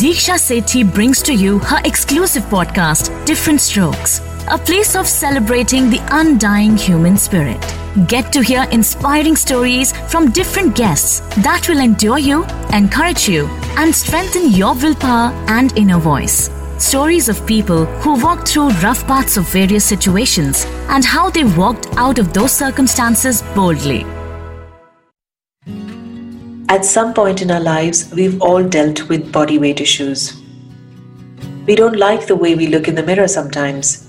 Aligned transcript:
Deeksha 0.00 0.34
Sethi 0.34 0.84
brings 0.84 1.22
to 1.22 1.32
you 1.32 1.58
her 1.60 1.80
exclusive 1.84 2.42
podcast, 2.50 3.08
Different 3.24 3.62
Strokes, 3.62 4.20
a 4.48 4.58
place 4.58 4.94
of 4.94 5.06
celebrating 5.06 5.88
the 5.88 6.00
undying 6.10 6.76
human 6.76 7.16
spirit. 7.16 7.58
Get 8.06 8.30
to 8.34 8.42
hear 8.42 8.66
inspiring 8.72 9.36
stories 9.36 9.94
from 10.10 10.32
different 10.32 10.76
guests 10.76 11.20
that 11.36 11.66
will 11.66 11.78
endure 11.78 12.18
you, 12.18 12.44
encourage 12.74 13.26
you, 13.26 13.46
and 13.78 13.94
strengthen 13.94 14.50
your 14.50 14.74
willpower 14.74 15.32
and 15.48 15.72
inner 15.78 15.98
voice. 15.98 16.50
Stories 16.76 17.30
of 17.30 17.46
people 17.46 17.86
who 18.02 18.22
walked 18.22 18.48
through 18.48 18.68
rough 18.84 19.06
parts 19.06 19.38
of 19.38 19.48
various 19.48 19.86
situations 19.86 20.66
and 20.90 21.06
how 21.06 21.30
they 21.30 21.44
walked 21.44 21.86
out 21.96 22.18
of 22.18 22.34
those 22.34 22.52
circumstances 22.52 23.42
boldly. 23.54 24.04
At 26.68 26.84
some 26.84 27.14
point 27.14 27.42
in 27.42 27.50
our 27.50 27.60
lives, 27.60 28.10
we've 28.12 28.40
all 28.42 28.62
dealt 28.62 29.08
with 29.08 29.32
body 29.32 29.58
weight 29.58 29.80
issues. 29.80 30.40
We 31.66 31.74
don't 31.74 31.96
like 31.96 32.26
the 32.26 32.36
way 32.36 32.54
we 32.54 32.66
look 32.66 32.88
in 32.88 32.94
the 32.94 33.02
mirror 33.02 33.28
sometimes, 33.28 34.06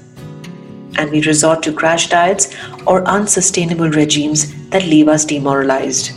and 0.98 1.12
we 1.12 1.22
resort 1.22 1.64
to 1.64 1.73
crash 1.73 2.09
diets 2.09 2.54
or 2.86 3.08
unsustainable 3.08 3.90
regimes 3.90 4.70
that 4.70 4.84
leave 4.84 5.08
us 5.08 5.26
demoralized. 5.26 6.12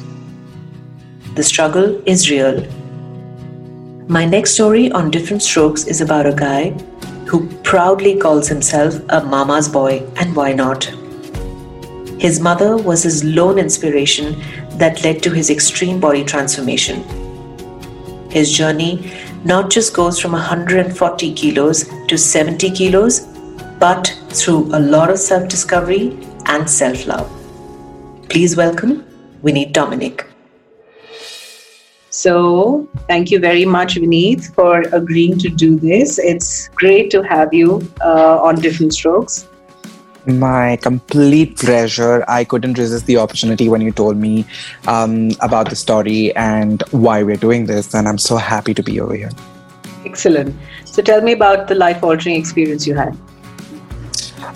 The 1.34 1.42
struggle 1.42 2.02
is 2.06 2.30
real 2.30 2.66
my 4.11 4.25
next 4.25 4.55
story 4.55 4.91
on 4.91 5.09
Different 5.12 5.41
Strokes 5.41 5.84
is 5.86 6.00
about 6.00 6.27
a 6.27 6.33
guy 6.33 6.70
who 7.28 7.47
proudly 7.62 8.19
calls 8.19 8.48
himself 8.48 8.97
a 9.11 9.22
mama's 9.25 9.69
boy, 9.69 10.05
and 10.16 10.34
why 10.34 10.52
not? 10.52 10.86
His 12.19 12.41
mother 12.41 12.77
was 12.77 13.05
his 13.05 13.22
lone 13.22 13.56
inspiration 13.56 14.34
that 14.80 15.05
led 15.05 15.23
to 15.23 15.30
his 15.30 15.51
extreme 15.51 16.01
body 16.01 16.25
transformation. 16.25 17.02
His 18.30 18.52
journey 18.52 19.12
not 19.45 19.70
just 19.70 19.95
goes 19.95 20.20
from 20.20 20.33
140 20.33 21.33
kilos 21.34 21.89
to 22.09 22.17
70 22.17 22.70
kilos, 22.70 23.20
but 23.78 24.14
through 24.31 24.64
a 24.75 24.81
lot 24.81 25.11
of 25.11 25.19
self 25.19 25.48
discovery 25.48 26.19
and 26.47 26.69
self 26.69 27.06
love. 27.06 27.31
Please 28.28 28.56
welcome 28.56 29.05
Vineet 29.42 29.72
Dominic. 29.72 30.27
So, 32.11 32.89
thank 33.09 33.31
you 33.31 33.39
very 33.39 33.65
much, 33.65 33.94
Vineet, 33.94 34.55
for 34.55 34.83
agreeing 34.92 35.39
to 35.39 35.48
do 35.48 35.78
this. 35.78 36.19
It's 36.19 36.69
great 36.69 37.11
to 37.12 37.22
have 37.22 37.55
you 37.55 37.89
uh, 38.00 38.41
on 38.42 38.56
Different 38.56 38.92
Strokes. 38.92 39.47
My 40.39 40.77
complete 40.77 41.56
pleasure. 41.56 42.25
I 42.28 42.45
couldn't 42.45 42.78
resist 42.78 43.06
the 43.06 43.17
opportunity 43.17 43.69
when 43.69 43.81
you 43.81 43.91
told 43.91 44.17
me 44.17 44.45
um, 44.87 45.31
about 45.41 45.70
the 45.70 45.77
story 45.77 46.34
and 46.37 46.83
why 46.91 47.22
we're 47.22 47.37
doing 47.37 47.67
this, 47.67 47.95
and 47.95 48.06
I'm 48.09 48.19
so 48.19 48.37
happy 48.37 48.75
to 48.75 48.83
be 48.83 49.00
over 49.00 49.14
here. 49.14 49.31
Excellent. 50.05 50.55
So, 50.84 51.03
tell 51.03 51.20
me 51.20 51.33
about 51.33 51.69
the 51.69 51.75
life 51.75 52.03
altering 52.03 52.37
experience 52.37 52.87
you 52.87 52.95
had. 52.95 53.17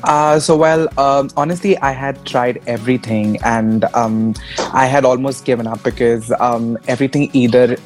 Uh, 0.05 0.39
so, 0.39 0.57
well, 0.57 0.89
um, 0.99 1.31
honestly, 1.37 1.77
I 1.79 1.93
had 1.93 2.25
tried 2.27 2.63
everything 2.67 3.39
and 3.43 3.85
um, 3.95 4.35
I 4.73 4.87
had 4.87 5.05
almost 5.05 5.45
given 5.45 5.67
up 5.67 5.83
because 5.83 6.31
um, 6.41 6.79
everything 6.89 7.31
either 7.33 7.77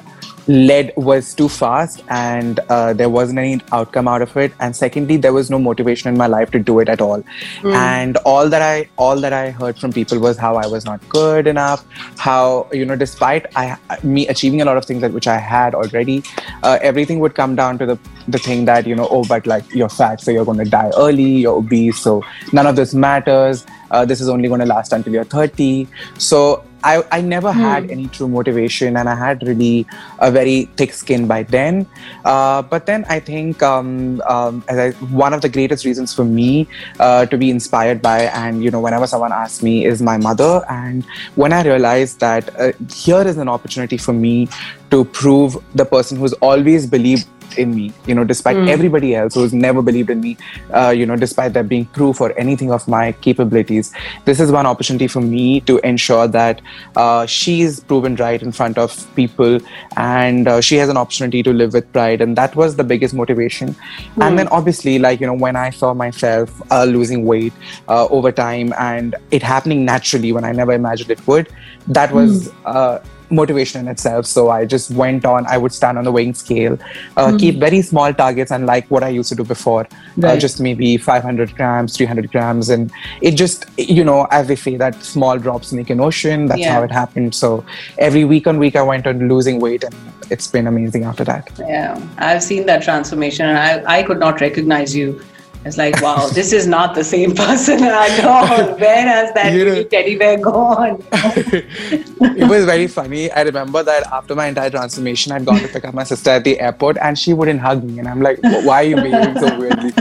led 0.48 0.92
was 0.96 1.34
too 1.34 1.48
fast 1.48 2.02
and 2.08 2.58
uh, 2.68 2.92
there 2.92 3.08
wasn't 3.08 3.38
any 3.38 3.60
outcome 3.72 4.08
out 4.08 4.22
of 4.22 4.36
it. 4.36 4.52
And 4.60 4.74
secondly 4.74 5.16
there 5.16 5.32
was 5.32 5.50
no 5.50 5.58
motivation 5.58 6.08
in 6.08 6.16
my 6.16 6.26
life 6.26 6.50
to 6.50 6.58
do 6.58 6.80
it 6.80 6.88
at 6.88 7.00
all. 7.00 7.22
Mm. 7.62 7.74
and 7.74 8.16
all 8.18 8.48
that 8.48 8.62
i 8.62 8.88
all 8.96 9.20
that 9.20 9.32
i 9.32 9.50
heard 9.50 9.78
from 9.78 9.92
people 9.92 10.18
was 10.18 10.38
how 10.38 10.56
i 10.56 10.66
was 10.66 10.84
not 10.84 11.06
good 11.08 11.46
enough 11.46 11.84
how 12.16 12.66
you 12.72 12.84
know 12.84 12.96
despite 12.96 13.46
i 13.56 13.76
me 14.02 14.26
achieving 14.28 14.62
a 14.62 14.64
lot 14.64 14.76
of 14.76 14.84
things 14.84 15.00
that 15.00 15.12
which 15.12 15.26
i 15.26 15.38
had 15.38 15.74
already 15.74 16.22
uh, 16.62 16.78
everything 16.82 17.18
would 17.18 17.34
come 17.34 17.56
down 17.56 17.78
to 17.78 17.86
the 17.86 17.98
the 18.28 18.38
thing 18.38 18.64
that 18.64 18.86
you 18.86 18.94
know 18.94 19.08
oh 19.10 19.24
but 19.24 19.46
like 19.46 19.74
you're 19.74 19.88
fat 19.88 20.20
so 20.20 20.30
you're 20.30 20.44
going 20.44 20.58
to 20.58 20.70
die 20.76 20.90
early 20.96 21.30
you're 21.44 21.56
obese 21.56 21.98
so 21.98 22.22
none 22.52 22.66
of 22.66 22.76
this 22.76 22.94
matters. 22.94 23.66
Uh, 23.90 24.04
this 24.04 24.20
is 24.20 24.28
only 24.28 24.48
going 24.48 24.60
to 24.60 24.66
last 24.66 24.92
until 24.92 25.12
you're 25.12 25.24
30 25.24 25.88
so 26.18 26.62
I, 26.84 27.02
I 27.10 27.20
never 27.20 27.52
hmm. 27.52 27.60
had 27.60 27.90
any 27.90 28.06
true 28.08 28.28
motivation 28.28 28.96
and 28.96 29.08
I 29.08 29.14
had 29.14 29.42
really 29.42 29.86
a 30.18 30.30
very 30.30 30.66
thick 30.76 30.92
skin 30.92 31.26
by 31.26 31.42
then. 31.42 31.86
Uh, 32.24 32.62
but 32.62 32.86
then 32.86 33.04
I 33.08 33.20
think 33.20 33.62
um, 33.62 34.20
um, 34.22 34.64
I, 34.68 34.90
one 35.10 35.32
of 35.32 35.42
the 35.42 35.48
greatest 35.48 35.84
reasons 35.84 36.14
for 36.14 36.24
me 36.24 36.68
uh, 36.98 37.26
to 37.26 37.36
be 37.36 37.50
inspired 37.50 38.00
by, 38.02 38.22
and 38.22 38.62
you 38.62 38.70
know, 38.70 38.80
whenever 38.80 39.06
someone 39.06 39.32
asks 39.32 39.62
me, 39.62 39.84
is 39.84 40.02
my 40.02 40.16
mother. 40.16 40.64
And 40.68 41.04
when 41.34 41.52
I 41.52 41.62
realized 41.62 42.20
that 42.20 42.54
uh, 42.58 42.72
here 42.92 43.22
is 43.22 43.36
an 43.38 43.48
opportunity 43.48 43.96
for 43.96 44.12
me 44.12 44.48
to 44.90 45.04
prove 45.04 45.56
the 45.74 45.84
person 45.84 46.18
who's 46.18 46.32
always 46.34 46.86
believed 46.86 47.26
in 47.56 47.74
me 47.74 47.92
you 48.06 48.14
know 48.14 48.24
despite 48.24 48.56
mm. 48.56 48.68
everybody 48.68 49.14
else 49.14 49.34
who's 49.34 49.52
never 49.52 49.82
believed 49.82 50.10
in 50.10 50.20
me 50.20 50.36
uh, 50.74 50.90
you 50.90 51.06
know 51.06 51.16
despite 51.16 51.52
there 51.52 51.62
being 51.62 51.84
proof 51.86 52.20
or 52.20 52.32
anything 52.38 52.70
of 52.72 52.86
my 52.88 53.12
capabilities 53.12 53.92
this 54.24 54.40
is 54.40 54.52
one 54.52 54.66
opportunity 54.66 55.06
for 55.06 55.20
me 55.20 55.60
to 55.60 55.78
ensure 55.78 56.26
that 56.28 56.60
uh, 56.96 57.26
she's 57.26 57.80
proven 57.80 58.16
right 58.16 58.42
in 58.42 58.52
front 58.52 58.78
of 58.78 59.06
people 59.14 59.58
and 59.96 60.48
uh, 60.48 60.60
she 60.60 60.76
has 60.76 60.88
an 60.88 60.96
opportunity 60.96 61.42
to 61.42 61.52
live 61.52 61.72
with 61.72 61.90
pride 61.92 62.20
and 62.20 62.36
that 62.36 62.54
was 62.54 62.76
the 62.76 62.84
biggest 62.84 63.14
motivation 63.14 63.68
mm. 63.68 64.26
and 64.26 64.38
then 64.38 64.48
obviously 64.48 64.98
like 64.98 65.20
you 65.20 65.26
know 65.26 65.34
when 65.34 65.56
i 65.56 65.70
saw 65.70 65.94
myself 65.94 66.62
uh, 66.70 66.84
losing 66.84 67.24
weight 67.24 67.52
uh, 67.88 68.06
over 68.08 68.30
time 68.32 68.72
and 68.78 69.14
it 69.30 69.42
happening 69.42 69.84
naturally 69.84 70.32
when 70.32 70.44
i 70.44 70.52
never 70.52 70.72
imagined 70.72 71.10
it 71.10 71.26
would 71.26 71.48
that 71.86 72.12
was 72.12 72.48
mm 72.48 73.02
motivation 73.30 73.80
in 73.80 73.88
itself. 73.88 74.26
So 74.26 74.50
I 74.50 74.64
just 74.64 74.90
went 74.90 75.24
on. 75.24 75.46
I 75.46 75.58
would 75.58 75.72
stand 75.72 75.98
on 75.98 76.04
the 76.04 76.12
weighing 76.12 76.34
scale, 76.34 76.74
uh, 77.16 77.28
mm-hmm. 77.28 77.36
keep 77.36 77.56
very 77.56 77.82
small 77.82 78.12
targets, 78.12 78.50
and 78.50 78.66
like 78.66 78.90
what 78.90 79.02
I 79.02 79.08
used 79.08 79.28
to 79.30 79.34
do 79.34 79.44
before, 79.44 79.82
uh, 79.82 79.96
right. 80.16 80.36
uh, 80.36 80.36
just 80.38 80.60
maybe 80.60 80.96
500 80.96 81.54
grams, 81.54 81.96
300 81.96 82.30
grams, 82.30 82.68
and 82.68 82.90
it 83.20 83.32
just 83.32 83.66
you 83.78 84.04
know, 84.04 84.26
as 84.30 84.48
they 84.48 84.56
say, 84.56 84.76
that 84.76 85.02
small 85.02 85.38
drops 85.38 85.72
make 85.72 85.90
an 85.90 86.00
ocean. 86.00 86.46
That's 86.46 86.60
yeah. 86.60 86.72
how 86.74 86.82
it 86.82 86.90
happened. 86.90 87.34
So 87.34 87.64
every 87.98 88.24
week 88.24 88.46
on 88.46 88.58
week, 88.58 88.76
I 88.76 88.82
went 88.82 89.06
on 89.06 89.28
losing 89.28 89.60
weight, 89.60 89.84
and 89.84 89.94
it's 90.30 90.46
been 90.46 90.66
amazing 90.66 91.04
after 91.04 91.24
that. 91.24 91.50
Yeah, 91.58 92.00
I've 92.18 92.42
seen 92.42 92.66
that 92.66 92.82
transformation, 92.82 93.46
and 93.46 93.58
I 93.58 93.98
I 93.98 94.02
could 94.02 94.18
not 94.18 94.40
recognize 94.40 94.94
you 94.94 95.20
it's 95.64 95.76
like, 95.76 96.00
wow, 96.00 96.28
this 96.28 96.52
is 96.52 96.66
not 96.66 96.94
the 96.94 97.02
same 97.04 97.34
person 97.44 97.82
at 97.82 98.24
all. 98.24 98.76
Where 98.76 99.02
has 99.02 99.32
that 99.34 99.52
you 99.52 99.64
know, 99.64 99.82
teddy 99.82 100.16
bear 100.16 100.38
gone? 100.38 101.02
it 101.12 102.48
was 102.48 102.64
very 102.64 102.86
funny. 102.86 103.30
I 103.30 103.42
remember 103.42 103.82
that 103.82 104.06
after 104.06 104.34
my 104.34 104.46
entire 104.46 104.70
transformation, 104.70 105.32
I'd 105.32 105.44
gone 105.44 105.58
to 105.58 105.68
pick 105.68 105.84
up 105.84 105.94
my 105.94 106.04
sister 106.04 106.30
at 106.30 106.44
the 106.44 106.60
airport 106.60 106.96
and 106.98 107.18
she 107.18 107.32
wouldn't 107.32 107.60
hug 107.60 107.82
me. 107.82 107.98
And 107.98 108.08
I'm 108.08 108.22
like, 108.22 108.38
why 108.42 108.84
are 108.84 108.88
you 108.88 108.96
behaving 108.96 109.38
so 109.38 109.58
weirdly? 109.58 109.92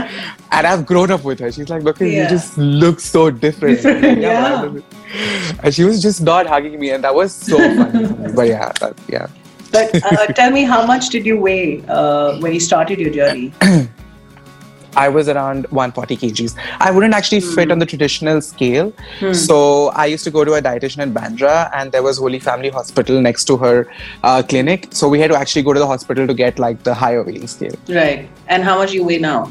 And 0.50 0.66
I've 0.66 0.86
grown 0.86 1.10
up 1.10 1.24
with 1.24 1.40
her. 1.40 1.50
She's 1.52 1.68
like, 1.68 1.82
look, 1.82 2.00
yeah. 2.00 2.06
you 2.06 2.28
just 2.28 2.56
look 2.56 3.00
so 3.00 3.30
different. 3.30 3.82
different 3.82 4.20
yeah. 4.20 4.64
yeah. 4.64 5.58
And 5.62 5.74
she 5.74 5.84
was 5.84 6.00
just 6.00 6.22
not 6.22 6.46
hugging 6.46 6.78
me. 6.78 6.90
And 6.90 7.04
that 7.04 7.14
was 7.14 7.34
so 7.34 7.58
funny. 7.58 8.32
but 8.34 8.46
yeah, 8.46 8.72
that, 8.80 8.98
yeah. 9.08 9.26
But 9.70 10.02
uh, 10.02 10.26
tell 10.28 10.50
me, 10.50 10.62
how 10.64 10.86
much 10.86 11.10
did 11.10 11.26
you 11.26 11.38
weigh 11.38 11.84
uh, 11.88 12.38
when 12.40 12.54
you 12.54 12.60
started 12.60 12.98
your 12.98 13.12
journey? 13.12 13.52
I 14.98 15.08
was 15.08 15.28
around 15.28 15.66
140 15.70 16.16
kgs. 16.16 16.54
I 16.80 16.90
wouldn't 16.90 17.14
actually 17.14 17.40
mm. 17.40 17.54
fit 17.54 17.70
on 17.70 17.78
the 17.78 17.86
traditional 17.86 18.40
scale. 18.40 18.92
Mm. 19.20 19.34
So 19.34 19.88
I 19.90 20.06
used 20.06 20.24
to 20.24 20.30
go 20.30 20.44
to 20.44 20.54
a 20.54 20.62
dietitian 20.62 21.04
in 21.04 21.14
Bandra, 21.14 21.70
and 21.72 21.92
there 21.92 22.02
was 22.02 22.18
Holy 22.18 22.40
Family 22.40 22.68
Hospital 22.68 23.20
next 23.20 23.44
to 23.44 23.56
her 23.58 23.86
uh, 24.24 24.42
clinic. 24.42 24.88
So 24.90 25.08
we 25.08 25.20
had 25.20 25.30
to 25.30 25.36
actually 25.36 25.62
go 25.62 25.72
to 25.72 25.78
the 25.78 25.86
hospital 25.86 26.26
to 26.26 26.34
get 26.34 26.58
like 26.58 26.82
the 26.82 26.94
higher 26.94 27.22
weighing 27.22 27.46
scale. 27.46 27.76
Right. 27.88 28.28
And 28.48 28.64
how 28.64 28.78
much 28.78 28.92
you 28.92 29.04
weigh 29.04 29.18
now? 29.18 29.50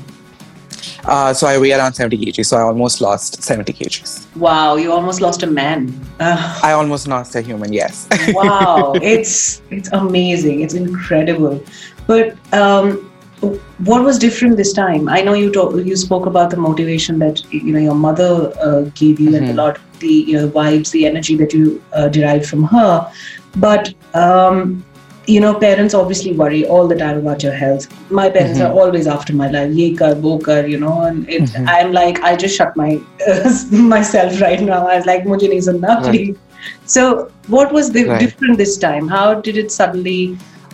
Uh, 1.05 1.33
so 1.33 1.47
I 1.47 1.57
weigh 1.57 1.71
around 1.71 1.93
70 1.93 2.17
kgs. 2.17 2.45
So 2.45 2.57
I 2.57 2.61
almost 2.61 2.99
lost 2.99 3.41
70 3.41 3.71
kgs. 3.71 4.35
Wow, 4.35 4.75
you 4.75 4.91
almost 4.91 5.21
lost 5.21 5.43
a 5.43 5.47
man. 5.47 5.97
Uh, 6.19 6.59
I 6.61 6.73
almost 6.73 7.07
lost 7.07 7.35
a 7.35 7.41
human. 7.41 7.71
Yes. 7.71 8.07
wow, 8.29 8.93
it's 9.01 9.61
it's 9.69 9.89
amazing. 9.93 10.61
It's 10.61 10.73
incredible. 10.73 11.63
But 12.05 12.35
um, 12.53 13.09
what 13.41 14.03
was 14.03 14.17
different 14.17 14.57
this 14.57 14.73
time 14.73 15.07
i 15.07 15.21
know 15.21 15.33
you 15.33 15.51
talk, 15.51 15.75
you 15.75 15.95
spoke 15.95 16.25
about 16.25 16.49
the 16.49 16.57
motivation 16.57 17.19
that 17.19 17.41
you 17.53 17.71
know 17.71 17.79
your 17.79 17.95
mother 17.95 18.51
uh, 18.61 18.81
gave 18.95 19.19
you 19.19 19.29
mm-hmm. 19.29 19.43
and 19.43 19.49
a 19.51 19.53
lot 19.53 19.77
of 19.77 19.99
the 19.99 20.07
you 20.07 20.33
know 20.37 20.49
vibes 20.49 20.91
the 20.91 21.05
energy 21.05 21.35
that 21.35 21.53
you 21.53 21.81
uh, 21.93 22.07
derived 22.07 22.45
from 22.47 22.63
her 22.63 23.11
but 23.57 23.93
um, 24.13 24.83
you 25.27 25.39
know 25.39 25.53
parents 25.59 25.93
obviously 25.93 26.31
worry 26.33 26.65
all 26.65 26.87
the 26.87 26.95
time 26.95 27.17
about 27.17 27.43
your 27.43 27.53
health 27.53 27.87
my 28.09 28.29
parents 28.29 28.59
mm-hmm. 28.59 28.71
are 28.71 28.81
always 28.81 29.07
after 29.07 29.33
my 29.33 29.49
life 29.51 29.71
ye 29.71 29.95
kar 29.95 30.15
wo 30.15 30.37
kar 30.39 30.65
you 30.65 30.79
know 30.79 31.01
and 31.03 31.29
it, 31.29 31.41
mm-hmm. 31.41 31.69
i'm 31.69 31.91
like 31.91 32.21
i 32.23 32.35
just 32.35 32.55
shut 32.55 32.75
my 32.75 32.99
uh, 33.27 33.53
myself 33.71 34.41
right 34.41 34.61
now 34.61 34.87
i 34.87 34.95
was 34.97 35.05
like 35.05 35.25
mujhe 35.31 35.47
nahi 35.53 35.63
sunna 35.69 35.97
please 36.05 36.37
so 36.85 37.31
what 37.55 37.73
was 37.79 37.91
the 37.97 38.05
right. 38.05 38.19
different 38.25 38.57
this 38.57 38.77
time 38.77 39.07
how 39.15 39.27
did 39.47 39.57
it 39.63 39.75
suddenly 39.79 40.19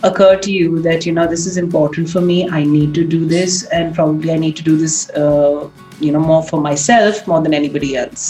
occur 0.08 0.36
to 0.46 0.52
you 0.52 0.80
that 0.86 1.06
you 1.06 1.12
know 1.18 1.26
this 1.26 1.46
is 1.50 1.56
important 1.56 2.08
for 2.14 2.20
me 2.20 2.36
i 2.50 2.62
need 2.64 2.94
to 2.94 3.04
do 3.04 3.20
this 3.34 3.64
and 3.78 3.94
probably 3.94 4.32
i 4.32 4.36
need 4.46 4.56
to 4.56 4.62
do 4.62 4.76
this 4.76 4.96
uh, 5.10 5.68
you 6.00 6.12
know 6.12 6.20
more 6.20 6.42
for 6.50 6.60
myself 6.60 7.26
more 7.34 7.40
than 7.48 7.54
anybody 7.62 7.96
else 7.96 8.26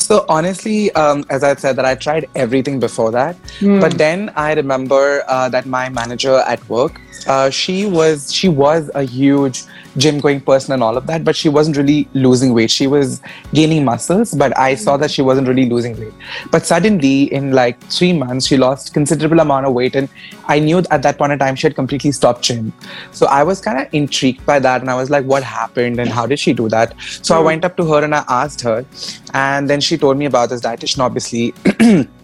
So 0.00 0.16
honestly, 0.28 0.92
um, 1.02 1.24
as 1.30 1.42
I 1.42 1.54
said, 1.60 1.76
that 1.76 1.86
I 1.90 1.94
tried 1.94 2.24
everything 2.34 2.74
before 2.80 3.10
that, 3.12 3.36
Hmm. 3.60 3.78
but 3.84 3.94
then 4.00 4.30
I 4.36 4.52
remember 4.58 5.22
uh, 5.26 5.48
that 5.54 5.64
my 5.74 5.88
manager 5.88 6.34
at 6.54 6.66
work, 6.72 7.00
uh, 7.26 7.50
she 7.50 7.86
was 7.86 8.32
she 8.32 8.48
was 8.48 8.90
a 8.94 9.02
huge 9.02 9.64
gym 9.96 10.20
going 10.20 10.40
person 10.40 10.72
and 10.72 10.82
all 10.82 10.96
of 10.96 11.06
that, 11.06 11.24
but 11.24 11.34
she 11.34 11.48
wasn't 11.48 11.76
really 11.76 12.08
losing 12.14 12.54
weight. 12.54 12.70
She 12.70 12.86
was 12.86 13.20
gaining 13.52 13.84
muscles, 13.84 14.34
but 14.34 14.56
I 14.56 14.74
saw 14.74 14.96
that 14.96 15.10
she 15.10 15.22
wasn't 15.22 15.48
really 15.48 15.68
losing 15.68 15.98
weight. 15.98 16.12
But 16.50 16.64
suddenly, 16.64 17.32
in 17.32 17.52
like 17.52 17.80
three 17.84 18.12
months, 18.12 18.46
she 18.46 18.56
lost 18.56 18.94
considerable 18.94 19.40
amount 19.40 19.66
of 19.66 19.72
weight, 19.72 19.96
and 19.96 20.08
I 20.46 20.58
knew 20.58 20.82
at 20.90 21.02
that 21.02 21.18
point 21.18 21.32
in 21.32 21.38
time 21.38 21.56
she 21.56 21.66
had 21.66 21.74
completely 21.74 22.12
stopped 22.12 22.42
gym. 22.42 22.72
So 23.12 23.26
I 23.26 23.42
was 23.42 23.60
kind 23.60 23.80
of 23.80 23.92
intrigued 23.92 24.44
by 24.46 24.58
that, 24.60 24.80
and 24.80 24.90
I 24.90 24.94
was 24.94 25.10
like, 25.10 25.24
"What 25.24 25.42
happened? 25.42 25.98
And 25.98 26.10
how 26.10 26.26
did 26.26 26.38
she 26.38 26.52
do 26.52 26.68
that?" 26.68 26.94
So 27.22 27.36
I 27.36 27.40
went 27.40 27.64
up 27.64 27.76
to 27.78 27.84
her 27.92 28.04
and 28.04 28.14
I 28.14 28.24
asked 28.28 28.60
her, 28.62 28.84
and 29.34 29.68
then 29.68 29.80
she 29.80 29.98
told 29.98 30.16
me 30.16 30.26
about 30.26 30.50
this 30.50 30.60
dietitian. 30.60 31.00
Obviously. 31.00 31.54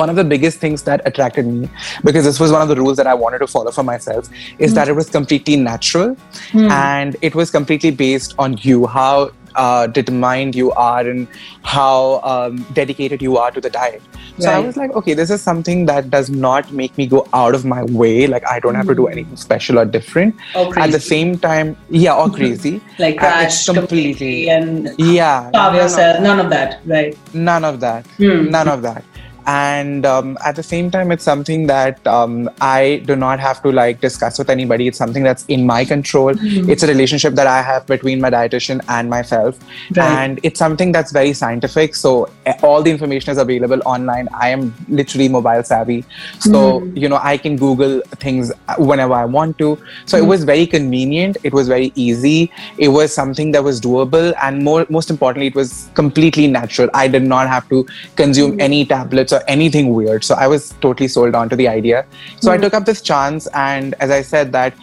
One 0.00 0.10
of 0.10 0.16
the 0.16 0.24
biggest 0.24 0.58
things 0.58 0.82
that 0.88 1.02
attracted 1.10 1.46
me, 1.46 1.68
because 2.02 2.24
this 2.24 2.40
was 2.40 2.50
one 2.50 2.62
of 2.62 2.68
the 2.68 2.76
rules 2.76 2.96
that 2.96 3.06
I 3.06 3.14
wanted 3.14 3.38
to 3.44 3.46
follow 3.46 3.70
for 3.70 3.84
myself, 3.84 4.28
is 4.58 4.74
that 4.74 4.88
it 4.88 4.96
was 5.00 5.08
completely 5.08 5.56
natural 5.56 6.16
and 6.54 7.16
it 7.22 7.34
was 7.34 7.50
completely 7.50 7.92
based 7.92 8.34
on 8.38 8.56
you, 8.62 8.86
how 8.86 9.30
uh, 9.54 9.86
determined 9.86 10.54
you 10.56 10.72
are 10.72 11.06
and 11.08 11.28
how 11.62 12.20
um, 12.24 12.56
dedicated 12.72 13.22
you 13.22 13.36
are 13.36 13.50
to 13.52 13.60
the 13.60 13.70
diet. 13.70 14.02
So 14.38 14.50
I 14.50 14.58
was 14.58 14.76
like, 14.76 14.90
okay, 15.00 15.14
this 15.14 15.30
is 15.30 15.40
something 15.40 15.86
that 15.86 16.10
does 16.10 16.28
not 16.28 16.72
make 16.72 16.98
me 16.98 17.06
go 17.06 17.24
out 17.32 17.54
of 17.54 17.64
my 17.64 17.84
way. 17.84 18.26
Like 18.26 18.44
I 18.50 18.58
don't 18.58 18.74
have 18.74 18.88
to 18.88 18.94
do 18.96 19.06
anything 19.06 19.36
special 19.36 19.78
or 19.78 19.84
different. 19.84 20.34
Or 20.56 20.76
At 20.76 20.90
the 20.90 20.98
same 20.98 21.38
time, 21.38 21.76
yeah, 21.88 22.16
or 22.16 22.28
crazy. 22.28 22.80
like 22.98 23.18
crash 23.18 23.44
it's 23.68 23.78
completely 23.78 24.50
and 24.50 24.90
Yeah, 24.98 25.50
starve 25.50 25.76
yourself. 25.76 26.20
None 26.20 26.40
of 26.40 26.50
that, 26.50 26.80
right? 26.84 27.16
none 27.32 27.64
of 27.64 27.78
that. 27.80 28.06
Hmm. 28.16 28.50
None 28.50 28.66
of 28.76 28.82
that. 28.82 29.04
And 29.46 30.06
um, 30.06 30.38
at 30.44 30.56
the 30.56 30.62
same 30.62 30.90
time, 30.90 31.12
it's 31.12 31.24
something 31.24 31.66
that 31.66 32.04
um, 32.06 32.48
I 32.60 33.02
do 33.04 33.14
not 33.14 33.40
have 33.40 33.62
to 33.62 33.70
like 33.72 34.00
discuss 34.00 34.38
with 34.38 34.48
anybody. 34.48 34.88
It's 34.88 34.96
something 34.96 35.22
that's 35.22 35.44
in 35.46 35.66
my 35.66 35.84
control. 35.84 36.34
Hmm. 36.34 36.70
It's 36.70 36.82
a 36.82 36.86
relationship 36.86 37.34
that 37.34 37.46
I 37.46 37.60
have 37.62 37.86
between 37.86 38.20
my 38.20 38.30
dietitian 38.30 38.80
and 38.88 39.10
myself, 39.10 39.58
Right. 39.94 40.08
and 40.18 40.40
it's 40.42 40.58
something 40.58 40.92
that's 40.92 41.12
very 41.12 41.34
scientific. 41.34 41.94
So 41.94 42.30
eh, 42.46 42.54
all 42.62 42.82
the 42.82 42.90
information 42.90 43.32
is 43.32 43.38
available 43.38 43.82
online. 43.84 44.28
I 44.32 44.48
am 44.48 44.74
literally 44.88 45.28
mobile 45.28 45.62
savvy, 45.62 46.04
so 46.38 46.80
Hmm. 46.80 46.96
you 46.96 47.08
know 47.08 47.20
I 47.22 47.36
can 47.36 47.56
Google 47.56 48.00
things 48.20 48.50
whenever 48.78 49.12
I 49.12 49.26
want 49.26 49.58
to. 49.58 49.78
So 50.06 50.16
Hmm. 50.18 50.24
it 50.24 50.28
was 50.28 50.44
very 50.44 50.66
convenient. 50.66 51.36
It 51.42 51.52
was 51.52 51.68
very 51.68 51.92
easy. 51.94 52.50
It 52.78 52.88
was 52.88 53.12
something 53.12 53.52
that 53.52 53.62
was 53.62 53.80
doable, 53.80 54.32
and 54.42 54.64
more 54.64 54.86
most 54.88 55.10
importantly, 55.10 55.48
it 55.48 55.54
was 55.54 55.88
completely 55.94 56.46
natural. 56.46 56.88
I 56.94 57.08
did 57.08 57.24
not 57.24 57.48
have 57.48 57.68
to 57.68 57.86
consume 58.16 58.52
Hmm. 58.52 58.60
any 58.70 58.84
tablets 58.86 59.33
or 59.34 59.42
anything 59.48 59.92
weird. 59.94 60.24
So 60.24 60.34
I 60.34 60.46
was 60.46 60.70
totally 60.80 61.08
sold 61.08 61.34
on 61.34 61.48
to 61.50 61.56
the 61.56 61.68
idea. 61.68 62.04
So 62.40 62.50
Hmm. 62.50 62.54
I 62.54 62.58
took 62.64 62.74
up 62.74 62.84
this 62.90 63.02
chance, 63.02 63.48
and 63.54 63.94
as 64.00 64.10
I 64.10 64.22
said, 64.22 64.52
that 64.52 64.74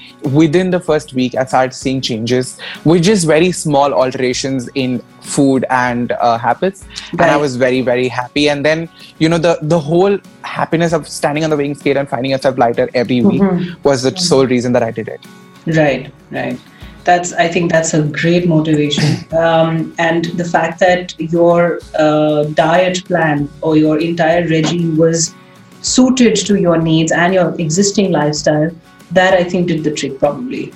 within 0.42 0.70
the 0.76 0.80
first 0.80 1.14
week, 1.14 1.36
I 1.36 1.46
started 1.46 1.74
seeing 1.74 2.02
changes 2.02 2.58
which 2.84 3.08
is 3.08 3.24
very 3.24 3.52
small 3.52 3.94
alterations 3.94 4.70
in 4.76 5.02
food 5.22 5.66
and 5.70 6.12
uh, 6.14 6.38
habits, 6.38 6.84
and 7.12 7.22
I 7.22 7.38
was 7.38 7.56
very 7.66 7.82
very 7.82 8.08
happy. 8.08 8.50
And 8.56 8.66
then 8.70 8.88
you 9.20 9.30
know 9.34 9.38
the 9.48 9.58
the 9.76 9.80
whole 9.80 10.18
happiness 10.56 10.94
of 11.00 11.08
standing 11.08 11.44
on 11.44 11.50
the 11.56 11.58
weighing 11.58 11.76
scale 11.84 11.98
and 12.04 12.10
finding 12.16 12.32
yourself 12.32 12.58
lighter 12.58 12.90
every 13.04 13.22
week 13.22 13.42
Mhm. 13.42 13.84
was 13.90 14.04
the 14.10 14.14
sole 14.30 14.48
reason 14.56 14.74
that 14.80 14.84
I 14.84 14.92
did 15.00 15.08
it. 15.16 15.22
Right, 15.68 16.12
right. 16.32 16.58
That's 17.04 17.34
I 17.34 17.48
think 17.48 17.72
that's 17.72 17.94
a 17.96 18.04
great 18.04 18.48
motivation, 18.48 19.04
um, 19.34 19.94
and 19.98 20.26
the 20.38 20.46
fact 20.46 20.80
that 20.80 21.20
your 21.20 21.80
uh, 21.98 22.44
diet 22.44 23.04
plan 23.06 23.50
or 23.62 23.76
your 23.76 24.00
entire 24.00 24.48
regime 24.48 24.98
was 24.98 25.34
suited 25.82 26.36
to 26.36 26.60
your 26.60 26.78
needs 26.78 27.12
and 27.12 27.34
your 27.34 27.56
existing 27.60 28.12
lifestyle, 28.12 28.70
that 29.12 29.34
I 29.34 29.44
think 29.44 29.68
did 29.68 29.84
the 29.84 29.92
trick 29.92 30.20
probably. 30.20 30.74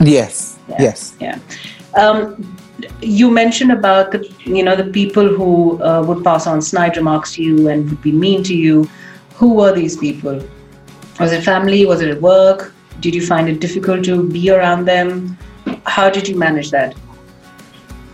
Yes, 0.00 0.58
Yeah. 0.68 0.76
yes. 0.80 1.14
Yeah. 1.20 1.38
Um, 1.94 2.56
you 3.02 3.30
mentioned 3.30 3.72
about 3.72 4.12
the 4.12 4.26
you 4.44 4.62
know 4.62 4.74
the 4.76 4.84
people 4.84 5.28
who 5.28 5.82
uh, 5.82 6.02
would 6.06 6.24
pass 6.24 6.46
on 6.46 6.62
snide 6.62 6.96
remarks 6.96 7.34
to 7.34 7.42
you 7.42 7.68
and 7.68 7.90
would 7.90 8.02
be 8.02 8.12
mean 8.12 8.42
to 8.44 8.54
you. 8.54 8.88
Who 9.34 9.54
were 9.54 9.72
these 9.74 9.96
people? 9.96 10.42
Was 11.18 11.32
it 11.32 11.42
family? 11.42 11.84
Was 11.84 12.00
it 12.00 12.08
at 12.10 12.20
work? 12.22 12.72
Did 13.00 13.14
you 13.14 13.26
find 13.26 13.48
it 13.48 13.60
difficult 13.60 14.04
to 14.06 14.22
be 14.28 14.50
around 14.50 14.86
them? 14.86 15.36
How 15.86 16.10
did 16.10 16.28
you 16.28 16.36
manage 16.36 16.70
that? 16.70 16.94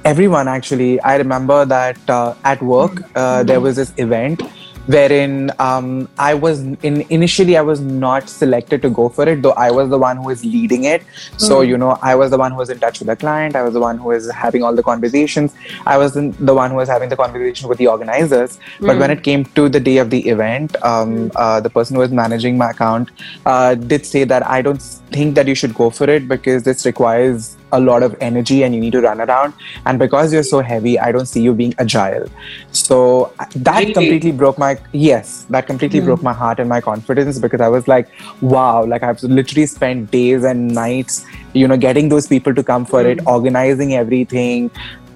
everyone 0.06 0.46
actually 0.46 1.00
i 1.00 1.16
remember 1.16 1.64
that 1.64 1.98
uh, 2.08 2.32
at 2.44 2.62
work 2.62 3.02
uh, 3.16 3.42
there 3.42 3.60
was 3.60 3.74
this 3.74 3.92
event 3.96 4.40
wherein 4.86 5.50
um, 5.58 6.08
i 6.18 6.32
was 6.32 6.60
in 6.60 7.00
initially 7.10 7.56
i 7.56 7.60
was 7.60 7.80
not 7.80 8.28
selected 8.28 8.82
to 8.82 8.90
go 8.90 9.08
for 9.08 9.28
it 9.28 9.42
though 9.42 9.52
i 9.52 9.70
was 9.70 9.88
the 9.90 9.98
one 9.98 10.16
who 10.16 10.24
was 10.24 10.44
leading 10.44 10.84
it. 10.84 11.02
So 11.36 11.60
you 11.60 11.76
know 11.76 11.98
i 12.02 12.14
was 12.14 12.30
the 12.30 12.38
one 12.38 12.52
who 12.52 12.58
was 12.58 12.70
in 12.70 12.78
touch 12.78 12.98
with 13.00 13.08
the 13.08 13.16
client 13.16 13.56
i 13.56 13.62
was 13.62 13.74
the 13.74 13.80
one 13.80 13.98
who 13.98 14.08
was 14.08 14.30
having 14.30 14.62
all 14.62 14.74
the 14.74 14.82
conversations 14.82 15.54
i 15.86 15.96
was 15.96 16.14
the 16.14 16.54
one 16.54 16.70
who 16.70 16.76
was 16.76 16.88
having 16.88 17.08
the 17.08 17.16
conversation 17.16 17.68
with 17.68 17.78
the 17.78 17.86
organizers. 17.86 18.58
But 18.80 18.98
when 18.98 19.10
it 19.10 19.22
came 19.22 19.44
to 19.56 19.68
the 19.68 19.80
day 19.80 19.98
of 19.98 20.10
the 20.10 20.28
event 20.28 20.76
um, 20.82 21.30
uh, 21.36 21.60
the 21.60 21.70
person 21.70 21.96
who 21.96 22.00
was 22.00 22.12
managing 22.12 22.56
my 22.58 22.70
account 22.70 23.10
uh, 23.44 23.74
did 23.74 24.06
say 24.06 24.24
that 24.24 24.46
i 24.46 24.62
don't 24.62 24.82
think 25.16 25.34
that 25.34 25.46
you 25.46 25.54
should 25.54 25.74
go 25.74 25.90
for 25.90 26.08
it 26.08 26.28
because 26.28 26.62
this 26.62 26.86
requires 26.86 27.56
a 27.72 27.80
lot 27.80 28.02
of 28.02 28.16
energy 28.20 28.62
and 28.64 28.74
you 28.74 28.80
need 28.80 28.92
to 28.92 29.00
run 29.00 29.20
around. 29.20 29.54
And 29.84 29.98
because 29.98 30.32
you're 30.32 30.42
so 30.42 30.60
heavy 30.60 30.98
i 30.98 31.12
don't 31.12 31.26
see 31.26 31.40
you 31.40 31.54
being 31.54 31.74
agile. 31.78 32.26
So 32.72 33.32
uh, 33.38 33.46
that 33.56 33.80
Really? 33.80 33.92
completely 33.92 34.32
broke 34.32 34.58
my 34.58 34.78
yes 34.92 35.46
that 35.50 35.66
completely 35.66 36.00
broke 36.00 36.22
my 36.22 36.32
heart 36.32 36.58
and 36.60 36.68
my 36.68 36.80
confidence 36.80 37.38
because 37.38 37.60
i 37.60 37.68
was 37.68 37.88
like 37.88 38.08
wow 38.40 38.84
like 38.84 39.02
i've 39.02 39.22
literally 39.22 39.66
spent 39.66 40.10
days 40.10 40.44
and 40.44 40.74
nights 40.74 41.24
you 41.52 41.68
know 41.68 41.76
getting 41.76 42.08
those 42.08 42.26
people 42.26 42.54
to 42.54 42.62
come 42.62 42.84
for 42.84 43.06
it 43.06 43.20
organizing 43.26 43.94
everything 43.94 44.70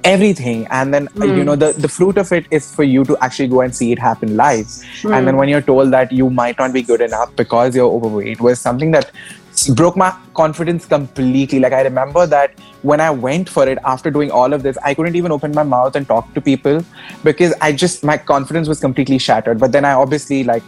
everything. 0.05 0.67
And 0.71 0.95
then 0.95 1.09
uh, 1.21 1.27
you 1.27 1.45
know 1.45 1.57
the 1.57 1.73
the 1.73 1.89
fruit 1.89 2.19
of 2.19 2.33
it 2.33 2.47
is 2.51 2.75
for 2.75 2.85
you 2.85 3.05
to 3.05 3.17
actually 3.21 3.49
go 3.49 3.61
and 3.61 3.75
see 3.75 3.93
it 3.93 3.99
happen 3.99 4.37
live. 4.37 4.69
And 5.05 5.27
then 5.27 5.37
when 5.37 5.49
you're 5.49 5.63
told 5.63 5.93
that 5.93 6.13
you 6.13 6.31
might 6.31 6.59
not 6.59 6.73
be 6.73 6.83
good 6.83 7.01
enough 7.01 7.35
because 7.37 7.77
you're 7.77 7.91
overweight 7.91 8.41
was 8.41 8.61
something 8.61 8.91
that 8.93 9.11
broke 9.75 9.97
my 9.97 10.15
confidence 10.41 10.87
completely. 10.87 11.61
Like 11.65 11.73
i 11.73 11.83
remember 11.83 12.27
that 12.35 12.59
when 12.91 13.01
i 13.07 13.11
went 13.25 13.49
for 13.55 13.65
it 13.69 13.79
after 13.93 14.11
doing 14.11 14.31
all 14.41 14.55
of 14.57 14.63
this 14.67 14.79
i 14.91 14.93
couldn't 14.99 15.17
even 15.21 15.33
open 15.37 15.53
my 15.59 15.65
mouth 15.73 15.97
and 16.01 16.07
talk 16.13 16.29
to 16.37 16.41
people 16.41 16.79
because 17.29 17.53
i 17.67 17.71
just 17.83 18.05
my 18.11 18.17
confidence 18.17 18.69
was 18.73 18.81
completely 18.81 19.19
shattered. 19.19 19.59
But 19.65 19.73
then 19.73 19.85
i 19.85 19.93
obviously 19.93 20.45
like 20.45 20.63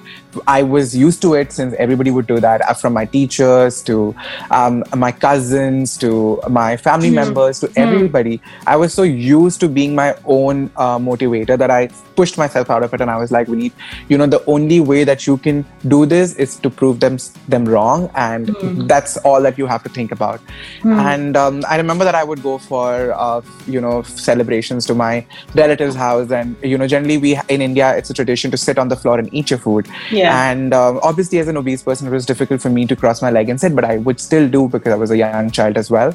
i 0.46 0.62
was 0.62 0.96
used 0.96 1.22
to 1.22 1.34
it 1.34 1.52
since 1.58 1.74
everybody 1.86 2.10
would 2.16 2.26
do 2.26 2.38
that 2.46 2.66
uh, 2.68 2.74
from 2.74 2.92
my 2.92 3.04
teachers 3.16 3.82
to 3.90 4.14
um, 4.50 4.84
my 4.96 5.12
cousins 5.12 5.96
to 6.04 6.40
my 6.48 6.76
family 6.76 7.10
members 7.10 7.60
to 7.60 7.72
everybody. 7.76 8.40
I 8.66 8.76
was 8.76 8.92
so 8.92 9.02
used 9.02 9.60
to 9.60 9.68
being 9.68 9.94
my 9.94 10.14
own 10.24 10.70
uh, 10.76 10.98
motivator 10.98 11.58
that 11.64 11.70
i 11.70 11.88
pushed 12.20 12.38
myself 12.44 12.70
out 12.70 12.82
of 12.82 12.94
it 12.94 13.00
and 13.00 13.10
i 13.10 13.16
was 13.16 13.32
like 13.36 13.48
we 13.48 13.56
need 13.56 13.72
you 14.08 14.18
know 14.18 14.26
the 14.26 14.42
only 14.56 14.80
way 14.92 15.04
that 15.04 15.26
you 15.26 15.36
can 15.46 15.64
do 15.88 16.04
this 16.06 16.34
is 16.36 16.56
to 16.66 16.70
prove 16.70 17.00
them 17.00 17.18
them 17.48 17.64
wrong. 17.64 18.10
And 18.14 18.48
that's 18.88 19.16
all 19.18 19.42
that 19.42 19.58
you 19.58 19.61
have 19.66 19.82
to 19.82 19.88
think 19.88 20.12
about. 20.12 20.40
And 20.84 21.36
um, 21.36 21.64
i 21.68 21.76
remember 21.76 22.04
that 22.04 22.14
i 22.14 22.24
would 22.24 22.42
go 22.42 22.58
for 22.58 23.12
uh, 23.12 23.40
you 23.66 23.80
know 23.80 24.02
celebrations 24.02 24.86
to 24.86 24.94
my 24.94 25.26
relatives 25.54 25.94
house. 25.94 26.30
And 26.30 26.56
you 26.62 26.78
know 26.78 26.86
generally 26.86 27.18
we 27.18 27.38
in 27.48 27.62
india 27.62 27.96
it's 27.96 28.10
a 28.10 28.14
tradition 28.14 28.50
to 28.50 28.56
sit 28.56 28.78
on 28.78 28.88
the 28.88 28.96
floor 28.96 29.18
and 29.18 29.32
eat 29.32 29.50
your 29.50 29.58
food. 29.58 29.88
Yeah. 30.10 30.50
and 30.50 30.74
um, 30.74 31.00
obviously 31.02 31.38
as 31.38 31.48
an 31.48 31.56
obese 31.56 31.82
person 31.82 32.06
it 32.06 32.10
was 32.10 32.26
difficult 32.26 32.60
for 32.60 32.70
me 32.70 32.86
to 32.86 32.96
cross 32.96 33.22
my 33.22 33.30
leg 33.30 33.48
and 33.48 33.60
sit 33.60 33.74
but 33.74 33.84
i 33.84 33.98
would 33.98 34.20
still 34.20 34.48
do 34.48 34.68
because 34.68 34.92
i 34.92 34.96
was 34.96 35.10
a 35.10 35.16
young 35.16 35.50
child 35.50 35.76
as 35.76 35.90
well. 35.90 36.14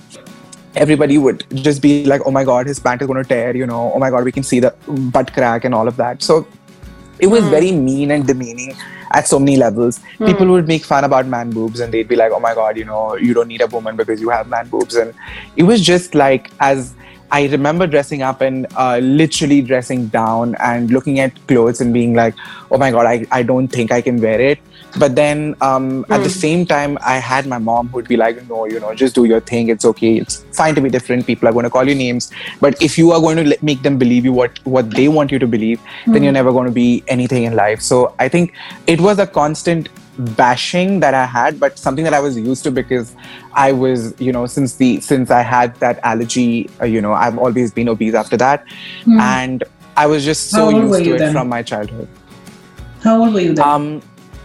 Everybody 0.75 1.18
would 1.18 1.44
just 1.56 1.82
be 1.82 2.06
like 2.06 2.22
oh 2.25 2.32
my 2.32 2.44
god 2.44 2.68
his 2.68 2.80
pant 2.80 3.01
is 3.01 3.08
going 3.08 3.22
to 3.24 3.27
tear 3.27 3.56
you 3.56 3.66
know. 3.66 3.92
Oh 3.94 4.00
my 4.00 4.10
god 4.10 4.24
we 4.24 4.32
can 4.32 4.44
see 4.44 4.60
the 4.60 4.72
butt 5.16 5.34
crack 5.34 5.66
and 5.66 5.74
all 5.74 5.88
of 5.88 5.98
that. 5.98 6.22
So 6.22 6.48
it 7.20 7.28
was 7.28 7.44
hmm. 7.44 7.50
very 7.50 7.72
mean 7.72 8.12
and 8.12 8.26
demeaning 8.26 8.76
at 9.12 9.28
so 9.28 9.40
many 9.40 9.58
levels. 9.58 10.00
Hmm. 10.18 10.26
People 10.26 10.48
would 10.48 10.68
make 10.68 10.84
fun 10.84 11.04
about 11.04 11.26
man 11.26 11.50
boobs 11.52 11.80
and 11.80 11.94
they'd 11.94 12.08
be 12.08 12.16
like, 12.16 12.32
oh 12.32 12.40
my 12.40 12.54
God, 12.54 12.78
you 12.78 12.86
know, 12.86 13.16
you 13.16 13.34
don't 13.34 13.48
need 13.48 13.62
a 13.62 13.68
woman 13.68 13.96
because 13.96 14.22
you 14.22 14.30
have 14.30 14.48
man 14.48 14.68
boobs. 14.68 14.96
And 14.96 15.14
it 15.56 15.64
was 15.64 15.82
just 15.82 16.16
like, 16.16 16.52
as 16.60 16.94
I 17.31 17.48
remember 17.48 17.88
dressing 17.88 18.22
up 18.22 18.41
and 18.41 18.67
uh, 18.75 19.00
literally 19.00 19.62
dressing 19.62 20.07
down 20.07 20.55
and 20.60 20.89
looking 20.89 21.19
at 21.19 21.36
clothes 21.48 21.81
and 21.81 21.93
being 21.93 22.13
like, 22.13 22.36
oh 22.72 22.77
my 22.77 22.91
God, 22.91 23.05
I, 23.05 23.25
I 23.31 23.43
don't 23.43 23.67
think 23.67 23.91
I 23.91 24.01
can 24.01 24.22
wear 24.22 24.39
it. 24.39 24.60
But 24.98 25.15
then 25.15 25.55
um, 25.62 26.05
at 26.10 26.24
the 26.24 26.29
same 26.29 26.65
time, 26.65 26.98
I 27.01 27.17
had 27.17 27.46
my 27.46 27.57
mom 27.57 27.89
who'd 27.89 28.07
be 28.07 28.17
like, 28.17 28.48
no, 28.48 28.65
you 28.65 28.79
know, 28.79 28.96
just 28.96 29.13
do 29.15 29.25
your 29.25 29.41
thing. 29.41 29.69
It's 29.69 29.86
okay. 29.86 30.17
It's 30.17 30.43
fine 30.53 30.75
to 30.75 30.81
be 30.81 30.89
different. 30.89 31.27
People 31.27 31.50
are 31.50 31.51
going 31.51 31.65
to 31.65 31.69
call 31.69 31.88
you 31.88 31.93
names. 31.93 32.31
But 32.62 32.81
if 32.81 32.98
you 32.98 33.12
are 33.12 33.19
going 33.19 33.38
to 33.38 33.57
make 33.62 33.84
them 33.84 33.98
believe 33.98 34.24
you 34.24 34.34
what, 34.34 34.65
what 34.65 34.89
they 34.91 35.07
want 35.07 35.31
you 35.31 35.39
to 35.39 35.48
believe, 35.48 35.81
then 36.07 36.24
you're 36.24 36.31
never 36.31 36.51
going 36.51 36.65
to 36.65 36.72
be 36.72 37.03
anything 37.07 37.43
in 37.43 37.55
life. 37.55 37.81
So 37.81 38.15
I 38.17 38.29
think 38.29 38.53
it 38.88 39.01
was 39.01 39.19
a 39.19 39.27
constant 39.27 39.89
bashing 40.18 41.00
that 41.00 41.14
I 41.14 41.26
had, 41.26 41.60
but 41.60 41.78
something 41.78 42.04
that 42.04 42.14
I 42.14 42.20
was 42.20 42.38
used 42.38 42.64
to 42.64 42.72
because 42.72 43.16
I 43.54 43.72
was, 43.72 44.20
you 44.20 44.32
know, 44.32 44.46
since 44.46 44.76
the 44.76 45.00
since 45.02 45.32
I 45.32 45.42
had 45.42 45.76
that 45.76 46.00
allergy, 46.04 46.70
uh, 46.82 46.86
you 46.86 47.02
know, 47.02 47.14
I've 47.14 47.38
always 47.38 47.72
been 47.72 47.90
obese 47.90 48.14
after 48.14 48.38
that, 48.38 48.66
and 49.06 49.64
I 49.96 50.08
was 50.08 50.26
just 50.26 50.50
so 50.50 50.70
used 50.70 51.04
to 51.04 51.16
it 51.16 51.18
then? 51.20 51.34
from 51.34 51.50
my 51.50 51.64
childhood. 51.64 52.08
How 53.02 53.24
old 53.24 53.34
were 53.34 53.42
you 53.42 53.54
then? 53.54 53.66
Um, 53.66 54.02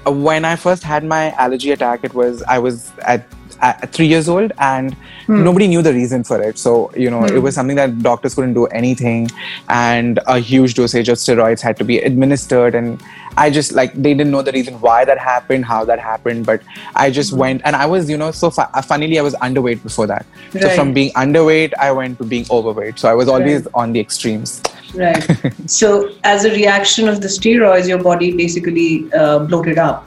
when 0.07 0.45
I 0.45 0.57
first 0.57 0.83
had 0.83 1.05
my 1.05 1.31
allergy 1.33 1.71
attack, 1.71 2.05
it 2.05 2.15
was 2.15 2.43
I 2.43 2.59
was 2.59 2.93
at 3.03 3.27
at 3.63 3.93
three 3.93 4.07
years 4.07 4.29
old 4.29 4.53
and 4.59 4.95
hmm. 5.27 5.45
nobody 5.45 5.69
knew 5.69 5.83
the 5.83 5.93
reason 5.93 6.25
for 6.25 6.43
it 6.43 6.59
so 6.59 6.93
you 6.97 7.09
know 7.09 7.21
hmm. 7.21 7.37
it 7.37 7.39
was 7.39 7.55
something 7.55 7.77
that 7.77 8.03
doctors 8.03 8.35
couldn't 8.35 8.55
do 8.55 8.67
anything 8.67 9.29
and 9.69 10.19
a 10.27 10.39
huge 10.39 10.75
dosage 10.75 11.09
of 11.09 11.17
steroids 11.17 11.61
had 11.61 11.77
to 11.77 11.85
be 11.85 11.99
administered 11.99 12.75
and 12.75 13.01
i 13.37 13.49
just 13.49 13.73
like 13.73 13.95
they 13.95 14.15
didn't 14.15 14.33
know 14.33 14.43
the 14.43 14.53
reason 14.53 14.81
why 14.81 15.05
that 15.05 15.19
happened 15.19 15.65
how 15.65 15.85
that 15.85 16.01
happened 16.01 16.45
but 16.45 16.61
i 16.97 17.09
just 17.11 17.31
hmm. 17.31 17.39
went 17.39 17.63
and 17.65 17.77
i 17.77 17.87
was 17.87 18.11
you 18.11 18.17
know 18.17 18.31
so 18.33 18.51
fu- 18.51 18.61
uh, 18.61 18.83
funnily 18.83 19.19
i 19.19 19.23
was 19.23 19.35
underweight 19.35 19.83
before 19.83 20.07
that 20.07 20.27
right. 20.55 20.63
so 20.63 20.71
from 20.71 20.93
being 20.93 21.13
underweight 21.13 21.73
i 21.79 21.91
went 21.91 22.19
to 22.19 22.25
being 22.25 22.45
overweight 22.51 22.99
so 22.99 23.09
i 23.09 23.15
was 23.15 23.29
always 23.29 23.65
right. 23.65 23.75
on 23.75 23.93
the 23.93 24.01
extremes 24.01 24.61
right 24.95 25.25
so 25.67 26.11
as 26.25 26.45
a 26.45 26.51
reaction 26.51 27.09
of 27.09 27.21
the 27.21 27.29
steroids 27.29 27.89
your 27.89 28.03
body 28.03 28.37
basically 28.37 29.13
uh, 29.13 29.39
bloated 29.39 29.79
up 29.79 30.07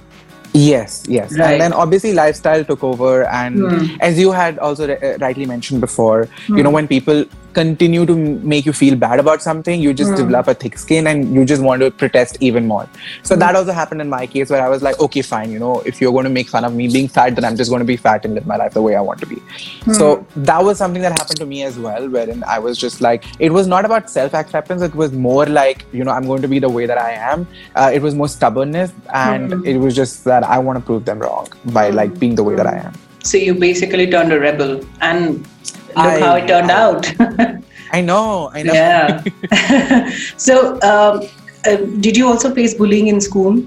Yes, 0.56 1.04
yes. 1.08 1.38
Right. 1.38 1.52
And 1.52 1.62
then 1.62 1.74
obviously 1.74 2.14
lifestyle 2.14 2.64
took 2.64 2.82
over. 2.82 3.28
And 3.28 3.58
mm. 3.58 3.98
as 4.00 4.18
you 4.18 4.32
had 4.32 4.58
also 4.60 4.90
uh, 4.90 5.18
rightly 5.20 5.46
mentioned 5.46 5.82
before, 5.82 6.26
mm. 6.26 6.50
you 6.50 6.56
hmm. 6.56 6.62
know, 6.62 6.72
when 6.72 6.88
people 6.88 7.26
continue 7.56 8.06
to 8.06 8.16
make 8.16 8.66
you 8.66 8.74
feel 8.74 8.96
bad 8.96 9.20
about 9.20 9.42
something, 9.42 9.82
you 9.82 9.94
just 9.94 10.12
mm. 10.12 10.18
develop 10.18 10.48
a 10.48 10.54
thick 10.54 10.78
skin 10.78 11.08
and 11.08 11.34
you 11.34 11.46
just 11.46 11.64
want 11.64 11.82
to 11.82 11.90
protest 11.90 12.38
even 12.42 12.68
more. 12.68 12.88
So 13.24 13.36
mm. 13.36 13.40
that 13.40 13.56
also 13.56 13.72
happened 13.72 14.02
in 14.02 14.10
my 14.10 14.28
case 14.28 14.50
where 14.50 14.64
I 14.64 14.70
was 14.70 14.84
like, 14.84 15.00
okay, 15.00 15.22
fine, 15.22 15.52
you 15.52 15.60
know, 15.60 15.80
if 15.92 16.02
you're 16.02 16.12
going 16.12 16.26
to 16.26 16.36
make 16.38 16.50
fun 16.50 16.66
of 16.66 16.74
me 16.74 16.88
being 16.88 17.08
fat, 17.08 17.36
then 17.36 17.46
I'm 17.46 17.56
just 17.56 17.72
going 17.72 17.80
to 17.80 17.92
be 17.94 17.98
fat 17.98 18.26
and 18.26 18.36
live 18.36 18.46
my 18.46 18.58
life 18.58 18.74
the 18.74 18.82
way 18.82 18.96
I 18.96 19.02
want 19.02 19.22
to 19.22 19.26
be. 19.26 19.38
Mm. 19.38 19.96
So 19.96 20.28
that 20.36 20.64
was 20.64 20.78
something 20.78 21.02
that 21.02 21.18
happened 21.20 21.40
to 21.40 21.46
me 21.46 21.64
as 21.64 21.80
well, 21.80 22.10
wherein 22.10 22.44
I 22.44 22.60
was 22.60 22.78
just 22.78 23.02
like, 23.02 23.26
it 23.40 23.52
was 23.52 23.68
not 23.68 23.86
about 23.86 24.10
self 24.10 24.34
acceptance, 24.34 24.82
it 24.82 24.94
was 24.94 25.14
more 25.14 25.46
like, 25.46 25.86
you 25.94 26.04
know, 26.04 26.12
I'm 26.12 26.28
going 26.28 26.42
to 26.42 26.48
be 26.48 26.60
the 26.60 26.70
way 26.70 26.86
that 26.86 26.98
I 26.98 27.12
am. 27.12 27.48
Uh, 27.76 27.92
it 27.94 28.02
was 28.02 28.14
more 28.14 28.28
stubbornness 28.28 28.92
and 29.14 29.54
hmm. 29.54 29.66
it 29.66 29.78
was 29.78 29.96
just 29.96 30.24
that 30.26 30.44
I 30.44 30.60
want 30.60 30.80
to 30.80 30.86
prove 30.86 31.06
them 31.06 31.20
wrong 31.20 31.48
by 31.80 31.90
like 31.90 32.12
hmm. 32.12 32.20
being 32.20 32.36
the 32.36 32.44
way 32.44 32.56
that 32.56 32.68
I 32.68 32.78
am. 32.78 32.94
So 33.24 33.38
you 33.38 33.56
basically 33.56 34.06
turned 34.10 34.32
a 34.32 34.40
rebel 34.40 34.86
and 35.02 35.48
look 35.96 36.06
I, 36.06 36.20
how 36.20 36.36
it 36.36 36.48
turned 36.48 36.72
out. 36.72 37.14
I 37.92 38.02
know, 38.02 38.50
I 38.54 38.64
know. 38.64 38.74
Yeah. 38.74 40.10
so, 40.38 40.74
um, 40.82 41.28
uh, 41.66 41.78
did 42.00 42.18
you 42.18 42.28
also 42.28 42.54
face 42.54 42.74
bullying 42.74 43.08
in 43.08 43.22
school? 43.22 43.64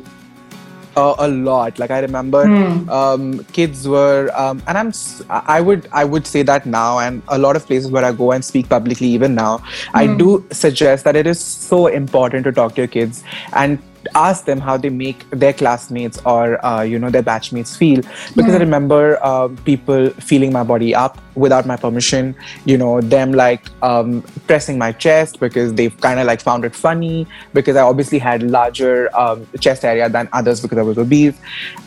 Uh, 0.96 1.14
a 1.18 1.28
lot. 1.28 1.78
Like 1.78 1.92
I 1.92 2.00
remember, 2.00 2.44
hmm. 2.44 2.88
um, 2.90 3.44
kids 3.52 3.86
were, 3.86 4.32
um, 4.34 4.60
and 4.66 4.76
I'm, 4.76 4.92
I 5.30 5.60
would, 5.60 5.88
I 5.92 6.04
would 6.04 6.26
say 6.26 6.42
that 6.42 6.66
now, 6.66 6.98
and 6.98 7.22
a 7.28 7.38
lot 7.38 7.54
of 7.54 7.64
places 7.66 7.90
where 7.90 8.04
I 8.04 8.10
go 8.10 8.32
and 8.32 8.44
speak 8.44 8.68
publicly, 8.68 9.06
even 9.06 9.34
now, 9.34 9.62
I 9.94 10.06
hmm. 10.06 10.16
do 10.16 10.46
suggest 10.50 11.04
that 11.04 11.14
it 11.14 11.26
is 11.26 11.38
so 11.40 11.86
important 11.86 12.44
to 12.44 12.52
talk 12.52 12.74
to 12.74 12.80
your 12.80 12.88
kids 12.88 13.22
and 13.52 13.78
ask 14.18 14.44
them 14.44 14.60
how 14.60 14.76
they 14.76 14.90
make 14.90 15.24
their 15.30 15.52
classmates 15.52 16.20
or 16.24 16.64
uh, 16.64 16.82
you 16.82 16.98
know 16.98 17.10
their 17.10 17.22
batchmates 17.22 17.76
feel. 17.76 18.02
Because 18.36 18.54
i 18.54 18.58
remember 18.58 19.18
uh, 19.22 19.48
people 19.64 20.10
feeling 20.30 20.52
my 20.52 20.64
body 20.72 20.94
up 20.94 21.18
without 21.44 21.66
my 21.66 21.76
permission. 21.76 22.34
You 22.64 22.78
know 22.78 23.00
them 23.00 23.32
like 23.32 23.70
um, 23.90 24.22
pressing 24.46 24.78
my 24.78 24.90
chest 24.92 25.40
because 25.40 25.74
they've 25.74 25.98
kind 26.06 26.20
of 26.20 26.26
like 26.26 26.40
found 26.40 26.64
it 26.64 26.74
funny. 26.74 27.26
Because 27.52 27.76
i 27.76 27.82
obviously 27.82 28.18
had 28.18 28.42
larger 28.58 28.94
um, 29.24 29.46
chest 29.60 29.84
area 29.84 30.08
than 30.08 30.28
others 30.32 30.60
because 30.60 30.78
i 30.78 30.86
was 30.90 30.98
obese. 30.98 31.38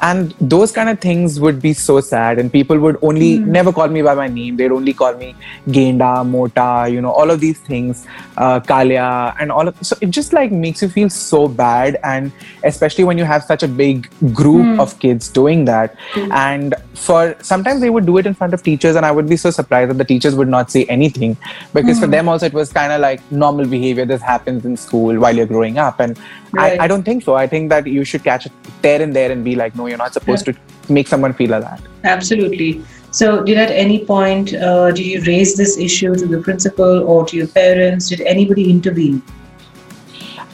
And 0.01 0.35
those 0.55 0.71
kind 0.71 0.89
of 0.89 0.99
things 0.99 1.39
would 1.39 1.61
be 1.61 1.73
so 1.73 1.99
sad. 2.01 2.39
And 2.39 2.51
people 2.51 2.79
would 2.79 2.97
only 3.01 3.31
mm. 3.39 3.45
never 3.59 3.73
call 3.73 3.87
me 3.87 4.01
by 4.01 4.15
my 4.15 4.27
name. 4.27 4.57
They'd 4.57 4.71
only 4.79 4.93
call 4.93 5.13
me 5.15 5.35
genda 5.67 6.11
mota 6.25 6.89
you 6.91 7.01
know 7.01 7.11
all 7.11 7.29
of 7.33 7.39
these 7.39 7.59
things 7.59 8.05
uh, 8.37 8.59
kalya 8.59 9.35
and 9.39 9.51
all 9.51 9.67
of 9.67 9.75
so 9.89 9.95
it 10.01 10.09
just 10.09 10.33
like 10.33 10.51
makes 10.51 10.81
you 10.81 10.89
feel 10.89 11.09
so 11.09 11.47
bad. 11.47 11.97
And 12.03 12.20
especially 12.63 13.05
when 13.09 13.17
you 13.17 13.25
have 13.31 13.43
such 13.43 13.63
a 13.63 13.67
big 13.67 14.09
group 14.33 14.65
mm. 14.65 14.79
of 14.79 14.97
kids 14.99 15.29
doing 15.39 15.65
that 15.65 15.95
mm. 16.13 16.31
and 16.33 16.75
for 17.05 17.35
sometimes 17.41 17.81
they 17.81 17.89
would 17.89 18.05
do 18.05 18.17
it 18.21 18.25
in 18.31 18.33
front 18.33 18.53
of 18.57 18.63
teachers 18.69 18.95
and 19.01 19.05
i 19.05 19.11
would 19.17 19.29
be 19.33 19.39
so 19.45 19.51
surprised 19.59 19.89
that 19.91 19.99
the 20.03 20.09
teachers 20.13 20.35
would 20.35 20.53
not 20.55 20.71
say 20.75 20.85
anything 20.97 21.35
because 21.73 21.97
mm. 21.97 22.01
for 22.01 22.05
hmm. 22.05 22.17
them 22.17 22.29
also 22.29 22.45
it 22.45 22.53
was 22.61 22.71
kind 22.79 22.91
of 22.91 23.01
like 23.01 23.19
normal 23.31 23.65
behavior 23.65 24.05
this 24.13 24.21
happens 24.21 24.65
in 24.71 24.77
school 24.85 25.19
while 25.25 25.35
you're 25.35 25.51
growing 25.55 25.77
up 25.77 25.99
and 25.99 26.19
right. 26.51 26.79
I, 26.79 26.85
I, 26.85 26.87
don't 26.87 27.03
think 27.03 27.23
so 27.23 27.35
i 27.35 27.47
think 27.47 27.69
that 27.69 27.87
you 27.87 28.03
should 28.03 28.23
catch 28.23 28.45
it 28.45 28.51
there 28.81 29.01
and 29.01 29.15
there 29.15 29.31
and 29.31 29.43
be 29.43 29.55
like 29.55 29.75
no 29.75 29.87
you're 29.87 30.03
not 30.05 30.13
supposed 30.13 30.47
yeah. 30.47 30.53
to 30.53 30.93
make 30.97 31.07
someone 31.07 31.33
feel 31.33 31.51
like 31.51 31.63
that 31.63 31.81
absolutely 32.03 32.83
so, 33.13 33.43
did 33.43 33.57
at 33.57 33.71
any 33.71 34.05
point 34.05 34.53
uh, 34.53 34.89
did 34.91 35.05
you 35.05 35.21
raise 35.23 35.55
this 35.55 35.77
issue 35.77 36.15
to 36.15 36.25
the 36.25 36.41
principal 36.41 37.03
or 37.03 37.25
to 37.25 37.35
your 37.35 37.47
parents? 37.47 38.07
Did 38.07 38.21
anybody 38.21 38.69
intervene? 38.69 39.21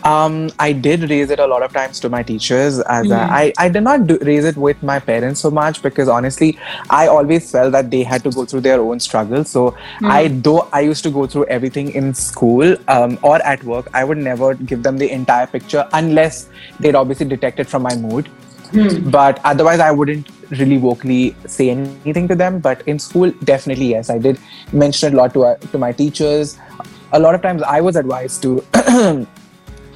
Um, 0.07 0.49
I 0.57 0.71
did 0.71 1.09
raise 1.09 1.31
it 1.31 1.39
a 1.39 1.45
lot 1.45 1.63
of 1.63 1.73
times 1.73 1.99
to 1.99 2.09
my 2.09 2.23
teachers. 2.23 2.79
As 2.79 3.07
mm. 3.07 3.13
I, 3.13 3.53
I 3.57 3.67
did 3.67 3.83
not 3.83 4.07
do, 4.07 4.17
raise 4.21 4.45
it 4.45 4.55
with 4.55 4.81
my 4.81 4.99
parents 4.99 5.41
so 5.41 5.51
much 5.51 5.81
because 5.81 6.07
honestly, 6.07 6.57
I 6.89 7.07
always 7.07 7.51
felt 7.51 7.73
that 7.73 7.91
they 7.91 8.03
had 8.03 8.23
to 8.23 8.31
go 8.31 8.45
through 8.45 8.61
their 8.61 8.79
own 8.79 9.01
struggles. 9.01 9.49
So 9.49 9.71
mm. 9.99 10.09
I, 10.09 10.29
though 10.29 10.69
I 10.71 10.81
used 10.81 11.03
to 11.03 11.09
go 11.09 11.27
through 11.27 11.45
everything 11.47 11.91
in 11.91 12.13
school 12.13 12.77
um, 12.87 13.19
or 13.21 13.41
at 13.45 13.61
work, 13.65 13.89
I 13.93 14.05
would 14.05 14.17
never 14.17 14.53
give 14.53 14.81
them 14.81 14.97
the 14.97 15.11
entire 15.11 15.47
picture 15.47 15.85
unless 15.91 16.47
they'd 16.79 16.95
obviously 16.95 17.25
detected 17.25 17.67
from 17.67 17.81
my 17.81 17.95
mood. 17.95 18.29
Mm. 18.71 19.11
But 19.11 19.41
otherwise, 19.43 19.81
I 19.81 19.91
wouldn't 19.91 20.29
really 20.51 20.77
vocally 20.77 21.35
say 21.47 21.69
anything 21.69 22.29
to 22.29 22.35
them. 22.35 22.59
But 22.59 22.87
in 22.87 22.97
school, 22.97 23.31
definitely 23.43 23.87
yes, 23.87 24.09
I 24.09 24.19
did 24.19 24.39
mention 24.71 25.09
it 25.09 25.15
a 25.15 25.17
lot 25.17 25.33
to 25.33 25.45
uh, 25.45 25.55
to 25.73 25.77
my 25.77 25.91
teachers. 25.91 26.57
A 27.13 27.19
lot 27.19 27.35
of 27.35 27.41
times, 27.41 27.61
I 27.63 27.79
was 27.81 27.95
advised 27.95 28.41
to 28.43 29.27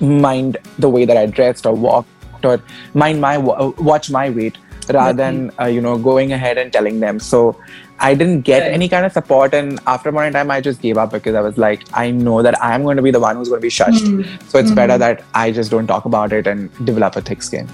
mind 0.02 0.58
the 0.80 0.90
way 0.90 1.06
that 1.06 1.18
I 1.18 1.26
dressed 1.26 1.66
or 1.66 1.74
walked 1.74 2.10
or 2.46 2.62
mind 2.94 3.22
my 3.22 3.38
watch 3.38 4.10
my 4.10 4.30
weight 4.30 4.58
rather 4.90 5.14
than 5.14 5.52
uh, 5.60 5.66
you 5.66 5.82
know 5.82 5.98
going 5.98 6.34
ahead 6.34 6.58
and 6.58 6.74
telling 6.74 7.00
them 7.00 7.20
so 7.20 7.56
i 8.00 8.14
didn't 8.14 8.42
get 8.42 8.64
right. 8.64 8.72
any 8.72 8.90
kind 8.90 9.06
of 9.06 9.12
support 9.12 9.54
and 9.54 9.80
after 9.88 10.10
a 10.10 10.12
point 10.12 10.28
in 10.28 10.34
time 10.34 10.50
i 10.50 10.60
just 10.60 10.82
gave 10.82 10.98
up 10.98 11.12
because 11.12 11.36
i 11.36 11.42
was 11.42 11.58
like 11.58 11.84
i 11.94 12.10
know 12.10 12.42
that 12.42 12.62
i'm 12.64 12.84
going 12.84 12.98
to 12.98 13.04
be 13.04 13.12
the 13.12 13.20
one 13.20 13.36
who's 13.36 13.50
going 13.50 13.62
to 13.62 13.66
be 13.66 13.70
shushed 13.70 14.08
mm-hmm. 14.08 14.48
so 14.48 14.58
it's 14.58 14.68
mm-hmm. 14.68 14.76
better 14.76 14.98
that 14.98 15.24
i 15.34 15.52
just 15.52 15.72
don't 15.72 15.88
talk 15.88 16.06
about 16.06 16.34
it 16.34 16.48
and 16.48 16.70
develop 16.86 17.16
a 17.16 17.22
thick 17.22 17.42
skin 17.42 17.68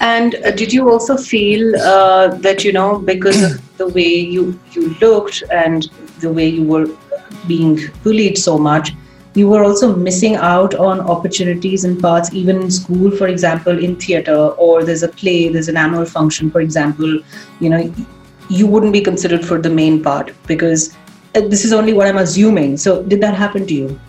and 0.00 0.36
uh, 0.36 0.50
did 0.52 0.72
you 0.72 0.88
also 0.88 1.16
feel 1.16 1.74
uh, 1.76 2.28
that 2.28 2.64
you 2.64 2.72
know 2.72 2.98
because 2.98 3.42
of 3.42 3.76
the 3.78 3.88
way 3.88 4.08
you 4.08 4.58
you 4.72 4.94
looked 5.00 5.42
and 5.50 5.90
the 6.20 6.32
way 6.32 6.48
you 6.48 6.62
were 6.62 6.88
being 7.46 7.78
bullied 8.02 8.38
so 8.38 8.56
much 8.58 8.92
you 9.38 9.48
were 9.48 9.62
also 9.64 9.94
missing 9.94 10.36
out 10.36 10.74
on 10.74 11.00
opportunities 11.14 11.84
and 11.84 12.00
parts 12.04 12.32
even 12.32 12.62
in 12.62 12.70
school 12.70 13.10
for 13.18 13.28
example 13.28 13.84
in 13.88 13.96
theater 14.04 14.38
or 14.66 14.84
there's 14.84 15.04
a 15.08 15.08
play 15.08 15.48
there's 15.48 15.68
an 15.68 15.76
annual 15.76 16.04
function 16.04 16.50
for 16.50 16.60
example 16.60 17.20
you 17.60 17.70
know 17.74 17.82
you 18.48 18.66
wouldn't 18.66 18.92
be 18.92 19.00
considered 19.00 19.44
for 19.44 19.60
the 19.60 19.70
main 19.70 20.02
part 20.02 20.34
because 20.46 20.96
uh, 21.34 21.40
this 21.54 21.64
is 21.64 21.72
only 21.72 21.92
what 21.92 22.06
i'm 22.06 22.18
assuming 22.18 22.76
so 22.76 23.02
did 23.04 23.20
that 23.20 23.34
happen 23.34 23.66
to 23.66 23.74
you 23.74 24.00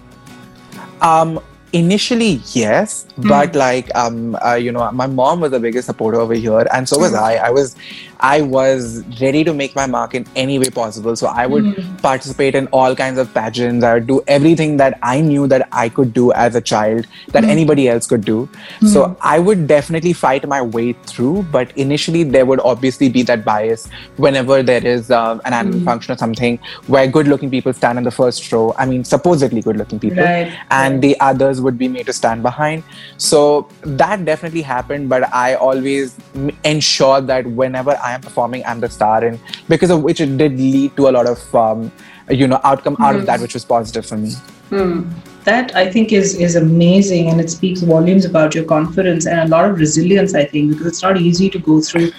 um 1.01 1.39
initially 1.74 2.41
yes 2.53 3.05
mm. 3.17 3.29
but 3.29 3.55
like 3.55 3.93
um 3.95 4.36
uh, 4.43 4.55
you 4.55 4.71
know 4.71 4.91
my 4.91 5.05
mom 5.05 5.41
was 5.41 5.51
the 5.51 5.59
biggest 5.59 5.86
supporter 5.86 6.19
over 6.19 6.33
here 6.33 6.65
and 6.74 6.89
so 6.89 6.98
was 6.98 7.13
mm. 7.13 7.19
i 7.19 7.36
i 7.36 7.50
was 7.50 7.75
i 8.20 8.42
was 8.42 9.04
ready 9.22 9.44
to 9.44 9.54
make 9.54 9.76
my 9.76 9.86
mark 9.86 10.16
in 10.16 10.26
any 10.36 10.58
way 10.60 10.70
possible 10.70 11.16
so 11.16 11.28
i 11.28 11.46
would 11.46 11.64
mm. 11.64 12.02
participate 12.02 12.56
in 12.56 12.68
all 12.68 12.96
kinds 12.96 13.18
of 13.18 13.34
pageants 13.34 13.84
i 13.84 13.94
would 13.94 14.08
do 14.08 14.22
everything 14.28 14.78
that 14.78 14.98
i 15.02 15.22
knew 15.22 15.48
that 15.48 15.68
i 15.72 15.88
could 15.88 16.14
do 16.14 16.32
as 16.34 16.56
a 16.56 16.62
child 16.62 17.08
that 17.30 17.44
hmm. 17.44 17.50
anybody 17.50 17.88
else 17.88 18.08
could 18.08 18.26
do 18.26 18.50
so 18.92 19.08
hmm. 19.08 19.14
i 19.22 19.40
would 19.40 19.68
definitely 19.68 20.14
fight 20.14 20.48
my 20.48 20.62
way 20.62 20.94
through 21.14 21.44
but 21.52 21.72
initially 21.78 22.24
there 22.24 22.46
would 22.46 22.60
obviously 22.62 23.10
be 23.10 23.22
that 23.24 23.46
bias 23.46 23.88
whenever 24.18 24.62
there 24.64 24.86
is 24.86 25.12
uh, 25.12 25.40
an 25.46 25.54
annual 25.54 25.80
hmm. 25.80 25.86
function 25.86 26.14
or 26.14 26.18
something 26.18 26.58
where 26.88 27.08
good 27.08 27.28
looking 27.28 27.50
people 27.50 27.74
stand 27.74 27.98
in 27.98 28.04
the 28.04 28.12
first 28.12 28.52
row 28.52 28.74
i 28.78 28.86
mean 28.86 29.04
supposedly 29.04 29.62
good 29.62 29.78
looking 29.78 30.00
people 30.00 30.24
right. 30.24 30.58
and 30.70 30.96
right. 30.96 31.02
the 31.02 31.20
others 31.20 31.62
would 31.62 31.78
be 31.78 31.88
made 31.88 32.06
to 32.06 32.14
stand 32.14 32.44
behind. 32.44 32.84
So 33.18 33.70
that 33.82 34.26
definitely 34.26 34.62
happened, 34.62 35.10
but 35.10 35.34
I 35.34 35.56
always 35.56 36.16
ensure 36.64 37.22
that 37.22 37.48
whenever 37.48 37.98
I 37.98 38.09
am 38.13 38.22
performing, 38.22 38.63
I'm 38.66 38.80
the 38.80 38.89
star, 38.89 39.24
and 39.24 39.39
because 39.68 39.89
of 39.89 40.04
which 40.04 40.22
it 40.22 40.38
did 40.38 40.58
lead 40.58 40.96
to 40.98 41.10
a 41.10 41.12
lot 41.12 41.28
of 41.28 41.56
um, 41.56 41.92
you 42.30 42.48
know 42.48 42.60
outcome 42.63 42.98
out 43.00 43.16
mm. 43.16 43.20
of 43.20 43.25
that, 43.25 43.38
hmm. 43.38 43.44
which 43.44 43.54
was 43.54 43.66
positive 43.66 44.06
for 44.06 44.18
me. 44.18 44.34
Mm. 44.70 45.10
That 45.44 45.75
I 45.75 45.89
think 45.92 46.12
is 46.12 46.36
is 46.36 46.56
amazing, 46.56 47.30
and 47.30 47.42
it 47.42 47.50
speaks 47.50 47.82
volumes 47.82 48.25
about 48.25 48.56
your 48.56 48.66
confidence 48.66 49.25
and 49.25 49.39
a 49.39 49.48
lot 49.48 49.70
of 49.70 49.80
resilience. 49.80 50.36
I 50.36 50.46
think 50.46 50.72
because 50.72 50.88
it's 50.88 51.01
not 51.01 51.18
easy 51.18 51.50
to 51.50 51.60
go 51.60 51.82
through 51.82 52.12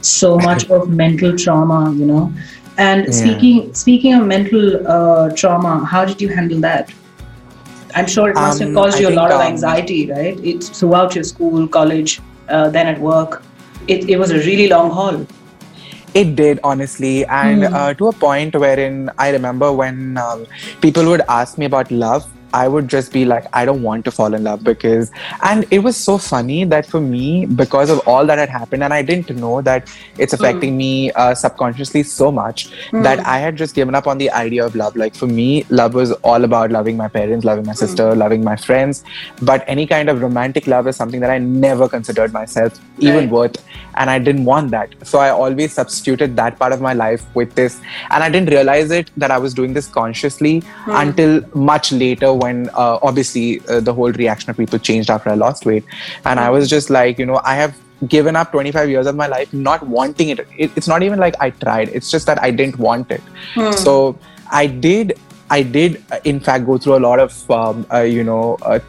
so 0.00 0.38
much 0.48 0.70
of 0.70 0.88
mental 0.88 1.36
trauma, 1.36 1.92
you 1.92 2.06
know. 2.06 2.32
And 2.78 3.06
yeah. 3.06 3.12
speaking 3.12 3.74
speaking 3.74 4.14
of 4.14 4.26
mental 4.26 4.86
uh, 4.86 5.30
trauma, 5.34 5.84
how 5.84 6.04
did 6.04 6.20
you 6.20 6.28
handle 6.28 6.60
that? 6.60 6.92
I'm 7.94 8.06
sure 8.06 8.30
it 8.30 8.34
must 8.34 8.60
um, 8.60 8.68
have 8.68 8.76
caused 8.76 9.00
you 9.00 9.08
a 9.08 9.16
lot 9.18 9.32
of 9.32 9.40
um, 9.40 9.46
anxiety, 9.46 10.10
right? 10.10 10.38
It's 10.44 10.68
throughout 10.68 11.14
your 11.14 11.24
school, 11.24 11.66
college, 11.66 12.20
uh, 12.48 12.68
then 12.70 12.86
at 12.86 13.00
work. 13.00 13.42
It, 13.88 14.08
it 14.08 14.18
was 14.18 14.30
a 14.30 14.38
really 14.38 14.68
long 14.68 14.90
haul. 14.90 15.26
It 16.14 16.36
did, 16.36 16.60
honestly. 16.64 17.24
And 17.26 17.62
mm. 17.62 17.72
uh, 17.72 17.94
to 17.94 18.08
a 18.08 18.12
point 18.12 18.54
wherein 18.54 19.10
I 19.18 19.30
remember 19.30 19.72
when 19.72 20.16
um, 20.16 20.46
people 20.80 21.04
would 21.06 21.22
ask 21.28 21.58
me 21.58 21.66
about 21.66 21.90
love, 21.90 22.26
I 22.52 22.68
would 22.68 22.88
just 22.88 23.12
be 23.12 23.24
like, 23.24 23.46
I 23.52 23.64
don't 23.64 23.82
want 23.82 24.04
to 24.06 24.10
fall 24.10 24.34
in 24.34 24.44
love 24.44 24.64
because, 24.64 25.10
and 25.42 25.66
it 25.70 25.80
was 25.80 25.96
so 25.96 26.18
funny 26.18 26.64
that 26.64 26.86
for 26.86 27.00
me, 27.00 27.46
because 27.46 27.90
of 27.90 28.06
all 28.06 28.26
that 28.26 28.38
had 28.38 28.48
happened, 28.48 28.82
and 28.82 28.92
I 28.92 29.02
didn't 29.02 29.34
know 29.36 29.60
that 29.62 29.90
it's 30.16 30.32
affecting 30.32 30.74
mm. 30.74 30.76
me 30.76 31.12
uh, 31.12 31.34
subconsciously 31.34 32.02
so 32.02 32.30
much 32.32 32.70
mm. 32.90 33.02
that 33.02 33.20
I 33.26 33.38
had 33.38 33.56
just 33.56 33.74
given 33.74 33.94
up 33.94 34.06
on 34.06 34.18
the 34.18 34.30
idea 34.30 34.64
of 34.64 34.74
love. 34.74 34.96
Like 34.96 35.14
for 35.14 35.26
me, 35.26 35.64
love 35.68 35.94
was 35.94 36.12
all 36.12 36.44
about 36.44 36.70
loving 36.70 36.96
my 36.96 37.08
parents, 37.08 37.44
loving 37.44 37.66
my 37.66 37.74
sister, 37.74 38.12
mm. 38.12 38.16
loving 38.16 38.42
my 38.44 38.56
friends. 38.56 39.04
But 39.42 39.64
any 39.66 39.86
kind 39.86 40.08
of 40.08 40.22
romantic 40.22 40.66
love 40.66 40.86
is 40.88 40.96
something 40.96 41.20
that 41.20 41.30
I 41.30 41.38
never 41.38 41.88
considered 41.88 42.32
myself 42.32 42.80
even 42.98 43.24
right. 43.24 43.30
worth. 43.30 43.64
And 43.94 44.10
I 44.10 44.18
didn't 44.18 44.44
want 44.44 44.70
that. 44.70 44.94
So 45.06 45.18
I 45.18 45.30
always 45.30 45.72
substituted 45.72 46.36
that 46.36 46.58
part 46.58 46.72
of 46.72 46.80
my 46.80 46.92
life 46.92 47.24
with 47.34 47.54
this. 47.54 47.80
And 48.10 48.22
I 48.22 48.30
didn't 48.30 48.50
realize 48.50 48.90
it 48.90 49.10
that 49.16 49.30
I 49.30 49.38
was 49.38 49.54
doing 49.54 49.74
this 49.74 49.86
consciously 49.86 50.62
until 50.86 51.42
much 51.54 51.92
later 51.92 52.32
when 52.38 52.68
uh, 52.70 52.98
obviously 53.02 53.60
uh, 53.68 53.80
the 53.80 53.92
whole 53.92 54.12
reaction 54.12 54.50
of 54.50 54.56
people 54.56 54.78
changed 54.78 55.10
after 55.10 55.30
I 55.30 55.34
lost 55.34 55.66
weight. 55.66 55.84
And 56.24 56.40
I 56.40 56.50
was 56.50 56.68
just 56.68 56.90
like, 56.90 57.18
you 57.18 57.26
know, 57.26 57.40
I 57.44 57.54
have 57.54 57.76
given 58.06 58.36
up 58.36 58.52
25 58.52 58.88
years 58.88 59.06
of 59.06 59.16
my 59.16 59.26
life 59.26 59.52
not 59.52 59.86
wanting 59.86 60.28
it. 60.28 60.40
it 60.56 60.70
it's 60.76 60.88
not 60.88 61.02
even 61.02 61.18
like 61.18 61.34
I 61.40 61.50
tried, 61.50 61.88
it's 61.88 62.10
just 62.10 62.26
that 62.26 62.42
I 62.42 62.50
didn't 62.50 62.78
want 62.78 63.10
it. 63.10 63.22
Hmm. 63.54 63.72
So 63.72 64.18
I 64.50 64.66
did. 64.66 65.18
I 65.50 65.62
did, 65.62 66.04
in 66.24 66.40
fact, 66.40 66.66
go 66.66 66.76
through 66.76 66.96
a 66.96 67.00
lot 67.00 67.18
of, 67.18 67.50
um, 67.50 67.86
uh, 67.90 68.00
you 68.00 68.22
know, 68.22 68.58
uh, 68.60 68.80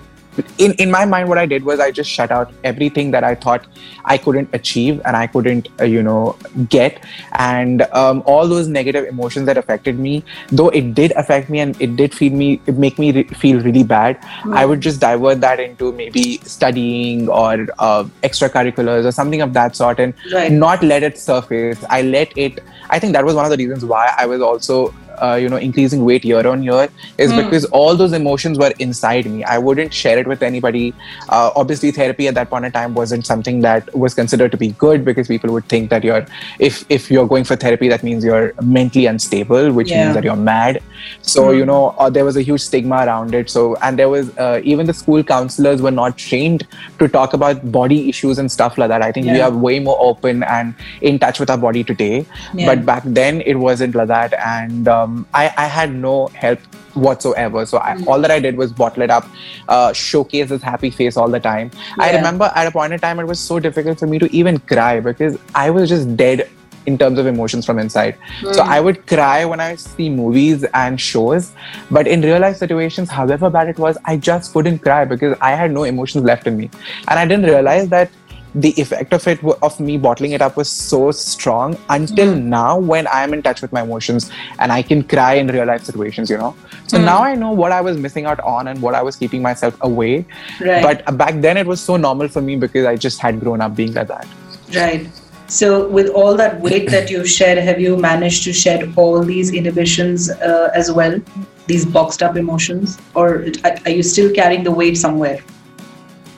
in, 0.58 0.74
in 0.74 0.92
my 0.92 1.06
mind 1.06 1.30
what 1.30 1.38
i 1.38 1.46
did 1.46 1.64
was 1.64 1.80
i 1.80 1.90
just 1.92 2.10
shut 2.10 2.32
out 2.32 2.52
everything 2.64 3.12
that 3.12 3.24
i 3.24 3.34
thought 3.36 3.66
i 4.06 4.18
couldn't 4.18 4.50
achieve 4.54 5.02
and 5.06 5.16
i 5.16 5.26
couldn't 5.28 5.68
uh, 5.80 5.84
you 5.84 6.04
know 6.04 6.38
get 6.70 7.04
and 7.34 7.82
um, 7.94 8.24
all 8.26 8.48
those 8.48 8.68
negative 8.68 9.06
emotions 9.06 9.46
that 9.46 9.58
affected 9.58 10.00
me 10.00 10.24
though 10.50 10.70
it 10.70 10.94
did 10.94 11.12
affect 11.14 11.50
me 11.50 11.60
and 11.60 11.82
it 11.82 11.96
did 11.96 12.14
feel 12.14 12.34
me 12.34 12.62
make 12.68 13.00
me 13.00 13.12
re- 13.12 13.24
feel 13.44 13.60
really 13.62 13.84
bad 13.84 14.20
mm. 14.22 14.56
i 14.56 14.66
would 14.66 14.82
just 14.82 15.00
divert 15.00 15.42
that 15.42 15.60
into 15.60 15.92
maybe 15.94 16.38
studying 16.40 17.28
or 17.30 17.68
uh, 17.80 18.04
extracurriculars 18.24 19.06
or 19.06 19.12
something 19.12 19.42
of 19.42 19.54
that 19.54 19.76
sort 19.76 20.00
and 20.00 20.14
right. 20.34 20.52
not 20.52 20.84
let 20.84 21.04
it 21.04 21.18
surface 21.18 21.84
i 21.90 22.02
let 22.02 22.38
it 22.38 22.64
i 22.90 23.00
think 23.00 23.14
that 23.14 23.26
was 23.26 23.36
one 23.36 23.46
of 23.46 23.52
the 23.52 23.58
reasons 23.58 23.86
why 23.86 24.14
i 24.18 24.26
was 24.26 24.42
also 24.42 24.94
uh, 25.22 25.36
you 25.36 25.50
know 25.50 25.58
increasing 25.58 26.06
weight 26.06 26.26
year 26.26 26.46
on 26.48 26.64
year 26.64 26.88
is 27.18 27.32
mm. 27.32 27.44
because 27.44 27.66
all 27.66 27.96
those 27.96 28.14
emotions 28.14 28.58
were 28.58 28.72
inside 28.80 29.26
me 29.26 29.44
i 29.44 29.58
wouldn't 29.58 29.94
share 29.94 30.18
it 30.18 30.28
with 30.28 30.44
anybody 30.44 30.94
uh, 31.30 31.52
obviously 31.56 31.92
therapy 31.92 32.28
at 32.28 32.36
that 32.36 32.50
point 32.50 32.66
in 32.66 32.72
time 32.72 32.94
wasn't 32.94 33.26
something 33.26 33.62
that 33.62 33.94
was 33.96 34.14
considered 34.14 34.52
to 34.52 34.58
be 34.58 34.70
good 34.86 35.06
because 35.06 35.28
people 35.28 35.52
would 35.52 35.66
think 35.66 35.90
that 35.90 36.04
you're 36.04 36.26
if 36.60 36.84
if 36.90 37.10
you're 37.12 37.28
going 37.28 37.44
for 37.44 37.56
therapy 37.56 37.88
that 37.88 38.04
means 38.04 38.24
you're 38.24 38.54
mentally 38.62 39.06
unstable 39.06 39.72
which 39.72 39.90
yeah. 39.90 40.04
means 40.04 40.16
that 40.16 40.24
you're 40.24 40.42
mad 40.52 40.82
so 41.22 41.48
mm. 41.48 41.58
you 41.58 41.66
know 41.66 41.96
uh, 41.98 42.10
there 42.10 42.26
was 42.26 42.38
a 42.38 42.42
huge 42.42 42.62
stigma 42.62 42.98
around 43.06 43.34
it 43.34 43.50
so 43.50 43.76
and 43.78 43.98
there 44.00 44.10
was 44.10 44.36
uh, 44.38 44.60
even 44.64 44.86
the 44.86 44.94
school 44.94 45.24
counselors 45.24 45.82
were 45.82 45.96
not 46.02 46.18
trained 46.18 46.68
to 46.98 47.08
talk 47.08 47.34
about 47.34 47.72
body 47.72 48.10
issues 48.10 48.38
and 48.38 48.52
stuff 48.52 48.78
like 48.78 48.90
that 48.90 49.02
i 49.02 49.12
think 49.12 49.26
yeah. 49.26 49.34
we 49.34 49.42
are 49.42 49.52
way 49.52 49.80
more 49.80 49.98
open 50.00 50.44
and 50.44 50.76
in 51.02 51.20
touch 51.20 51.40
with 51.40 51.50
our 51.50 51.58
body 51.58 51.84
today 51.84 52.26
yeah. 52.54 52.66
but 52.66 52.86
back 52.86 53.04
then 53.06 53.42
it 53.42 53.56
wasn't 53.56 53.96
like 53.96 54.08
that 54.08 54.34
and 54.34 54.88
um, 54.88 55.09
um, 55.10 55.28
I, 55.34 55.54
I 55.58 55.66
had 55.66 55.94
no 55.94 56.28
help 56.28 56.60
whatsoever. 56.94 57.66
So 57.66 57.78
I, 57.78 58.02
all 58.06 58.22
that 58.22 58.32
I 58.32 58.40
did 58.40 58.58
was 58.58 58.72
bottle 58.72 59.04
it 59.04 59.10
up, 59.10 59.28
uh, 59.68 59.94
showcase 59.94 60.50
this 60.50 60.62
happy 60.62 60.90
face 60.90 61.18
all 61.18 61.30
the 61.30 61.40
time. 61.40 61.72
Yeah. 61.74 62.06
I 62.06 62.16
remember 62.16 62.52
at 62.56 62.68
a 62.68 62.72
point 62.72 62.94
in 62.94 63.00
time, 63.00 63.20
it 63.20 63.26
was 63.26 63.40
so 63.40 63.60
difficult 63.60 64.00
for 64.00 64.08
me 64.08 64.20
to 64.20 64.34
even 64.36 64.60
cry 64.60 65.00
because 65.00 65.38
I 65.56 65.70
was 65.70 65.90
just 65.90 66.16
dead 66.16 66.50
in 66.86 66.98
terms 66.98 67.20
of 67.20 67.28
emotions 67.28 67.66
from 67.66 67.78
inside. 67.78 68.18
Mm. 68.42 68.56
So 68.56 68.62
I 68.64 68.80
would 68.80 69.06
cry 69.06 69.46
when 69.46 69.60
I 69.60 69.76
see 69.76 70.10
movies 70.10 70.64
and 70.74 71.00
shows, 71.00 71.52
but 71.92 72.08
in 72.08 72.22
real 72.22 72.40
life 72.40 72.58
situations, 72.58 73.10
however 73.10 73.50
bad 73.50 73.70
it 73.70 73.78
was, 73.78 73.98
I 74.06 74.18
just 74.18 74.54
couldn't 74.54 74.80
cry 74.80 75.06
because 75.06 75.38
I 75.42 75.52
had 75.52 75.72
no 75.72 75.84
emotions 75.84 76.24
left 76.24 76.48
in 76.48 76.58
me. 76.58 76.70
And 77.08 77.20
I 77.20 77.26
didn't 77.26 77.46
realize 77.46 77.90
that 77.90 78.10
the 78.56 78.72
effect 78.82 79.14
of 79.14 79.28
it 79.28 79.44
of 79.62 79.80
me 79.80 79.98
bottling 79.98 80.32
it 80.32 80.42
up 80.42 80.58
was 80.58 80.70
so 80.70 81.12
strong 81.12 81.78
until 81.90 82.34
mm. 82.34 82.44
now 82.44 82.80
when 82.80 83.06
i 83.08 83.22
am 83.22 83.34
in 83.34 83.42
touch 83.44 83.62
with 83.62 83.72
my 83.72 83.82
emotions 83.82 84.32
and 84.58 84.72
i 84.72 84.82
can 84.82 85.04
cry 85.04 85.34
in 85.36 85.48
real 85.48 85.66
life 85.66 85.84
situations 85.84 86.30
you 86.30 86.38
know. 86.38 86.56
So 86.88 86.98
mm. 86.98 87.06
now 87.06 87.22
i 87.22 87.36
know 87.36 87.52
what 87.52 87.72
i 87.72 87.82
was 87.82 87.98
missing 87.98 88.26
out 88.26 88.40
on 88.40 88.68
and 88.68 88.82
what 88.82 88.96
i 88.96 89.04
was 89.04 89.16
keeping 89.16 89.42
myself 89.42 89.78
away. 89.82 90.26
Right. 90.60 90.82
but 90.82 91.18
back 91.18 91.36
then 91.42 91.58
it 91.58 91.68
was 91.68 91.80
so 91.80 91.96
normal 91.96 92.28
for 92.28 92.42
me 92.42 92.56
because 92.56 92.86
i 92.86 92.96
just 92.96 93.20
had 93.20 93.40
grown 93.40 93.62
up 93.62 93.76
being 93.76 93.94
like 93.94 94.08
that. 94.08 94.28
Right. 94.76 95.08
So 95.48 95.88
with 95.88 96.10
all 96.10 96.36
that 96.36 96.60
weight 96.62 96.90
that 96.90 97.10
you've 97.10 97.30
shed 97.30 97.58
have 97.58 97.80
you 97.80 97.98
managed 97.98 98.44
to 98.44 98.54
shed 98.54 98.94
all 98.96 99.24
these 99.24 99.54
inhibitions 99.54 100.30
uh, 100.30 100.72
as 100.74 100.92
well? 100.92 101.20
These 101.68 101.86
boxed 101.86 102.24
up 102.24 102.36
emotions? 102.36 103.00
Or 103.14 103.46
are 103.86 103.90
you 103.90 104.04
still 104.04 104.32
carrying 104.34 104.64
the 104.64 104.72
weight 104.72 104.98
somewhere 104.98 105.40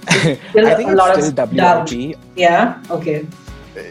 I 0.07 0.75
think 0.75 0.91
a 0.91 0.95
lot 0.95 1.21
still 1.21 1.45
WIP. 1.47 2.17
Yeah. 2.35 2.81
Okay. 2.89 3.27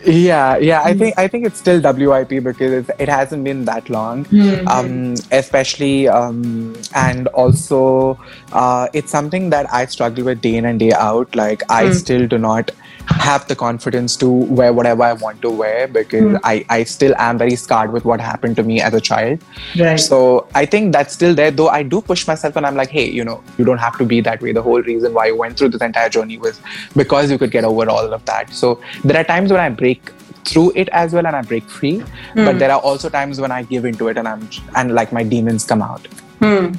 Yeah, 0.04 0.58
yeah. 0.58 0.82
I 0.82 0.92
think 0.92 1.18
I 1.18 1.26
think 1.26 1.46
it's 1.46 1.58
still 1.58 1.80
WIP 1.80 2.44
because 2.44 2.90
it 2.98 3.08
hasn't 3.08 3.44
been 3.44 3.64
that 3.64 3.88
long, 3.88 4.26
mm-hmm. 4.26 4.68
um, 4.68 5.14
especially 5.30 6.06
um, 6.06 6.76
and 6.94 7.28
also 7.28 8.18
uh, 8.52 8.88
it's 8.92 9.10
something 9.10 9.48
that 9.50 9.72
I 9.72 9.86
struggle 9.86 10.24
with 10.24 10.42
day 10.42 10.56
in 10.56 10.66
and 10.66 10.78
day 10.78 10.92
out. 10.92 11.34
Like 11.34 11.62
I 11.70 11.84
mm. 11.84 11.94
still 11.94 12.26
do 12.26 12.36
not 12.36 12.70
have 13.08 13.46
the 13.48 13.56
confidence 13.56 14.16
to 14.16 14.28
wear 14.28 14.72
whatever 14.72 15.02
I 15.02 15.12
want 15.12 15.42
to 15.42 15.50
wear 15.50 15.88
because 15.88 16.22
mm. 16.22 16.40
I, 16.44 16.64
I 16.68 16.84
still 16.84 17.14
am 17.16 17.38
very 17.38 17.56
scarred 17.56 17.92
with 17.92 18.04
what 18.04 18.20
happened 18.20 18.56
to 18.56 18.62
me 18.62 18.80
as 18.80 18.94
a 18.94 19.00
child. 19.00 19.40
Right. 19.78 19.96
So 19.96 20.48
I 20.54 20.66
think 20.66 20.92
that's 20.92 21.14
still 21.14 21.34
there, 21.34 21.50
though 21.50 21.68
I 21.68 21.82
do 21.82 22.00
push 22.00 22.26
myself 22.26 22.56
and 22.56 22.66
I'm 22.66 22.76
like, 22.76 22.90
hey, 22.90 23.08
you 23.08 23.24
know, 23.24 23.42
you 23.58 23.64
don't 23.64 23.78
have 23.78 23.98
to 23.98 24.04
be 24.04 24.20
that 24.22 24.40
way. 24.40 24.52
The 24.52 24.62
whole 24.62 24.82
reason 24.82 25.14
why 25.14 25.26
you 25.26 25.36
went 25.36 25.58
through 25.58 25.70
this 25.70 25.82
entire 25.82 26.08
journey 26.08 26.38
was 26.38 26.60
because 26.96 27.30
you 27.30 27.38
could 27.38 27.50
get 27.50 27.64
over 27.64 27.88
all 27.88 28.12
of 28.12 28.24
that. 28.26 28.52
So 28.52 28.80
there 29.04 29.16
are 29.16 29.24
times 29.24 29.50
when 29.50 29.60
I 29.60 29.68
break 29.68 30.12
through 30.44 30.72
it 30.74 30.88
as 30.90 31.12
well 31.12 31.26
and 31.26 31.36
I 31.36 31.42
break 31.42 31.64
free. 31.64 31.98
Mm. 32.34 32.44
But 32.44 32.58
there 32.58 32.70
are 32.70 32.80
also 32.80 33.08
times 33.08 33.40
when 33.40 33.52
I 33.52 33.62
give 33.62 33.84
into 33.84 34.08
it 34.08 34.16
and 34.16 34.26
I'm 34.26 34.48
and 34.76 34.94
like 34.94 35.12
my 35.12 35.22
demons 35.22 35.64
come 35.64 35.82
out. 35.82 36.06
Mm. 36.40 36.76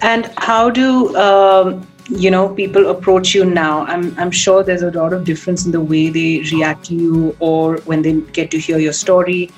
And 0.00 0.30
how 0.36 0.70
do 0.70 1.16
um, 1.16 1.86
you 2.08 2.30
know 2.30 2.48
people 2.48 2.88
approach 2.88 3.34
you 3.34 3.44
now 3.44 3.84
i'm 3.86 4.18
i'm 4.18 4.30
sure 4.30 4.62
there's 4.64 4.82
a 4.82 4.90
lot 4.92 5.12
of 5.12 5.24
difference 5.24 5.66
in 5.66 5.72
the 5.72 5.80
way 5.80 6.08
they 6.08 6.42
react 6.52 6.86
to 6.86 6.94
you 6.94 7.36
or 7.38 7.76
when 7.80 8.00
they 8.00 8.12
get 8.32 8.50
to 8.50 8.58
hear 8.58 8.78
your 8.78 8.92
story. 8.92 9.50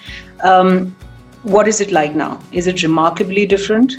Um, 0.43 0.97
what 1.43 1.69
is 1.69 1.81
it 1.81 1.91
like 1.91 2.15
now? 2.15 2.43
Is 2.53 2.67
it 2.67 2.83
remarkably 2.83 3.47
different 3.47 3.95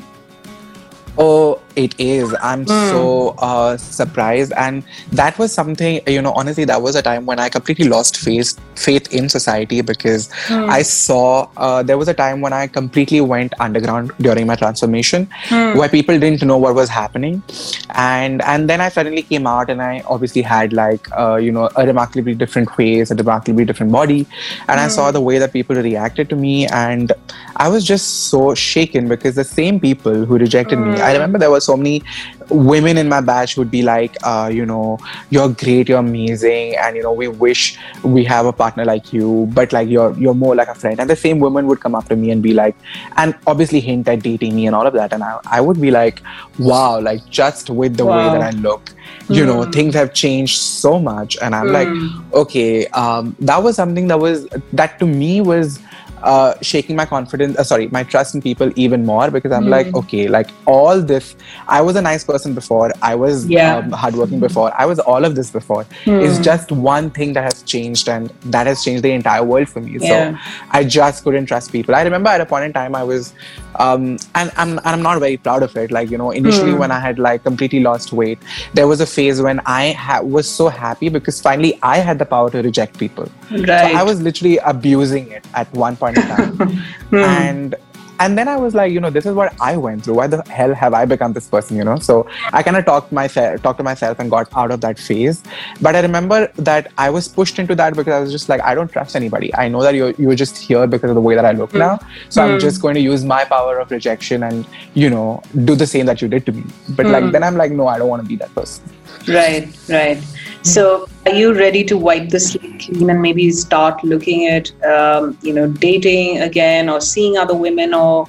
Oh, 1.17 1.61
it 1.75 1.99
is. 1.99 2.33
I'm 2.41 2.65
mm. 2.65 2.89
so 2.89 3.29
uh, 3.39 3.77
surprised, 3.77 4.53
and 4.57 4.83
that 5.11 5.37
was 5.37 5.53
something. 5.53 6.01
You 6.07 6.21
know, 6.21 6.33
honestly, 6.33 6.65
that 6.65 6.81
was 6.81 6.95
a 6.95 7.01
time 7.01 7.25
when 7.25 7.39
I 7.39 7.49
completely 7.49 7.87
lost 7.87 8.17
faith 8.17 8.59
faith 8.75 9.13
in 9.13 9.29
society 9.29 9.81
because 9.81 10.29
mm. 10.47 10.69
I 10.69 10.81
saw 10.81 11.49
uh, 11.57 11.83
there 11.83 11.97
was 11.97 12.07
a 12.07 12.13
time 12.13 12.41
when 12.41 12.53
I 12.53 12.67
completely 12.67 13.21
went 13.21 13.53
underground 13.59 14.11
during 14.19 14.47
my 14.47 14.55
transformation, 14.55 15.27
mm. 15.47 15.75
where 15.75 15.89
people 15.89 16.17
didn't 16.17 16.43
know 16.43 16.57
what 16.57 16.75
was 16.75 16.89
happening, 16.89 17.43
and 17.91 18.41
and 18.43 18.69
then 18.69 18.81
I 18.81 18.89
suddenly 18.89 19.21
came 19.21 19.47
out, 19.47 19.69
and 19.69 19.81
I 19.81 20.03
obviously 20.07 20.41
had 20.41 20.73
like 20.73 21.07
uh, 21.17 21.35
you 21.35 21.51
know 21.51 21.69
a 21.75 21.85
remarkably 21.85 22.35
different 22.35 22.71
face, 22.71 23.11
a 23.11 23.15
remarkably 23.15 23.65
different 23.65 23.91
body, 23.91 24.27
and 24.67 24.79
I 24.79 24.87
saw 24.87 25.07
hmm. 25.07 25.13
the 25.13 25.21
way 25.21 25.37
that 25.39 25.53
people 25.53 25.75
reacted 25.75 26.29
to 26.29 26.35
me, 26.35 26.67
and 26.67 27.11
I 27.57 27.67
was 27.67 27.85
just 27.85 28.29
so 28.29 28.55
shaken 28.55 29.07
because 29.07 29.35
the 29.35 29.43
same 29.43 29.79
people 29.79 30.25
who 30.25 30.37
rejected 30.37 30.79
me 30.79 31.00
I 31.01 31.13
remember 31.13 31.37
there 31.37 31.51
were 31.51 31.59
so 31.59 31.77
many 31.77 32.03
women 32.49 32.97
in 32.97 33.07
my 33.09 33.21
batch 33.21 33.55
who'd 33.55 33.71
be 33.71 33.81
like, 33.81 34.15
uh, 34.23 34.49
you 34.51 34.65
know, 34.65 34.99
you're 35.29 35.49
great, 35.49 35.89
you're 35.89 35.99
amazing, 35.99 36.75
and 36.77 36.95
you 36.95 37.03
know, 37.03 37.13
we 37.13 37.27
wish 37.27 37.77
we 38.03 38.23
have 38.25 38.45
a 38.45 38.53
partner 38.53 38.85
like 38.85 39.13
you, 39.13 39.49
but 39.53 39.73
like 39.73 39.89
you're 39.89 40.17
you're 40.17 40.33
more 40.33 40.55
like 40.55 40.67
a 40.67 40.75
friend. 40.75 40.99
And 40.99 41.09
the 41.09 41.15
same 41.15 41.39
woman 41.39 41.67
would 41.67 41.79
come 41.79 41.95
up 41.95 42.07
to 42.09 42.15
me 42.15 42.31
and 42.31 42.43
be 42.43 42.53
like, 42.53 42.75
and 43.17 43.35
obviously 43.47 43.79
hint 43.79 44.07
at 44.07 44.23
dating 44.23 44.55
me 44.55 44.67
and 44.67 44.75
all 44.75 44.87
of 44.87 44.93
that. 44.93 45.13
And 45.13 45.23
I, 45.23 45.39
I 45.45 45.61
would 45.61 45.79
be 45.79 45.91
like, 45.91 46.21
wow, 46.59 46.99
like 46.99 47.25
just 47.29 47.69
with 47.69 47.97
the 47.97 48.05
wow. 48.05 48.17
way 48.17 48.39
that 48.39 48.41
I 48.41 48.57
look, 48.57 48.93
you 49.29 49.43
mm. 49.43 49.47
know, 49.47 49.63
hmm. 49.63 49.71
things 49.71 49.93
have 49.95 50.13
changed 50.13 50.57
so 50.59 50.99
much. 50.99 51.37
And 51.41 51.55
I'm 51.55 51.67
mm. 51.67 51.73
like, 51.73 51.87
hmm. 51.87 52.33
okay, 52.33 52.87
um, 52.87 53.35
that 53.39 53.63
was 53.63 53.75
something 53.75 54.07
that 54.07 54.19
was 54.19 54.47
that 54.73 54.99
to 54.99 55.05
me 55.05 55.41
was 55.41 55.79
uh, 56.23 56.53
shaking 56.61 56.95
my 56.95 57.05
confidence, 57.05 57.57
uh, 57.57 57.63
sorry, 57.63 57.87
my 57.89 58.03
trust 58.03 58.35
in 58.35 58.41
people 58.41 58.71
even 58.75 59.05
more 59.05 59.31
because 59.31 59.51
I'm 59.51 59.65
mm. 59.65 59.69
like, 59.69 59.93
okay, 59.95 60.27
like 60.27 60.49
all 60.65 61.01
this, 61.01 61.35
I 61.67 61.81
was 61.81 61.95
a 61.95 62.01
nice 62.01 62.23
person 62.23 62.53
before, 62.53 62.91
I 63.01 63.15
was 63.15 63.47
yeah. 63.47 63.77
um, 63.77 63.91
hardworking 63.91 64.39
before, 64.39 64.71
I 64.79 64.85
was 64.85 64.99
all 64.99 65.25
of 65.25 65.35
this 65.35 65.49
before. 65.49 65.85
Mm. 66.05 66.25
It's 66.25 66.39
just 66.39 66.71
one 66.71 67.09
thing 67.09 67.33
that 67.33 67.43
has 67.43 67.63
changed, 67.63 68.09
and 68.09 68.29
that 68.45 68.67
has 68.67 68.83
changed 68.83 69.03
the 69.03 69.11
entire 69.11 69.43
world 69.43 69.69
for 69.69 69.81
me. 69.81 69.97
Yeah. 69.99 70.37
So 70.37 70.65
I 70.71 70.83
just 70.83 71.23
couldn't 71.23 71.45
trust 71.47 71.71
people. 71.71 71.95
I 71.95 72.03
remember 72.03 72.29
at 72.29 72.41
a 72.41 72.45
point 72.45 72.65
in 72.65 72.73
time, 72.73 72.95
I 72.95 73.03
was, 73.03 73.33
um, 73.75 74.17
and, 74.35 74.51
I'm, 74.57 74.77
and 74.77 74.87
I'm 74.87 75.01
not 75.01 75.19
very 75.19 75.37
proud 75.37 75.63
of 75.63 75.75
it. 75.75 75.91
Like, 75.91 76.11
you 76.11 76.17
know, 76.17 76.31
initially 76.31 76.73
mm. 76.73 76.79
when 76.79 76.91
I 76.91 76.99
had 76.99 77.17
like 77.17 77.43
completely 77.43 77.79
lost 77.79 78.13
weight, 78.13 78.37
there 78.73 78.87
was 78.87 79.01
a 79.01 79.07
phase 79.07 79.41
when 79.41 79.59
I 79.65 79.93
ha- 79.93 80.21
was 80.21 80.47
so 80.47 80.67
happy 80.67 81.09
because 81.09 81.41
finally 81.41 81.79
I 81.81 81.97
had 81.97 82.19
the 82.19 82.25
power 82.25 82.51
to 82.51 82.61
reject 82.61 82.99
people. 82.99 83.27
Right. 83.49 83.67
So 83.67 83.73
I 83.73 84.03
was 84.03 84.21
literally 84.21 84.57
abusing 84.59 85.31
it 85.31 85.45
at 85.55 85.71
one 85.73 85.95
point 85.95 86.11
point 86.11 86.17
in 86.17 86.35
time. 86.35 86.57
mm. 87.11 87.25
And 87.25 87.75
and 88.21 88.37
then 88.37 88.47
I 88.47 88.55
was 88.55 88.75
like, 88.75 88.91
you 88.91 88.99
know, 88.99 89.09
this 89.09 89.25
is 89.25 89.33
what 89.33 89.53
I 89.59 89.75
went 89.75 90.03
through. 90.03 90.15
Why 90.15 90.27
the 90.27 90.41
hell 90.57 90.73
have 90.75 90.93
I 90.93 91.05
become 91.05 91.33
this 91.33 91.47
person? 91.47 91.77
You 91.77 91.83
know, 91.83 91.97
so 91.97 92.27
I 92.53 92.61
kind 92.61 92.77
of 92.77 92.85
talked 92.85 93.11
myself, 93.11 93.61
talked 93.63 93.79
to 93.79 93.83
myself, 93.83 94.19
and 94.19 94.29
got 94.29 94.55
out 94.55 94.69
of 94.69 94.81
that 94.81 94.99
phase. 94.99 95.41
But 95.81 95.95
I 95.95 96.01
remember 96.01 96.39
that 96.69 96.91
I 96.99 97.09
was 97.09 97.27
pushed 97.27 97.57
into 97.57 97.73
that 97.75 97.95
because 97.95 98.13
I 98.13 98.19
was 98.19 98.31
just 98.31 98.47
like, 98.47 98.61
I 98.61 98.75
don't 98.75 98.91
trust 98.91 99.15
anybody. 99.15 99.53
I 99.55 99.67
know 99.69 99.81
that 99.81 99.95
you're 99.95 100.11
you're 100.19 100.35
just 100.43 100.55
here 100.57 100.85
because 100.85 101.09
of 101.09 101.15
the 101.15 101.25
way 101.29 101.35
that 101.35 101.45
I 101.45 101.53
look 101.63 101.71
mm. 101.71 101.79
now. 101.79 101.99
So 102.29 102.41
mm. 102.41 102.53
I'm 102.53 102.59
just 102.59 102.81
going 102.81 102.95
to 102.95 103.01
use 103.01 103.25
my 103.25 103.43
power 103.43 103.79
of 103.79 103.89
rejection 103.89 104.43
and 104.43 104.67
you 104.93 105.09
know 105.09 105.41
do 105.65 105.75
the 105.75 105.87
same 105.87 106.05
that 106.11 106.21
you 106.21 106.27
did 106.27 106.45
to 106.45 106.51
me. 106.51 106.63
But 106.89 107.07
mm. 107.07 107.11
like 107.17 107.31
then 107.31 107.43
I'm 107.43 107.57
like, 107.57 107.71
no, 107.71 107.87
I 107.87 107.97
don't 107.97 108.09
want 108.09 108.21
to 108.21 108.29
be 108.29 108.35
that 108.35 108.53
person. 108.53 108.83
Right, 109.27 109.67
right. 109.89 110.23
So, 110.63 111.07
are 111.25 111.33
you 111.33 111.53
ready 111.53 111.83
to 111.85 111.97
wipe 111.97 112.29
the 112.29 112.39
slate 112.39 112.81
clean 112.81 113.09
and 113.09 113.21
maybe 113.21 113.49
start 113.51 114.03
looking 114.03 114.47
at, 114.47 114.71
um, 114.83 115.37
you 115.41 115.53
know, 115.53 115.67
dating 115.67 116.39
again 116.39 116.87
or 116.87 117.01
seeing 117.01 117.37
other 117.37 117.55
women 117.55 117.95
or 117.95 118.27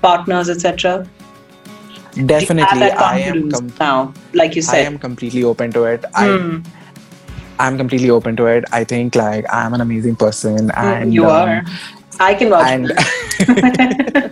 partners, 0.00 0.48
etc.? 0.48 1.08
Definitely, 2.26 2.90
I 2.90 3.18
am 3.20 3.50
com- 3.50 3.72
now, 3.80 4.14
like 4.32 4.54
you 4.54 4.62
said. 4.62 4.76
I 4.76 4.86
am 4.86 4.98
completely 4.98 5.42
open 5.42 5.72
to 5.72 5.84
it. 5.84 6.04
I, 6.14 6.26
mm. 6.26 6.64
I'm 7.58 7.76
completely 7.76 8.10
open 8.10 8.36
to 8.36 8.46
it. 8.46 8.64
I 8.70 8.84
think 8.84 9.14
like 9.14 9.44
I'm 9.52 9.74
an 9.74 9.80
amazing 9.80 10.16
person, 10.16 10.68
hmm, 10.68 10.76
and 10.76 11.14
you 11.14 11.24
um, 11.24 11.48
are. 11.48 11.64
I 12.20 12.34
can 12.34 12.50
watch. 12.50 12.68
And 12.68 12.92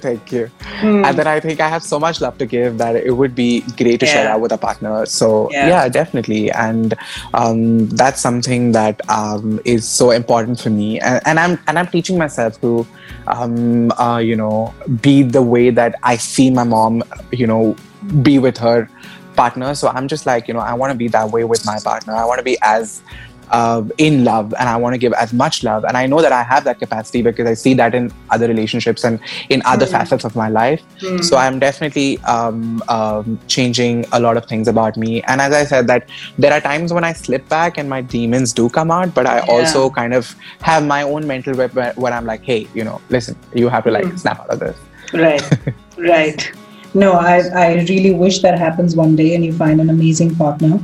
Thank 0.00 0.32
you. 0.32 0.50
Mm. 0.80 1.06
And 1.06 1.18
then 1.18 1.26
I 1.26 1.40
think 1.40 1.60
I 1.60 1.68
have 1.68 1.82
so 1.82 1.98
much 1.98 2.20
love 2.20 2.38
to 2.38 2.46
give 2.46 2.78
that 2.78 2.96
it 2.96 3.12
would 3.12 3.34
be 3.34 3.60
great 3.76 4.00
to 4.00 4.06
yeah. 4.06 4.12
share 4.12 4.28
out 4.28 4.40
with 4.40 4.52
a 4.52 4.58
partner. 4.58 5.06
So 5.06 5.50
yeah, 5.50 5.68
yeah 5.68 5.88
definitely. 5.88 6.50
And 6.50 6.94
um, 7.34 7.88
that's 7.88 8.20
something 8.20 8.72
that 8.72 9.00
um, 9.10 9.60
is 9.64 9.86
so 9.86 10.10
important 10.10 10.60
for 10.60 10.70
me. 10.70 11.00
And, 11.00 11.20
and, 11.26 11.38
I'm 11.38 11.58
and 11.66 11.78
I'm 11.78 11.86
teaching 11.86 12.16
myself 12.18 12.60
to, 12.62 12.86
um, 13.26 13.90
uh, 13.92 14.18
you 14.18 14.36
know, 14.36 14.74
be 15.00 15.22
the 15.22 15.42
way 15.42 15.70
that 15.70 15.94
I 16.02 16.16
see 16.16 16.50
my 16.50 16.64
mom, 16.64 17.02
you 17.30 17.46
know, 17.46 17.76
be 18.22 18.38
with 18.38 18.56
her 18.58 18.88
partner. 19.36 19.74
So 19.74 19.88
I'm 19.88 20.08
just 20.08 20.26
like, 20.26 20.48
you 20.48 20.54
know, 20.54 20.60
I 20.60 20.74
want 20.74 20.92
to 20.92 20.98
be 20.98 21.08
that 21.08 21.30
way 21.30 21.44
with 21.44 21.64
my 21.66 21.78
partner. 21.78 22.14
I 22.14 22.24
want 22.24 22.38
to 22.38 22.44
be 22.44 22.56
as 22.62 23.02
uh, 23.50 23.82
in 23.98 24.24
love 24.24 24.54
and 24.58 24.68
I 24.68 24.76
want 24.76 24.94
to 24.94 24.98
give 24.98 25.12
as 25.14 25.32
much 25.32 25.62
love. 25.62 25.84
And 25.84 25.96
I 25.96 26.06
know 26.06 26.22
that 26.22 26.32
I 26.32 26.42
have 26.42 26.64
that 26.64 26.78
capacity 26.78 27.22
because 27.22 27.46
I 27.46 27.54
see 27.54 27.74
that 27.74 27.94
in 27.94 28.12
other 28.30 28.48
relationships 28.48 29.04
and 29.04 29.20
in 29.48 29.62
other 29.64 29.86
mm. 29.86 29.90
facets 29.90 30.24
of 30.24 30.36
my 30.36 30.48
life. 30.48 30.82
Mm. 31.00 31.22
So 31.22 31.36
I'm 31.36 31.58
definitely 31.58 32.18
um, 32.20 32.82
um, 32.88 33.38
changing 33.48 34.06
a 34.12 34.20
lot 34.20 34.36
of 34.36 34.46
things 34.46 34.68
about 34.68 34.96
me. 34.96 35.22
And 35.22 35.40
as 35.40 35.52
I 35.52 35.64
said, 35.64 35.86
that 35.88 36.08
there 36.38 36.52
are 36.52 36.60
times 36.60 36.92
when 36.92 37.04
I 37.04 37.12
slip 37.12 37.48
back 37.48 37.78
and 37.78 37.88
my 37.88 38.00
demons 38.00 38.52
do 38.52 38.68
come 38.68 38.90
out, 38.90 39.14
but 39.14 39.26
I 39.26 39.36
yeah. 39.36 39.52
also 39.52 39.90
kind 39.90 40.14
of 40.14 40.34
have 40.62 40.86
my 40.86 41.02
own 41.02 41.26
mental 41.26 41.54
whip 41.54 41.74
where, 41.74 42.10
I'm 42.10 42.26
like, 42.26 42.42
hey, 42.42 42.66
you 42.74 42.82
know, 42.82 43.00
listen, 43.08 43.36
you 43.54 43.68
have 43.68 43.84
to 43.84 43.90
like 43.90 44.04
mm. 44.04 44.18
snap 44.18 44.40
out 44.40 44.50
of 44.50 44.58
this. 44.60 44.76
Right, 45.12 45.42
right. 45.98 46.52
No, 46.92 47.12
I, 47.12 47.38
I 47.54 47.74
really 47.88 48.12
wish 48.12 48.40
that 48.40 48.58
happens 48.58 48.96
one 48.96 49.14
day 49.14 49.34
and 49.34 49.44
you 49.44 49.52
find 49.52 49.80
an 49.80 49.90
amazing 49.90 50.34
partner 50.34 50.80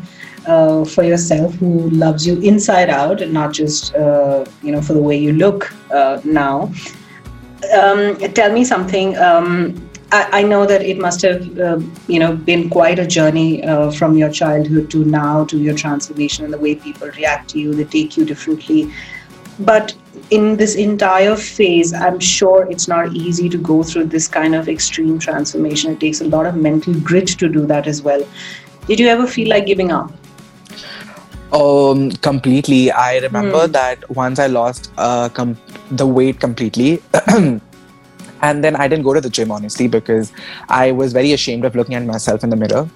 uh, 0.47 0.85
for 0.85 1.03
yourself 1.03 1.55
who 1.55 1.91
loves 1.91 2.27
you 2.27 2.41
inside 2.41 2.91
out 2.91 3.21
and 3.21 3.33
not 3.33 3.53
just 3.53 3.95
uh, 3.95 4.45
you 4.63 4.73
know 4.73 4.81
for 4.81 4.93
the 4.93 5.03
way 5.03 5.17
you 5.17 5.33
look 5.33 5.73
uh, 5.91 6.21
now. 6.25 6.73
Um, 7.77 8.17
tell 8.35 8.53
me 8.53 8.65
something 8.65 9.17
um, 9.17 9.75
I, 10.13 10.41
I, 10.41 10.43
know 10.43 10.67
that 10.67 10.83
it 10.83 10.99
must 10.99 11.23
have 11.23 11.59
uh, 11.59 11.81
you 12.07 12.21
know 12.21 12.37
been 12.37 12.71
quite 12.71 12.99
a 12.99 13.07
journey 13.07 13.65
uh, 13.65 13.91
from 13.91 14.17
your 14.17 14.31
childhood 14.31 14.91
to 14.91 15.05
now 15.05 15.45
to 15.47 15.59
your 15.59 15.75
transformation 15.75 16.45
and 16.45 16.55
the 16.55 16.59
way 16.59 16.75
people 16.77 17.09
react 17.09 17.51
to 17.51 17.59
you 17.59 17.75
they 17.75 17.85
take 17.85 18.17
you 18.17 18.25
differently. 18.25 18.93
But 19.59 19.95
in 20.31 20.57
this 20.57 20.75
entire 20.75 21.37
phase 21.37 21.93
i'm 21.93 22.19
sure 22.19 22.67
it's 22.69 22.89
not 22.89 23.15
easy 23.15 23.49
to 23.49 23.57
go 23.59 23.83
through 23.83 24.05
this 24.05 24.27
kind 24.27 24.55
of 24.55 24.69
extreme 24.69 25.19
transformation. 25.19 25.93
It 25.93 26.01
takes 26.01 26.21
a 26.21 26.25
lot 26.25 26.47
of 26.47 26.57
mental 26.57 26.95
grit 27.01 27.29
to 27.29 27.49
do 27.49 27.67
that 27.67 27.87
as 27.87 28.03
well. 28.03 28.27
Did 28.87 29.01
you 29.01 29.09
ever 29.09 29.27
feel 29.27 29.49
like 29.49 29.67
giving 29.67 29.93
up 29.93 30.13
um, 31.53 32.11
completely. 32.13 32.91
I 32.91 33.19
remember 33.19 33.67
mm. 33.69 33.73
that 33.73 34.09
once 34.11 34.39
I 34.39 34.47
lost 34.47 34.91
uh, 34.99 35.29
com- 35.29 35.59
the 35.91 36.07
weight 36.07 36.41
completely. 36.41 37.03
and 38.43 38.65
then 38.65 38.77
I 38.77 38.89
didn't 38.89 39.05
go 39.05 39.15
to 39.15 39.21
the 39.21 39.31
gym 39.31 39.51
honestly 39.51 39.89
because 39.89 40.33
I 40.69 40.93
was 40.93 41.13
very 41.13 41.33
ashamed 41.33 41.65
of 41.65 41.75
looking 41.75 41.95
at 41.95 42.05
myself 42.05 42.45
in 42.45 42.51
the 42.51 42.57
mirror. 42.57 42.89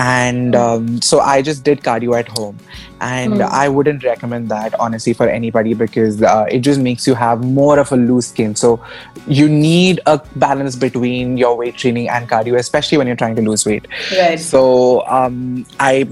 And 0.00 0.54
hmm. 0.54 0.60
um, 0.60 1.02
so 1.02 1.18
I 1.20 1.42
just 1.42 1.64
did 1.64 1.80
cardio 1.80 2.18
at 2.18 2.28
home. 2.28 2.58
And 3.00 3.34
mm. 3.34 3.48
I 3.48 3.68
wouldn't 3.68 4.02
recommend 4.02 4.48
that 4.48 4.74
honestly 4.80 5.12
for 5.12 5.28
anybody 5.28 5.72
because 5.72 6.20
uh, 6.20 6.46
it 6.50 6.60
just 6.60 6.80
makes 6.80 7.06
you 7.06 7.14
have 7.14 7.44
more 7.44 7.78
of 7.78 7.92
a 7.92 7.96
loose 7.96 8.28
skin. 8.28 8.56
So 8.56 8.84
you 9.28 9.48
need 9.48 10.00
a 10.06 10.20
balance 10.34 10.74
between 10.74 11.36
your 11.36 11.56
weight 11.56 11.76
training 11.76 12.08
and 12.08 12.28
cardio, 12.28 12.58
especially 12.58 12.98
when 12.98 13.06
you're 13.06 13.14
trying 13.14 13.36
to 13.36 13.42
lose 13.42 13.64
weight. 13.64 13.86
Right. 14.16 14.38
So 14.40 15.06
um, 15.06 15.64
I 15.78 16.08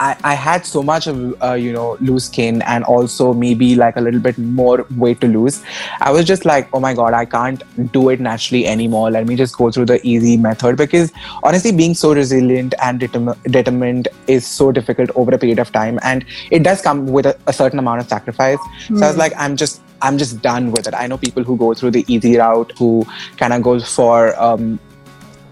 I, 0.00 0.16
I 0.24 0.34
had 0.34 0.64
so 0.64 0.82
much 0.82 1.06
of 1.06 1.42
uh, 1.42 1.54
you 1.54 1.72
know 1.72 1.96
loose 2.00 2.26
skin 2.26 2.62
and 2.62 2.84
also 2.84 3.32
maybe 3.32 3.74
like 3.74 3.96
a 3.96 4.00
little 4.00 4.20
bit 4.20 4.38
more 4.38 4.86
weight 4.96 5.20
to 5.22 5.28
lose. 5.28 5.62
I 6.00 6.10
was 6.10 6.24
just 6.24 6.44
like 6.44 6.68
oh 6.72 6.80
my 6.80 6.94
god 6.94 7.14
i 7.14 7.24
can't 7.24 7.62
do 7.92 8.08
it 8.10 8.20
naturally 8.20 8.66
anymore. 8.66 9.10
Let 9.10 9.26
me 9.26 9.36
just 9.36 9.56
go 9.56 9.70
through 9.70 9.86
the 9.86 10.00
easy 10.06 10.36
method. 10.36 10.76
Because 10.76 11.12
honestly 11.42 11.72
being 11.72 11.94
so 11.94 12.14
resilient 12.14 12.74
and 12.82 13.00
determ- 13.00 13.36
determined 13.50 14.08
is 14.26 14.46
so 14.46 14.70
difficult 14.72 15.10
over 15.14 15.34
a 15.34 15.38
period 15.38 15.58
of 15.58 15.72
time. 15.72 15.98
And 16.02 16.24
it 16.50 16.62
does 16.62 16.80
come 16.82 17.06
with 17.06 17.26
a, 17.26 17.38
a 17.46 17.52
certain 17.52 17.78
amount 17.78 18.00
of 18.00 18.08
sacrifice. 18.08 18.58
Mm. 18.58 18.98
so 18.98 19.04
i 19.04 19.08
was 19.08 19.14
hmm. 19.14 19.20
like 19.20 19.32
i'm 19.36 19.56
just 19.56 19.82
i'm 20.02 20.18
just 20.18 20.40
done 20.42 20.70
with 20.70 20.86
it. 20.86 20.94
I 20.94 21.06
know 21.06 21.18
people 21.18 21.42
who 21.44 21.56
go 21.56 21.74
through 21.74 21.92
the 21.92 22.04
easy 22.08 22.36
route 22.36 22.72
who 22.78 23.06
kind 23.36 23.52
of 23.52 23.62
go 23.62 23.80
for 23.80 24.40
um, 24.40 24.78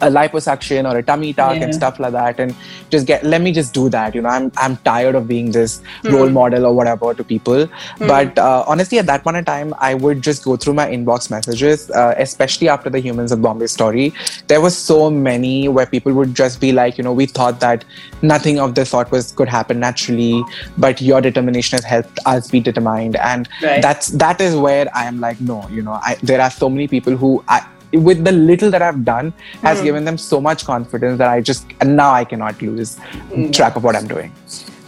a 0.01 0.09
liposuction 0.09 0.91
or 0.91 0.99
a 0.99 1.03
tummy 1.03 1.33
tuck 1.33 1.57
yeah. 1.57 1.65
and 1.65 1.75
stuff 1.75 1.99
like 1.99 2.13
that 2.13 2.39
and 2.39 2.55
just 2.91 3.07
get 3.07 3.25
let 3.25 3.41
me 3.41 3.53
just 3.53 3.73
do 3.73 3.89
that 3.89 4.15
you 4.15 4.21
know 4.21 4.29
i'm 4.29 4.53
i'm 4.57 4.77
tired 4.79 5.15
of 5.15 5.27
being 5.27 5.51
this 5.51 5.81
mm. 6.03 6.13
role 6.13 6.29
model 6.29 6.67
or 6.67 6.75
whatever 6.75 7.15
to 7.15 7.25
people 7.25 7.67
mm. 7.67 8.09
but 8.09 8.39
uh, 8.39 8.65
honestly 8.67 8.99
at 8.99 9.07
that 9.07 9.23
point 9.23 9.37
in 9.37 9.45
time 9.45 9.75
i 9.79 9.95
would 9.95 10.21
just 10.23 10.45
go 10.45 10.57
through 10.57 10.75
my 10.75 10.87
inbox 10.87 11.31
messages 11.31 11.91
uh, 11.91 12.15
especially 12.19 12.69
after 12.69 12.91
the 12.91 12.99
humans 12.99 13.33
of 13.33 13.41
bombay 13.41 13.67
story 13.67 14.13
there 14.49 14.61
was 14.61 14.77
so 14.77 15.11
many 15.11 15.69
where 15.69 15.87
people 15.87 16.13
would 16.13 16.35
just 16.35 16.61
be 16.61 16.73
like 16.73 16.99
you 16.99 17.05
know 17.05 17.13
we 17.13 17.27
thought 17.27 17.61
that 17.61 17.85
nothing 18.23 18.59
of 18.59 18.75
this 18.75 18.91
sort 18.91 19.11
was 19.11 19.33
could 19.33 19.49
happen 19.49 19.81
naturally 19.81 20.43
but 20.79 21.01
your 21.01 21.21
determination 21.21 21.77
has 21.77 21.85
helped 21.85 22.19
us 22.27 22.51
be 22.51 22.61
determined 22.61 23.17
and 23.17 23.49
right. 23.63 23.81
that's 23.83 24.09
that 24.09 24.41
is 24.41 24.55
where 24.55 24.87
i 24.95 25.05
am 25.05 25.21
like 25.21 25.41
no 25.41 25.67
you 25.71 25.83
know 25.83 25.99
I, 26.03 26.17
there 26.23 26.41
are 26.41 26.51
so 26.51 26.69
many 26.69 26.87
people 26.89 27.17
who 27.17 27.43
I, 27.49 27.67
with 27.96 28.24
the 28.24 28.32
little 28.32 28.72
that 28.72 28.82
I've 28.82 29.04
done 29.04 29.34
has 29.62 29.80
mm. 29.80 29.84
given 29.84 30.06
them 30.06 30.18
so 30.18 30.40
much 30.40 30.66
confidence 30.66 31.18
that 31.18 31.30
I 31.30 31.42
just 31.42 31.66
and 31.82 31.96
now 31.96 32.12
I 32.12 32.24
cannot 32.24 32.62
lose 32.62 32.98
mm. 33.30 33.54
track 33.54 33.76
of 33.76 33.84
what 33.84 33.96
I'm 33.96 34.08
doing. 34.08 34.32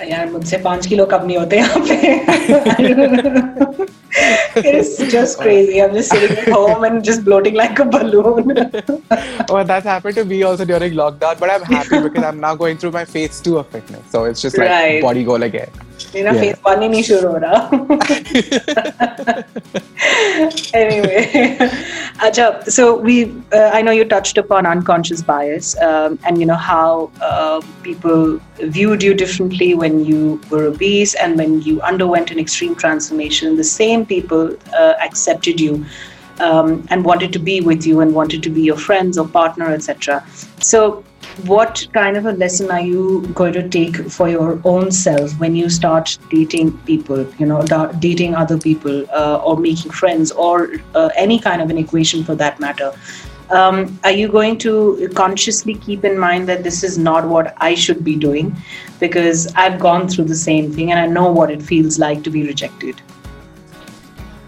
यार 0.03 0.29
मुझसे 0.29 0.57
पांच 0.63 0.85
kilo 0.87 1.05
कम 1.05 1.25
नहीं 1.25 1.37
होते 1.37 1.57
यहाँ 1.57 1.79
पे 1.87 1.95
it's 4.55 4.97
just 5.11 5.39
crazy. 5.39 5.81
I'm 5.81 5.93
just 5.93 6.11
sitting 6.11 6.37
at 6.37 6.47
home 6.49 6.83
and 6.83 7.03
just 7.03 7.23
bloating 7.25 7.55
like 7.55 7.79
a 7.79 7.85
balloon. 7.85 8.53
well, 9.49 9.63
that's 9.65 9.85
happened 9.85 10.15
to 10.15 10.25
me 10.25 10.43
also 10.43 10.65
during 10.65 10.93
lockdown, 10.93 11.39
but 11.39 11.49
I'm 11.49 11.63
happy 11.63 12.01
because 12.01 12.23
I'm 12.23 12.39
now 12.39 12.55
going 12.55 12.77
through 12.77 12.91
my 12.91 13.05
phase 13.05 13.41
two 13.41 13.57
of 13.57 13.67
fitness. 13.67 14.05
So 14.11 14.25
it's 14.25 14.41
just 14.41 14.57
like 14.57 14.69
right. 14.69 15.01
body 15.01 15.23
goal 15.23 15.43
again. 15.43 15.69
मेरा 16.15 16.33
phase 16.33 16.55
one 16.67 16.81
ही 16.81 16.89
नहीं 16.89 17.03
शुरू 17.03 17.29
हो 17.29 17.37
रहा 17.43 17.69
anyway 20.79 21.19
acha 22.27 22.45
so 22.75 22.85
we 23.07 23.15
uh, 23.57 23.69
i 23.77 23.81
know 23.81 23.93
you 23.97 24.05
touched 24.13 24.39
upon 24.41 24.69
unconscious 24.71 25.21
bias 25.29 25.69
um, 25.87 26.17
and 26.25 26.43
you 26.43 26.47
know 26.51 26.59
how 26.67 27.09
uh, 27.29 27.59
people 27.87 28.23
viewed 28.77 29.05
you 29.07 29.13
differently 29.23 29.69
when 29.83 29.99
you 30.11 30.39
were 30.53 30.63
obese 30.71 31.15
and 31.25 31.43
when 31.43 31.61
you 31.69 31.75
underwent 31.91 32.33
an 32.37 32.39
extreme 32.45 32.75
transformation 32.85 33.55
the 33.61 33.69
same 33.71 34.05
people 34.05 34.55
uh, 34.81 34.93
accepted 35.09 35.65
you 35.67 35.77
um, 36.40 36.86
and 36.90 37.04
wanted 37.04 37.32
to 37.32 37.38
be 37.38 37.60
with 37.60 37.86
you 37.86 38.00
and 38.00 38.14
wanted 38.14 38.42
to 38.42 38.50
be 38.50 38.62
your 38.62 38.76
friends 38.76 39.18
or 39.18 39.26
partner 39.26 39.70
etc 39.70 40.24
so 40.60 41.04
what 41.46 41.86
kind 41.92 42.16
of 42.16 42.26
a 42.26 42.32
lesson 42.32 42.70
are 42.70 42.80
you 42.80 43.26
going 43.34 43.52
to 43.52 43.68
take 43.68 43.96
for 44.10 44.28
your 44.28 44.60
own 44.64 44.90
self 44.90 45.30
when 45.38 45.54
you 45.54 45.68
start 45.68 46.18
dating 46.30 46.76
people 46.78 47.26
you 47.38 47.46
know 47.46 47.62
dating 48.00 48.34
other 48.34 48.58
people 48.58 49.06
uh, 49.10 49.40
or 49.44 49.56
making 49.56 49.90
friends 49.92 50.32
or 50.32 50.72
uh, 50.94 51.10
any 51.16 51.38
kind 51.38 51.62
of 51.62 51.70
an 51.70 51.78
equation 51.78 52.24
for 52.24 52.34
that 52.34 52.58
matter? 52.58 52.92
Um, 53.50 53.98
are 54.04 54.10
you 54.10 54.28
going 54.28 54.58
to 54.58 55.08
consciously 55.14 55.74
keep 55.74 56.04
in 56.04 56.18
mind 56.18 56.48
that 56.48 56.64
this 56.64 56.84
is 56.84 56.98
not 56.98 57.26
what 57.26 57.54
i 57.56 57.74
should 57.74 58.04
be 58.04 58.16
doing? 58.16 58.54
Because 58.98 59.46
i've 59.54 59.78
gone 59.78 60.08
through 60.08 60.24
the 60.24 60.34
same 60.34 60.72
thing 60.72 60.90
and 60.90 61.00
i 61.00 61.06
know 61.06 61.30
what 61.30 61.50
it 61.50 61.62
feels 61.62 61.98
like 61.98 62.24
to 62.24 62.30
be 62.30 62.46
rejected 62.46 63.00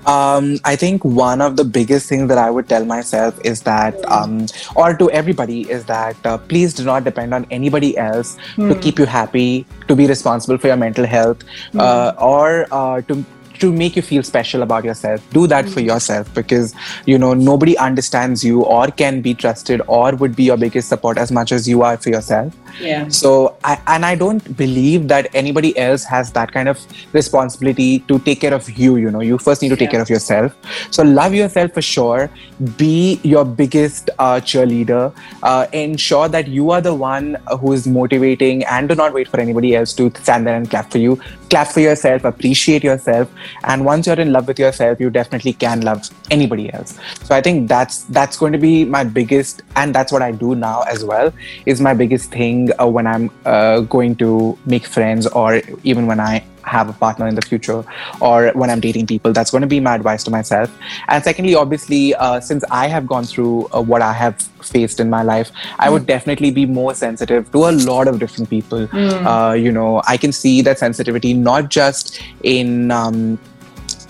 um, 0.07 0.59
I 0.65 0.77
think 0.77 1.05
one 1.05 1.41
of 1.41 1.57
the 1.57 1.65
biggest 1.65 2.09
things 2.09 2.29
that 2.29 2.39
I 2.39 2.51
would 2.51 2.69
tell 2.69 2.85
myself 2.85 3.39
is 3.45 3.63
that, 3.63 3.95
um, 4.11 4.47
or 4.77 4.95
to 4.97 5.11
everybody, 5.11 5.71
is 5.71 5.85
that 5.87 6.17
uh, 6.25 6.39
please 6.39 6.75
do 6.75 6.85
not 6.85 7.05
depend 7.05 7.35
on 7.35 7.47
anybody 7.51 7.97
else 7.99 8.37
mm. 8.57 8.69
to 8.69 8.75
hmm. 8.75 8.81
keep 8.81 8.99
you 8.99 9.07
happy, 9.07 9.67
to 9.89 9.97
be 9.97 10.07
responsible 10.07 10.59
for 10.59 10.69
your 10.69 10.77
mental 10.77 11.07
health, 11.07 11.45
mm. 11.73 11.81
uh, 11.81 12.15
or 12.19 12.67
uh, 12.73 13.01
to 13.03 13.25
to 13.61 13.73
make 13.73 13.97
you 13.97 14.03
feel 14.03 14.23
special 14.23 14.63
about 14.63 14.85
yourself. 14.85 15.23
Do 15.31 15.47
that 15.47 15.69
for 15.69 15.81
yourself 15.81 16.33
because 16.35 16.75
you 17.07 17.19
know 17.19 17.35
nobody 17.35 17.77
understands 17.79 18.45
you 18.45 18.63
or 18.63 18.89
can 18.89 19.21
be 19.21 19.35
trusted 19.35 19.83
or 19.87 20.15
would 20.17 20.35
be 20.37 20.45
your 20.45 20.57
biggest 20.57 20.89
support 20.89 21.19
as 21.19 21.31
much 21.31 21.53
as 21.53 21.69
you 21.69 21.83
are 21.83 21.97
for 21.97 22.11
yourself. 22.11 22.55
Yeah. 22.81 23.09
so 23.09 23.57
I, 23.65 23.79
and 23.89 24.07
i 24.07 24.15
don't 24.15 24.57
believe 24.57 25.09
that 25.09 25.29
anybody 25.35 25.77
else 25.77 26.05
has 26.05 26.31
that 26.37 26.53
kind 26.53 26.69
of 26.69 26.79
responsibility 27.13 27.99
to 28.11 28.19
take 28.21 28.41
care 28.41 28.55
of 28.55 28.71
you 28.79 28.97
you 28.97 29.11
know. 29.11 29.21
You 29.21 29.39
first 29.39 29.61
need 29.63 29.71
to 29.71 29.77
take 29.77 29.89
Yeah. 29.89 29.93
care 29.97 30.03
of 30.03 30.11
yourself. 30.11 30.55
So 30.91 31.03
love 31.03 31.35
yourself 31.35 31.73
for 31.75 31.83
sure. 31.83 32.31
Be 32.77 33.21
your 33.23 33.45
biggest 33.45 34.11
uh, 34.19 34.37
cheerleader. 34.53 35.13
Uh, 35.43 35.67
ensure 35.73 36.29
that 36.29 36.49
you 36.49 36.71
are 36.71 36.81
the 36.81 36.95
one 36.95 37.37
who 37.61 37.73
is 37.73 37.87
motivating 37.87 38.65
and 38.65 38.89
do 38.89 38.95
not 38.95 39.13
wait 39.13 39.29
for 39.29 39.41
anybody 39.41 39.75
else 39.77 39.93
to 39.95 40.11
stand 40.23 40.47
there 40.47 40.57
and 40.57 40.71
clap 40.71 40.91
for 40.93 40.99
you 40.99 41.21
clap 41.51 41.69
for 41.69 41.81
yourself 41.81 42.25
appreciate 42.25 42.85
yourself 42.85 43.29
and 43.65 43.85
once 43.85 44.07
you're 44.07 44.21
in 44.21 44.33
love 44.33 44.47
with 44.47 44.59
yourself 44.59 45.01
you 45.01 45.11
definitely 45.11 45.53
can 45.53 45.81
love 45.83 46.09
anybody 46.31 46.73
else. 46.73 46.99
So 47.25 47.35
i 47.35 47.41
think 47.41 47.69
that's 47.69 48.05
that's 48.05 48.37
going 48.37 48.53
to 48.53 48.59
be 48.59 48.85
my 48.85 49.05
biggest 49.05 49.63
and 49.77 49.95
that's 49.95 50.13
what 50.13 50.23
i 50.23 50.31
do 50.33 50.55
now 50.55 50.83
as 50.83 51.05
well 51.05 51.33
is 51.67 51.81
my 51.81 51.95
biggest 51.95 52.31
thing 52.31 52.71
uh, 52.81 52.87
when 52.87 53.07
i'm 53.07 53.31
uh, 53.45 53.81
going 53.81 54.17
to 54.17 54.59
make 54.67 54.87
friends 54.87 55.27
or 55.27 55.61
even 55.85 56.07
when 56.07 56.21
i 56.21 56.45
have 56.75 56.89
a 56.95 56.97
partner 57.05 57.27
in 57.33 57.35
the 57.41 57.47
future 57.51 57.79
or 58.21 58.37
when 58.63 58.71
i'm 58.75 58.81
dating 58.87 59.07
people 59.13 59.33
that's 59.39 59.51
going 59.55 59.67
to 59.69 59.73
be 59.75 59.81
my 59.89 59.95
advice 60.01 60.25
to 60.29 60.31
myself 60.37 60.71
and 61.09 61.25
secondly 61.29 61.55
obviously 61.63 62.15
uh, 62.27 62.39
since 62.41 62.65
i 62.71 62.87
have 62.95 63.07
gone 63.15 63.25
through 63.33 63.69
uh, 63.75 63.81
what 63.93 64.03
i 64.11 64.13
have 64.23 64.41
faced 64.73 65.01
in 65.05 65.11
my 65.17 65.23
life 65.33 65.51
i 65.79 65.91
would 65.91 66.07
definitely 66.15 66.51
be 66.61 66.65
more 66.81 66.95
sensitive 66.95 67.51
to 67.53 67.67
a 67.69 67.75
lot 67.91 68.09
of 68.09 68.19
different 68.25 68.49
people 68.57 68.89
uh, 69.33 69.53
you 69.67 69.73
know 69.79 69.91
i 70.15 70.17
can 70.25 70.33
see 70.43 70.57
that 70.71 70.79
sensitivity 70.87 71.35
not 71.35 71.71
just 71.81 72.21
in 72.57 72.91
um, 72.91 73.39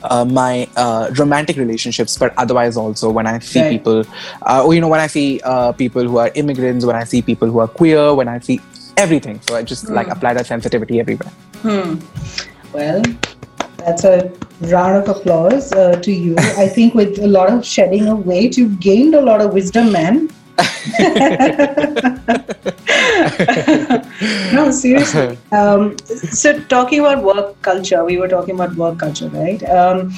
uh, 0.03 0.25
my 0.25 0.69
uh, 0.77 1.11
romantic 1.19 1.57
relationships, 1.57 2.17
but 2.17 2.33
otherwise 2.39 2.77
also 2.77 3.11
when 3.11 3.27
I 3.27 3.39
see 3.39 3.61
Right. 3.61 3.69
people, 3.71 4.05
uh, 4.47 4.65
or, 4.65 4.75
you 4.75 4.81
know, 4.81 4.89
when 4.89 5.01
I 5.01 5.07
see 5.07 5.41
uh, 5.45 5.73
people 5.73 6.05
who 6.05 6.19
are 6.19 6.31
immigrants, 6.35 6.85
when 6.85 6.97
I 6.97 7.05
see 7.05 7.23
people 7.23 7.49
who 7.51 7.59
are 7.59 7.69
queer, 7.69 8.15
when 8.15 8.29
I 8.29 8.39
see 8.41 8.61
everything. 8.97 9.41
So 9.47 9.57
I 9.57 9.63
just 9.63 9.91
like 9.91 10.09
apply 10.09 10.35
that 10.35 10.47
sensitivity 10.47 11.01
everywhere. 11.01 11.33
Well, 12.73 13.03
that's 13.79 14.05
a 14.05 14.31
round 14.61 15.03
of 15.03 15.17
applause 15.17 15.73
uh, 15.73 16.01
to 16.01 16.13
you. 16.13 16.35
I 16.39 16.69
think 16.69 16.95
with 16.95 17.19
a 17.19 17.27
lot 17.27 17.51
of 17.51 17.65
shedding 17.65 18.09
of 18.09 18.27
weight, 18.27 18.57
you've 18.57 18.81
gained 18.81 19.15
a 19.15 19.21
lot 19.21 19.41
of 19.41 19.53
wisdom, 19.53 19.93
man. 19.93 20.29
no, 24.53 24.71
seriously. 24.71 25.39
Um, 25.53 25.97
so, 26.07 26.61
talking 26.65 27.01
about 27.01 27.25
work 27.25 27.61
culture, 27.63 28.05
we 28.05 28.19
were 28.19 28.29
talking 28.29 28.55
about 28.55 28.75
work 28.75 28.99
culture, 28.99 29.29
right? 29.31 29.63
Um, 29.69 30.13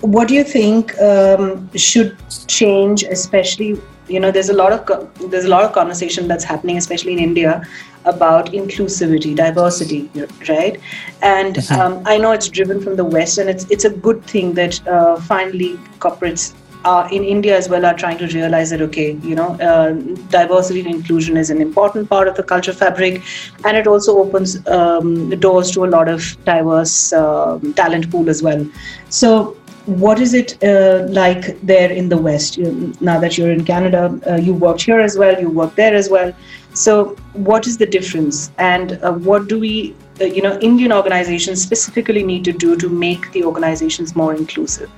what 0.00 0.28
do 0.28 0.34
you 0.34 0.44
think 0.44 0.98
um, 1.00 1.68
should 1.76 2.16
change, 2.46 3.02
especially? 3.02 3.80
You 4.08 4.20
know, 4.20 4.30
there's 4.30 4.48
a 4.48 4.54
lot 4.54 4.72
of 4.72 5.30
there's 5.30 5.44
a 5.44 5.48
lot 5.48 5.64
of 5.64 5.72
conversation 5.72 6.28
that's 6.28 6.44
happening, 6.44 6.78
especially 6.78 7.12
in 7.12 7.18
India, 7.18 7.62
about 8.08 8.52
inclusivity, 8.52 9.34
diversity, 9.36 10.10
right? 10.48 10.80
And 11.22 11.58
um, 11.70 12.02
I 12.06 12.18
know 12.18 12.32
it's 12.32 12.48
driven 12.48 12.80
from 12.80 12.96
the 12.96 13.04
West, 13.04 13.38
and 13.38 13.48
it's 13.48 13.64
it's 13.70 13.84
a 13.84 13.90
good 13.90 14.24
thing 14.24 14.54
that 14.54 14.86
uh, 14.86 15.16
finally 15.20 15.76
corporates 16.06 16.54
uh, 16.84 17.08
in 17.10 17.24
India 17.24 17.56
as 17.56 17.68
well 17.68 17.84
are 17.84 17.94
trying 17.94 18.18
to 18.18 18.26
realize 18.28 18.70
that 18.70 18.80
okay, 18.80 19.12
you 19.22 19.34
know, 19.34 19.48
uh, 19.68 19.92
diversity 20.30 20.80
and 20.80 20.94
inclusion 20.94 21.36
is 21.36 21.50
an 21.50 21.60
important 21.60 22.08
part 22.08 22.28
of 22.28 22.36
the 22.36 22.42
culture 22.42 22.72
fabric, 22.72 23.22
and 23.64 23.76
it 23.76 23.86
also 23.86 24.18
opens 24.18 24.56
um, 24.68 25.28
the 25.28 25.36
doors 25.36 25.70
to 25.72 25.84
a 25.84 25.90
lot 25.96 26.08
of 26.08 26.26
diverse 26.44 27.12
um 27.12 27.72
talent 27.74 28.10
pool 28.10 28.28
as 28.36 28.42
well. 28.42 28.66
So. 29.08 29.56
What 29.88 30.20
is 30.20 30.34
it 30.34 30.62
uh, 30.62 31.06
like 31.08 31.58
there 31.62 31.90
in 31.90 32.10
the 32.10 32.18
West? 32.18 32.58
You, 32.58 32.92
now 33.00 33.18
that 33.20 33.38
you're 33.38 33.50
in 33.50 33.64
Canada, 33.64 34.20
uh, 34.26 34.34
you 34.34 34.52
worked 34.52 34.82
here 34.82 35.00
as 35.00 35.16
well, 35.16 35.40
you 35.40 35.48
worked 35.48 35.76
there 35.76 35.94
as 35.94 36.10
well. 36.10 36.30
So, 36.74 37.16
what 37.32 37.66
is 37.66 37.78
the 37.78 37.86
difference, 37.86 38.50
and 38.58 38.98
uh, 39.02 39.14
what 39.14 39.48
do 39.48 39.58
we, 39.58 39.96
uh, 40.20 40.26
you 40.26 40.42
know, 40.42 40.58
Indian 40.60 40.92
organizations 40.92 41.62
specifically 41.62 42.22
need 42.22 42.44
to 42.44 42.52
do 42.52 42.76
to 42.76 42.86
make 42.90 43.32
the 43.32 43.44
organizations 43.44 44.14
more 44.14 44.34
inclusive? 44.34 44.90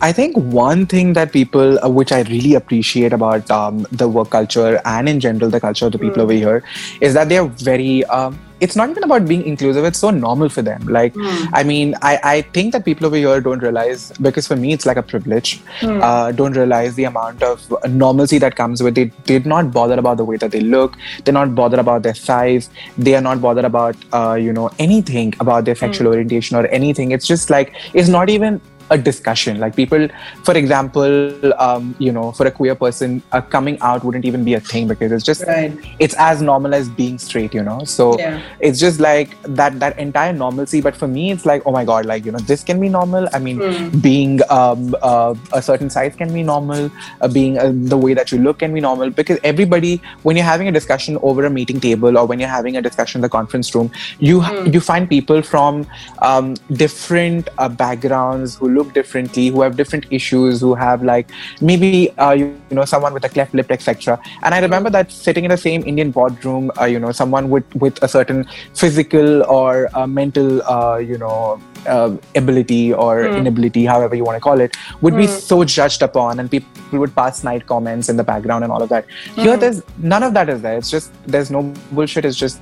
I 0.00 0.12
think 0.12 0.34
one 0.34 0.86
thing 0.86 1.12
that 1.12 1.32
people, 1.32 1.78
uh, 1.84 1.90
which 1.90 2.10
I 2.10 2.22
really 2.22 2.54
appreciate 2.54 3.12
about 3.12 3.50
um, 3.50 3.86
the 3.92 4.08
work 4.08 4.30
culture 4.30 4.80
and 4.86 5.10
in 5.10 5.20
general 5.20 5.50
the 5.50 5.60
culture 5.60 5.84
of 5.84 5.92
the 5.92 5.98
people 5.98 6.22
over 6.22 6.32
here, 6.32 6.64
is 7.02 7.12
that 7.12 7.28
they 7.28 7.36
are 7.36 7.48
very. 7.48 8.02
Um, 8.06 8.38
it's 8.64 8.76
not 8.80 8.90
even 8.90 9.04
about 9.08 9.26
being 9.26 9.42
inclusive; 9.52 9.84
it's 9.84 9.98
so 9.98 10.10
normal 10.10 10.48
for 10.48 10.62
them. 10.62 10.86
Like, 10.96 11.14
I 11.60 11.62
mean, 11.62 11.94
I, 12.10 12.12
I 12.22 12.42
think 12.56 12.72
that 12.72 12.84
people 12.84 13.06
over 13.06 13.16
here 13.16 13.40
don't 13.40 13.62
realize 13.68 14.12
because 14.26 14.46
for 14.46 14.56
me 14.56 14.72
it's 14.72 14.86
like 14.86 14.96
a 14.96 15.02
privilege. 15.12 15.60
Uh, 16.08 16.32
don't 16.32 16.56
realize 16.56 16.94
the 16.94 17.04
amount 17.04 17.42
of 17.42 17.64
normalcy 17.90 18.38
that 18.38 18.56
comes 18.56 18.82
with 18.82 18.96
it. 18.98 19.12
They're 19.24 19.40
not 19.40 19.72
bothered 19.72 19.98
about 19.98 20.16
the 20.16 20.24
way 20.24 20.36
that 20.36 20.52
they 20.52 20.60
look. 20.60 20.96
They're 21.24 21.34
not 21.34 21.54
bothered 21.54 21.80
about 21.80 22.02
their 22.02 22.14
size. 22.14 22.70
They 22.96 23.14
are 23.16 23.20
not 23.20 23.40
bothered 23.40 23.64
about 23.64 23.96
uh, 24.12 24.34
you 24.34 24.52
know 24.52 24.70
anything 24.78 25.34
about 25.40 25.64
their 25.64 25.74
sexual 25.74 26.08
orientation 26.08 26.56
or 26.56 26.66
anything. 26.66 27.10
It's 27.10 27.26
just 27.26 27.50
like 27.50 27.74
it's 27.94 28.08
not 28.08 28.30
even 28.30 28.60
a 28.94 28.98
discussion. 29.08 29.58
Like 29.64 29.74
people 29.76 30.02
for 30.48 30.54
example 30.60 31.52
um, 31.66 31.94
you 32.06 32.12
know 32.16 32.24
for 32.38 32.46
a 32.46 32.52
queer 32.58 32.74
person 32.74 33.22
uh, 33.32 33.40
coming 33.54 33.78
out 33.90 34.04
wouldn't 34.04 34.26
even 34.30 34.44
be 34.48 34.54
a 34.54 34.60
thing 34.72 34.88
because 34.92 35.12
it's 35.18 35.24
just 35.30 35.44
Right. 35.50 35.72
it's 36.06 36.16
as 36.24 36.42
normal 36.48 36.74
as 36.80 36.88
being 37.00 37.18
straight 37.26 37.54
you 37.58 37.62
know? 37.68 37.78
So 37.84 38.06
Yeah. 38.18 38.40
it's 38.68 38.78
just 38.84 39.00
like 39.00 39.36
that 39.60 39.78
that 39.84 39.98
entire 40.06 40.32
normalcy. 40.32 40.80
But 40.88 40.96
for 41.02 41.08
me 41.16 41.24
it's 41.36 41.46
like 41.52 41.62
oh 41.66 41.72
my 41.78 41.84
god 41.92 42.06
like 42.12 42.24
you 42.30 42.32
know 42.36 42.44
this 42.52 42.62
can 42.72 42.80
be 42.86 42.90
normal. 42.98 43.28
I 43.32 43.38
mean 43.46 43.60
being 44.08 44.40
um, 44.58 44.94
uh, 45.10 45.34
a 45.52 45.62
certain 45.70 45.90
size 45.96 46.14
can 46.22 46.32
be 46.38 46.42
normal. 46.42 46.90
Uh, 47.20 47.28
being 47.38 47.58
uh, 47.58 47.70
the 47.94 47.96
way 48.06 48.14
that 48.20 48.32
you 48.32 48.38
look 48.48 48.58
can 48.64 48.74
be 48.74 48.80
normal. 48.88 49.10
Because 49.22 49.38
everybody 49.52 49.92
when 50.22 50.36
you're 50.36 50.50
having 50.52 50.68
a 50.68 50.72
discussion 50.80 51.18
over 51.22 51.44
a 51.46 51.50
meeting 51.58 51.80
table 51.88 52.18
or 52.18 52.26
when 52.26 52.38
you're 52.44 52.54
having 52.58 52.76
a 52.76 52.82
discussion 52.90 53.18
in 53.18 53.22
the 53.22 53.28
conference 53.38 53.74
room 53.74 53.90
you 54.18 54.40
ha- 54.40 54.62
you 54.74 54.80
find 54.80 55.08
people 55.08 55.40
from 55.52 55.86
um, 56.30 56.54
different 56.84 57.48
uh, 57.58 57.68
backgrounds 57.68 58.56
who 58.56 58.68
look 58.68 58.81
differently 58.84 59.48
who 59.48 59.62
have 59.62 59.76
different 59.76 60.06
issues 60.10 60.60
who 60.60 60.74
have 60.74 61.02
like 61.02 61.30
maybe 61.60 62.10
uh, 62.18 62.32
you, 62.32 62.46
you 62.70 62.76
know 62.76 62.84
someone 62.84 63.12
with 63.12 63.24
a 63.24 63.28
cleft 63.28 63.54
lip 63.54 63.70
etc 63.70 64.20
and 64.42 64.54
i 64.54 64.60
remember 64.60 64.90
that 64.90 65.10
sitting 65.10 65.44
in 65.44 65.50
the 65.50 65.56
same 65.56 65.82
indian 65.86 66.10
boardroom 66.10 66.70
uh, 66.80 66.84
you 66.84 66.98
know 66.98 67.12
someone 67.12 67.50
with 67.50 67.64
with 67.76 68.02
a 68.02 68.08
certain 68.08 68.46
physical 68.74 69.42
or 69.44 69.88
uh, 69.96 70.06
mental 70.06 70.62
uh, 70.62 70.96
you 70.96 71.18
know 71.18 71.60
uh, 71.86 72.16
ability 72.36 72.92
or 72.92 73.24
inability 73.24 73.84
however 73.84 74.14
you 74.14 74.24
want 74.24 74.36
to 74.36 74.40
call 74.40 74.60
it 74.60 74.76
would 75.00 75.16
be 75.16 75.26
so 75.26 75.64
judged 75.64 76.02
upon 76.02 76.38
and 76.38 76.50
people 76.50 76.98
would 76.98 77.14
pass 77.14 77.40
snide 77.40 77.66
comments 77.66 78.08
in 78.08 78.16
the 78.16 78.24
background 78.24 78.64
and 78.64 78.72
all 78.72 78.82
of 78.82 78.88
that. 78.88 79.06
Here 79.34 79.56
there's 79.56 79.82
none 79.98 80.22
of 80.22 80.34
that 80.34 80.48
is 80.48 80.62
there. 80.62 80.76
It's 80.76 80.90
just 80.90 81.12
there's 81.26 81.50
no 81.50 81.62
bullshit. 81.90 82.24
It's 82.24 82.36
just 82.36 82.60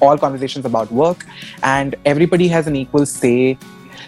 all 0.00 0.16
conversations 0.16 0.64
about 0.64 0.90
work 0.92 1.24
and 1.62 1.96
everybody 2.04 2.46
has 2.48 2.66
an 2.68 2.76
equal 2.76 3.04
say 3.04 3.58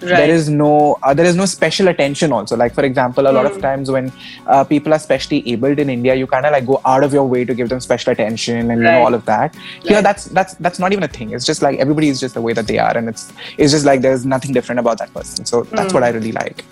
Right. 0.03 0.17
there 0.17 0.31
is 0.31 0.49
no 0.49 0.99
uh, 1.03 1.13
there 1.15 1.27
is 1.27 1.37
no 1.37 1.45
special 1.47 1.89
attention 1.89 2.33
also. 2.33 2.57
Like 2.57 2.75
for 2.75 2.85
example 2.85 3.27
a 3.29 3.33
lot 3.39 3.47
of 3.47 3.61
times 3.61 3.91
when 3.91 4.13
uh, 4.47 4.65
people 4.65 4.95
are 4.95 4.99
specially 4.99 5.41
abled 5.53 5.79
in 5.79 5.91
india 5.91 6.15
you 6.15 6.27
kind 6.27 6.47
of 6.47 6.53
like 6.53 6.67
go 6.67 6.81
out 6.85 7.05
of 7.05 7.13
your 7.13 7.25
way 7.33 7.45
to 7.45 7.55
give 7.55 7.69
them 7.69 7.81
special 7.81 8.13
attention 8.13 8.71
and 8.71 8.79
you 8.81 8.85
know 8.85 9.03
all 9.05 9.15
of 9.15 9.25
that. 9.27 9.55
Here 9.83 9.97
Right. 9.97 10.03
that's 10.09 10.25
that's 10.39 10.55
that's 10.55 10.79
not 10.79 10.93
even 10.93 11.05
a 11.05 11.09
thing. 11.19 11.33
It's 11.33 11.45
just 11.45 11.63
like 11.63 11.79
everybody 11.79 12.09
is 12.09 12.21
just 12.21 12.35
the 12.35 12.41
way 12.49 12.53
that 12.55 12.67
they 12.67 12.79
are 12.79 12.97
and 12.97 13.09
it's 13.09 13.33
it's 13.59 13.73
just 13.73 13.85
like 13.85 14.01
there's 14.01 14.25
nothing 14.25 14.53
different 14.53 14.79
about 14.81 14.99
that 14.99 15.13
person. 15.13 15.45
So 15.45 15.63
that's 15.65 15.93
what 15.95 16.03
i 16.03 16.11
really 16.11 16.33
like. 16.33 16.65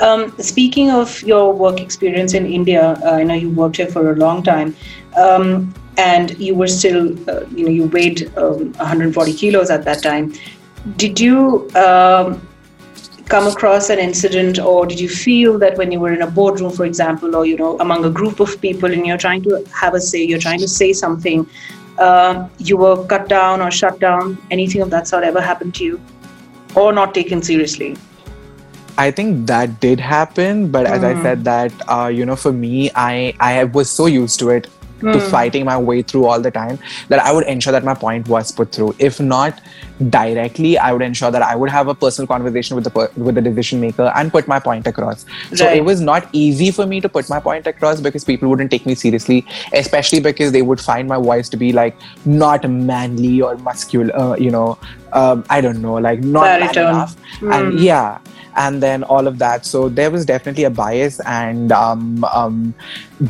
Um, 0.00 0.34
speaking 0.38 0.90
of 0.90 1.22
your 1.22 1.52
work 1.54 1.80
experience 1.80 2.34
in 2.34 2.44
India, 2.46 2.82
uh, 3.04 3.12
I 3.12 3.22
know 3.22 3.34
you 3.34 3.50
worked 3.50 3.76
here 3.78 3.86
for 3.86 4.10
a 4.12 4.14
long 4.16 4.42
time, 4.42 4.76
um, 5.16 5.72
and 5.96 6.38
you 6.38 6.54
were 6.54 6.66
still, 6.66 7.12
uh, 7.30 7.46
you 7.54 7.64
know, 7.64 7.70
you 7.70 7.84
weighed 7.84 8.30
um, 8.36 8.72
140 8.74 9.32
kilos 9.32 9.70
at 9.70 9.84
that 9.86 10.02
time. 10.02 10.34
Did 10.94 11.18
you 11.18 11.68
um, 11.74 12.46
come 13.28 13.46
across 13.48 13.90
an 13.90 13.98
incident, 13.98 14.58
or 14.60 14.86
did 14.86 15.00
you 15.00 15.08
feel 15.08 15.58
that 15.58 15.76
when 15.76 15.90
you 15.90 15.98
were 15.98 16.12
in 16.12 16.22
a 16.22 16.30
boardroom, 16.30 16.70
for 16.70 16.84
example, 16.84 17.34
or 17.34 17.44
you 17.44 17.56
know, 17.56 17.76
among 17.80 18.04
a 18.04 18.10
group 18.10 18.38
of 18.38 18.60
people, 18.60 18.92
and 18.92 19.04
you're 19.04 19.18
trying 19.18 19.42
to 19.42 19.64
have 19.74 19.94
a 19.94 20.00
say, 20.00 20.22
you're 20.22 20.38
trying 20.38 20.60
to 20.60 20.68
say 20.68 20.92
something, 20.92 21.48
uh, 21.98 22.48
you 22.58 22.76
were 22.76 23.04
cut 23.06 23.28
down 23.28 23.60
or 23.60 23.70
shut 23.70 23.98
down? 23.98 24.38
Anything 24.50 24.80
of 24.80 24.90
that 24.90 25.08
sort 25.08 25.24
ever 25.24 25.40
happened 25.40 25.74
to 25.76 25.84
you, 25.84 26.00
or 26.76 26.92
not 26.92 27.14
taken 27.14 27.42
seriously? 27.42 27.96
I 28.96 29.10
think 29.10 29.46
that 29.48 29.80
did 29.80 30.00
happen, 30.00 30.70
but 30.70 30.86
as 30.86 31.04
I 31.04 31.20
said 31.22 31.44
that, 31.44 31.72
uh, 31.88 32.06
you 32.06 32.24
know, 32.24 32.36
for 32.36 32.52
me, 32.52 32.90
I 32.94 33.34
I 33.40 33.64
was 33.64 33.90
so 33.90 34.06
used 34.06 34.38
to 34.38 34.50
it 34.50 34.68
to 35.00 35.20
Hmm. 35.20 35.28
fighting 35.30 35.64
my 35.64 35.76
way 35.76 36.02
through 36.02 36.24
all 36.26 36.40
the 36.40 36.50
time 36.50 36.78
that 37.08 37.20
I 37.20 37.32
would 37.32 37.44
ensure 37.46 37.72
that 37.72 37.84
my 37.84 37.94
point 37.94 38.28
was 38.28 38.52
put 38.52 38.72
through. 38.72 38.94
If 38.98 39.20
not 39.20 39.60
directly, 40.10 40.78
I 40.78 40.92
would 40.92 41.02
ensure 41.02 41.30
that 41.30 41.42
I 41.42 41.54
would 41.56 41.70
have 41.70 41.88
a 41.88 41.94
personal 41.94 42.26
conversation 42.26 42.76
with 42.76 42.84
the 42.84 42.90
per- 42.90 43.10
with 43.16 43.34
the 43.34 43.42
decision 43.42 43.80
maker 43.80 44.10
and 44.14 44.32
put 44.32 44.48
my 44.48 44.58
point 44.58 44.86
across. 44.86 45.24
So 45.54 45.68
it 45.68 45.84
was 45.84 46.00
not 46.00 46.28
easy 46.32 46.70
for 46.70 46.86
me 46.86 47.00
to 47.00 47.08
put 47.08 47.28
my 47.28 47.40
point 47.40 47.66
across 47.66 48.00
because 48.00 48.24
people 48.24 48.48
wouldn't 48.48 48.70
take 48.70 48.86
me 48.86 48.94
seriously, 48.94 49.46
especially 49.72 50.20
because 50.20 50.52
they 50.52 50.62
would 50.62 50.80
find 50.80 51.08
my 51.08 51.16
voice 51.16 51.48
to 51.50 51.56
be 51.56 51.72
like 51.72 51.96
not 52.24 52.68
manly 52.68 53.40
or 53.40 53.56
muscular, 53.58 54.14
uh, 54.16 54.36
you 54.36 54.50
know, 54.50 54.78
um, 55.16 55.44
I 55.48 55.60
don't 55.60 55.80
know, 55.80 55.94
like 55.94 56.20
not 56.20 56.42
Baritone. 56.60 56.88
enough. 56.90 57.16
And 57.42 57.80
yeah, 57.80 58.18
and 58.56 58.82
then 58.82 59.02
all 59.04 59.26
of 59.26 59.38
that. 59.38 59.64
So 59.64 59.88
there 59.88 60.10
was 60.10 60.26
definitely 60.26 60.64
a 60.64 60.70
bias, 60.70 61.20
and 61.20 61.72
um, 61.72 62.24
um, 62.24 62.74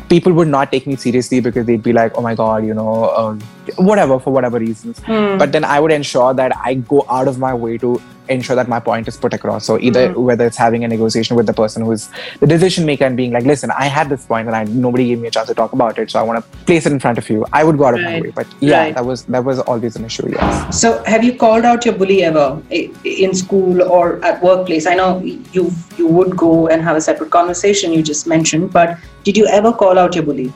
people 0.09 0.33
would 0.33 0.47
not 0.49 0.71
take 0.71 0.85
me 0.85 0.95
seriously 0.95 1.39
because 1.39 1.65
they'd 1.65 1.83
be 1.83 1.93
like, 1.93 2.17
"Oh 2.17 2.21
my 2.21 2.35
god," 2.35 2.65
you 2.65 2.73
know, 2.73 3.05
uh, 3.05 3.35
whatever 3.77 4.19
for 4.19 4.31
whatever 4.31 4.59
reasons. 4.59 4.99
Hmm. 4.99 5.37
But 5.37 5.51
then 5.51 5.63
I 5.63 5.79
would 5.79 5.91
ensure 5.91 6.33
that 6.33 6.55
I 6.57 6.75
go 6.75 7.05
out 7.09 7.27
of 7.27 7.39
my 7.39 7.53
way 7.53 7.77
to 7.77 8.01
ensure 8.29 8.55
that 8.55 8.67
my 8.67 8.79
point 8.79 9.07
is 9.07 9.17
put 9.17 9.33
across. 9.33 9.65
So 9.65 9.79
either 9.79 10.13
whether 10.19 10.45
it's 10.45 10.57
having 10.57 10.83
a 10.83 10.87
negotiation 10.87 11.35
with 11.35 11.45
the 11.45 11.53
person 11.53 11.85
who's 11.85 12.09
the 12.39 12.47
decision 12.47 12.85
maker 12.85 13.05
and 13.05 13.15
being 13.17 13.31
like, 13.31 13.45
"Listen, 13.45 13.71
I 13.71 13.85
had 13.85 14.09
this 14.09 14.25
point 14.25 14.47
and 14.47 14.55
I 14.55 14.63
nobody 14.65 15.07
gave 15.07 15.19
me 15.19 15.27
a 15.27 15.31
chance 15.31 15.47
to 15.47 15.55
talk 15.55 15.73
about 15.73 15.97
it, 15.99 16.11
so 16.11 16.19
I 16.19 16.23
want 16.23 16.43
to 16.43 16.57
place 16.65 16.85
it 16.85 16.91
in 16.91 16.99
front 16.99 17.17
of 17.17 17.29
you." 17.29 17.45
I 17.53 17.63
would 17.63 17.77
go 17.77 17.85
out 17.85 17.95
of 17.95 18.01
my 18.01 18.21
way. 18.21 18.31
But 18.35 18.47
yeah, 18.59 18.79
Right. 18.79 18.95
that 18.95 19.05
was 19.05 19.23
that 19.35 19.43
was 19.43 19.59
always 19.59 19.95
an 19.95 20.05
issue. 20.05 20.29
Yes. 20.31 20.79
So, 20.81 21.03
have 21.05 21.23
you 21.23 21.33
called 21.45 21.65
out 21.65 21.85
your 21.85 21.95
bully 21.95 22.23
ever 22.23 22.61
in 22.71 23.33
school 23.33 23.81
or 23.81 24.23
at 24.31 24.41
workplace? 24.43 24.87
I 24.87 24.95
know 24.95 25.09
you 25.53 25.71
you 25.97 26.07
would 26.07 26.35
go 26.45 26.67
and 26.67 26.81
have 26.81 26.95
a 26.95 27.01
separate 27.09 27.31
conversation. 27.39 27.93
You 27.93 28.03
just 28.13 28.27
mentioned, 28.27 28.71
but 28.73 28.97
did 29.23 29.37
you 29.37 29.47
ever 29.47 29.71
call 29.83 29.97
out 30.05 30.15
your 30.15 30.23
bully? 30.31 30.51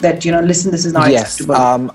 That 0.00 0.24
you 0.24 0.32
know, 0.32 0.40
listen, 0.40 0.70
this 0.70 0.84
is 0.84 0.92
not 0.92 1.10
yes. 1.10 1.22
acceptable. 1.40 1.54
Um, 1.56 1.90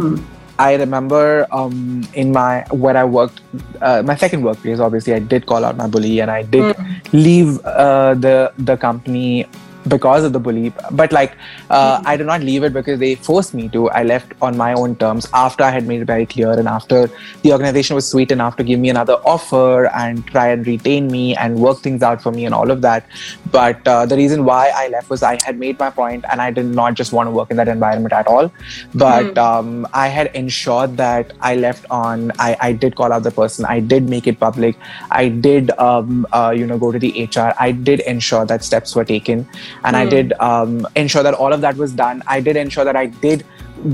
Hmm. 0.00 0.16
I 0.60 0.74
remember 0.76 1.46
um, 1.50 2.04
in 2.12 2.32
my 2.32 2.64
where 2.70 2.94
I 2.94 3.04
worked, 3.04 3.40
uh, 3.80 4.02
my 4.04 4.14
second 4.14 4.44
workplace. 4.44 4.78
Obviously, 4.78 5.14
I 5.14 5.18
did 5.18 5.46
call 5.46 5.64
out 5.64 5.76
my 5.78 5.86
bully, 5.88 6.20
and 6.20 6.30
I 6.30 6.42
did 6.42 6.76
leave 7.14 7.56
uh, 7.64 8.12
the 8.12 8.52
the 8.58 8.76
company 8.76 9.46
because 9.88 10.24
of 10.24 10.32
the 10.32 10.40
bully. 10.40 10.72
But 10.90 11.12
like, 11.12 11.36
uh, 11.70 12.02
I 12.04 12.16
did 12.16 12.26
not 12.26 12.42
leave 12.42 12.62
it 12.64 12.72
because 12.72 12.98
they 12.98 13.14
forced 13.14 13.54
me 13.54 13.68
to. 13.70 13.90
I 13.90 14.02
left 14.02 14.32
on 14.42 14.56
my 14.56 14.72
own 14.72 14.96
terms 14.96 15.28
after 15.32 15.64
I 15.64 15.70
had 15.70 15.86
made 15.86 16.02
it 16.02 16.04
very 16.04 16.26
clear, 16.26 16.52
and 16.52 16.68
after 16.68 17.10
the 17.42 17.52
organization 17.52 17.94
was 17.94 18.08
sweet 18.08 18.30
enough 18.32 18.56
to 18.56 18.64
give 18.64 18.80
me 18.80 18.90
another 18.90 19.14
offer 19.24 19.86
and 19.86 20.26
try 20.26 20.48
and 20.48 20.66
retain 20.66 21.10
me 21.10 21.36
and 21.36 21.56
work 21.56 21.78
things 21.78 22.02
out 22.02 22.22
for 22.22 22.30
me 22.30 22.44
and 22.44 22.54
all 22.54 22.70
of 22.70 22.82
that. 22.82 23.06
But 23.50 23.86
uh, 23.86 24.06
the 24.06 24.16
reason 24.16 24.44
why 24.44 24.72
I 24.74 24.88
left 24.88 25.10
was 25.10 25.22
I 25.22 25.38
had 25.44 25.58
made 25.58 25.78
my 25.78 25.90
point, 25.90 26.24
and 26.30 26.40
I 26.40 26.50
did 26.50 26.66
not 26.66 26.94
just 26.94 27.12
want 27.12 27.26
to 27.26 27.30
work 27.30 27.50
in 27.50 27.56
that 27.56 27.68
environment 27.68 28.12
at 28.12 28.26
all. 28.26 28.52
But 28.94 29.36
um, 29.38 29.86
I 29.92 30.08
had 30.08 30.34
ensured 30.34 30.96
that 30.96 31.32
I 31.40 31.56
left 31.56 31.86
on. 31.90 32.32
I, 32.38 32.56
I 32.60 32.72
did 32.72 32.96
call 32.96 33.12
out 33.12 33.22
the 33.22 33.30
person. 33.30 33.64
I 33.64 33.80
did 33.80 34.08
make 34.08 34.26
it 34.26 34.38
public. 34.38 34.76
I 35.10 35.28
did, 35.28 35.70
um, 35.78 36.26
uh, 36.32 36.52
you 36.56 36.66
know, 36.66 36.78
go 36.78 36.92
to 36.92 36.98
the 36.98 37.12
HR. 37.24 37.54
I 37.58 37.72
did 37.72 38.00
ensure 38.00 38.44
that 38.46 38.64
steps 38.64 38.94
were 38.94 39.04
taken, 39.04 39.46
and 39.84 39.96
I 39.96 40.06
did 40.06 40.32
um, 40.40 40.86
ensure 40.96 41.22
that 41.22 41.34
all 41.34 41.52
of 41.52 41.60
that 41.60 41.76
was 41.76 41.92
done. 41.92 42.22
I 42.26 42.40
did 42.40 42.56
ensure 42.56 42.84
that 42.84 42.96
I 42.96 43.06
did 43.06 43.44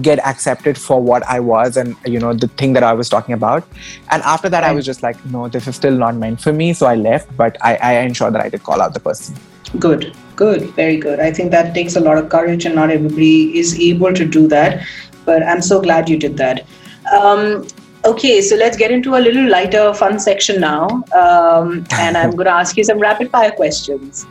get 0.03 0.19
accepted 0.27 0.77
for 0.77 1.01
what 1.01 1.23
I 1.27 1.39
was 1.39 1.77
and 1.77 1.97
you 2.05 2.19
know 2.19 2.33
the 2.35 2.49
thing 2.49 2.73
that 2.73 2.83
I 2.83 2.93
was 2.93 3.09
talking 3.09 3.35
about. 3.35 3.65
And 4.11 4.23
after 4.23 4.49
that, 4.49 4.65
I 4.65 4.73
was 4.73 4.85
just 4.85 5.03
like, 5.03 5.25
no, 5.27 5.49
this 5.49 5.67
is 5.67 5.77
still 5.77 5.97
not 5.97 6.17
meant 6.17 6.41
for 6.41 6.53
me. 6.53 6.73
So 6.73 6.87
I 6.87 6.95
left, 6.95 7.35
but 7.37 7.57
I, 7.62 7.77
I 7.77 7.93
ensured 8.01 8.35
that 8.35 8.43
I 8.43 8.49
did 8.49 8.62
call 8.62 8.81
out 8.81 8.95
the 8.95 9.01
person. 9.01 9.37
Good, 9.79 10.17
good, 10.37 10.71
very 10.71 10.97
good. 10.97 11.21
I 11.21 11.33
think 11.33 11.51
that 11.51 11.75
takes 11.75 11.97
a 11.97 12.01
lot 12.01 12.19
of 12.19 12.29
courage, 12.29 12.65
and 12.65 12.75
not 12.75 12.91
everybody 12.91 13.59
is 13.59 13.79
able 13.79 14.15
to 14.15 14.25
do 14.25 14.47
that. 14.49 14.87
But 15.25 15.43
I'm 15.43 15.61
so 15.61 15.81
glad 15.81 16.09
you 16.09 16.19
did 16.19 16.37
that. 16.37 16.67
Um, 17.12 17.67
okay, 18.05 18.41
so 18.41 18.57
let's 18.57 18.77
get 18.77 18.91
into 18.91 19.17
a 19.17 19.19
little 19.19 19.49
lighter, 19.49 19.93
fun 19.95 20.19
section 20.19 20.61
now. 20.61 20.87
Um, 21.15 21.85
and 21.93 22.17
I'm 22.17 22.31
going 22.39 22.47
to 22.47 22.53
ask 22.53 22.77
you 22.77 22.85
some 22.85 22.99
rapid 22.99 23.31
fire 23.31 23.51
questions. 23.51 24.27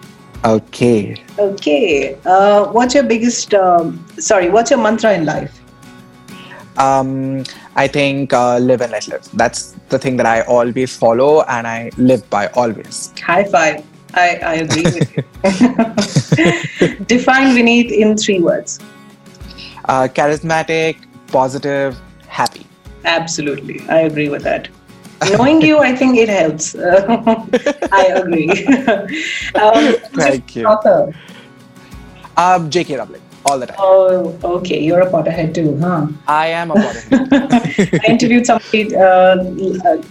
Okay. 0.45 1.15
Okay, 1.39 2.15
uh, 2.23 2.67
what's 2.71 2.93
your 2.93 3.03
biggest, 3.03 3.53
um, 3.55 4.05
sorry, 4.19 4.49
what's 4.49 4.69
your 4.69 4.79
mantra 4.79 5.13
in 5.13 5.25
life? 5.25 5.59
Um, 6.77 7.43
I 7.75 7.87
think 7.87 8.31
uh, 8.31 8.59
live 8.59 8.81
and 8.81 8.91
let 8.91 9.07
live. 9.07 9.27
That's 9.33 9.71
the 9.89 9.97
thing 9.97 10.17
that 10.17 10.27
I 10.27 10.41
always 10.41 10.95
follow 10.95 11.41
and 11.43 11.65
I 11.65 11.89
live 11.97 12.29
by 12.29 12.47
always. 12.49 13.11
High 13.19 13.45
five. 13.45 13.83
I, 14.13 14.37
I 14.37 14.53
agree 14.55 14.83
with 14.83 15.17
you. 15.17 15.23
Define 17.05 17.55
Vineet 17.55 17.91
in 17.91 18.15
three 18.15 18.39
words. 18.39 18.79
Uh, 19.85 20.07
charismatic, 20.07 20.97
positive, 21.27 21.99
happy. 22.27 22.67
Absolutely, 23.03 23.81
I 23.89 24.01
agree 24.01 24.29
with 24.29 24.43
that. 24.43 24.69
Knowing 25.31 25.61
you, 25.61 25.79
I 25.79 25.95
think 25.95 26.17
it 26.17 26.29
helps. 26.29 26.75
I 27.91 28.03
agree. 28.15 28.49
um, 29.55 29.95
Thank 30.13 30.55
you. 30.55 30.65
Author. 30.65 31.13
Um, 32.37 32.69
J.K. 32.69 32.97
Rowling, 32.97 33.21
all 33.45 33.57
the 33.57 33.67
time. 33.67 33.77
Oh, 33.79 34.37
okay. 34.43 34.83
You're 34.83 35.01
a 35.01 35.09
Potterhead 35.09 35.53
too, 35.53 35.77
huh? 35.77 36.07
I 36.27 36.47
am 36.47 36.71
a 36.71 36.75
Potterhead. 36.75 38.01
I 38.03 38.11
interviewed 38.11 38.45
somebody 38.45 38.93
uh, 38.93 39.37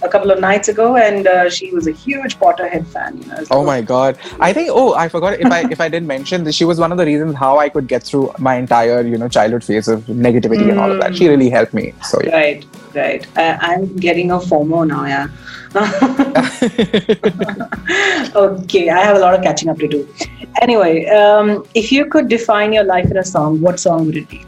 a 0.02 0.08
couple 0.08 0.30
of 0.30 0.40
nights 0.40 0.68
ago, 0.68 0.96
and 0.96 1.26
uh, 1.26 1.50
she 1.50 1.70
was 1.72 1.86
a 1.86 1.92
huge 1.92 2.38
Potterhead 2.38 2.86
fan. 2.86 3.20
You 3.20 3.26
know. 3.26 3.44
oh 3.50 3.64
my 3.64 3.82
god! 3.82 4.18
I 4.40 4.52
think. 4.54 4.70
Oh, 4.72 4.94
I 4.94 5.08
forgot 5.08 5.38
if 5.38 5.52
I 5.52 5.70
if 5.70 5.80
I 5.80 5.88
didn't 5.88 6.06
mention 6.06 6.44
that 6.44 6.54
she 6.54 6.64
was 6.64 6.80
one 6.80 6.92
of 6.92 6.98
the 6.98 7.04
reasons 7.04 7.36
how 7.36 7.58
I 7.58 7.68
could 7.68 7.88
get 7.88 8.02
through 8.04 8.32
my 8.38 8.54
entire 8.56 9.02
you 9.02 9.18
know 9.18 9.28
childhood 9.28 9.64
phase 9.64 9.86
of 9.86 10.00
negativity 10.04 10.70
and 10.70 10.80
all 10.80 10.90
of 10.90 11.00
that. 11.00 11.14
She 11.14 11.28
really 11.28 11.50
helped 11.50 11.74
me. 11.74 11.92
So 12.02 12.20
yeah. 12.24 12.34
Right, 12.34 12.66
right. 12.94 13.26
I, 13.36 13.58
I'm 13.60 13.96
getting 13.96 14.30
a 14.30 14.38
FOMO 14.38 14.86
now, 14.86 15.04
yeah. 15.04 15.28
okay, 18.36 18.90
I 18.90 19.00
have 19.00 19.16
a 19.16 19.18
lot 19.18 19.34
of 19.34 19.42
catching 19.42 19.68
up 19.68 19.78
to 19.78 19.88
do. 19.88 20.08
Anyway, 20.62 21.06
um, 21.06 21.66
if 21.74 21.90
you 21.90 22.06
could 22.06 22.28
define 22.28 22.72
your 22.72 22.84
life 22.84 23.10
in 23.10 23.16
a 23.16 23.24
song, 23.24 23.60
what 23.60 23.80
song 23.80 24.06
would 24.06 24.16
it 24.16 24.28
be? 24.28 24.44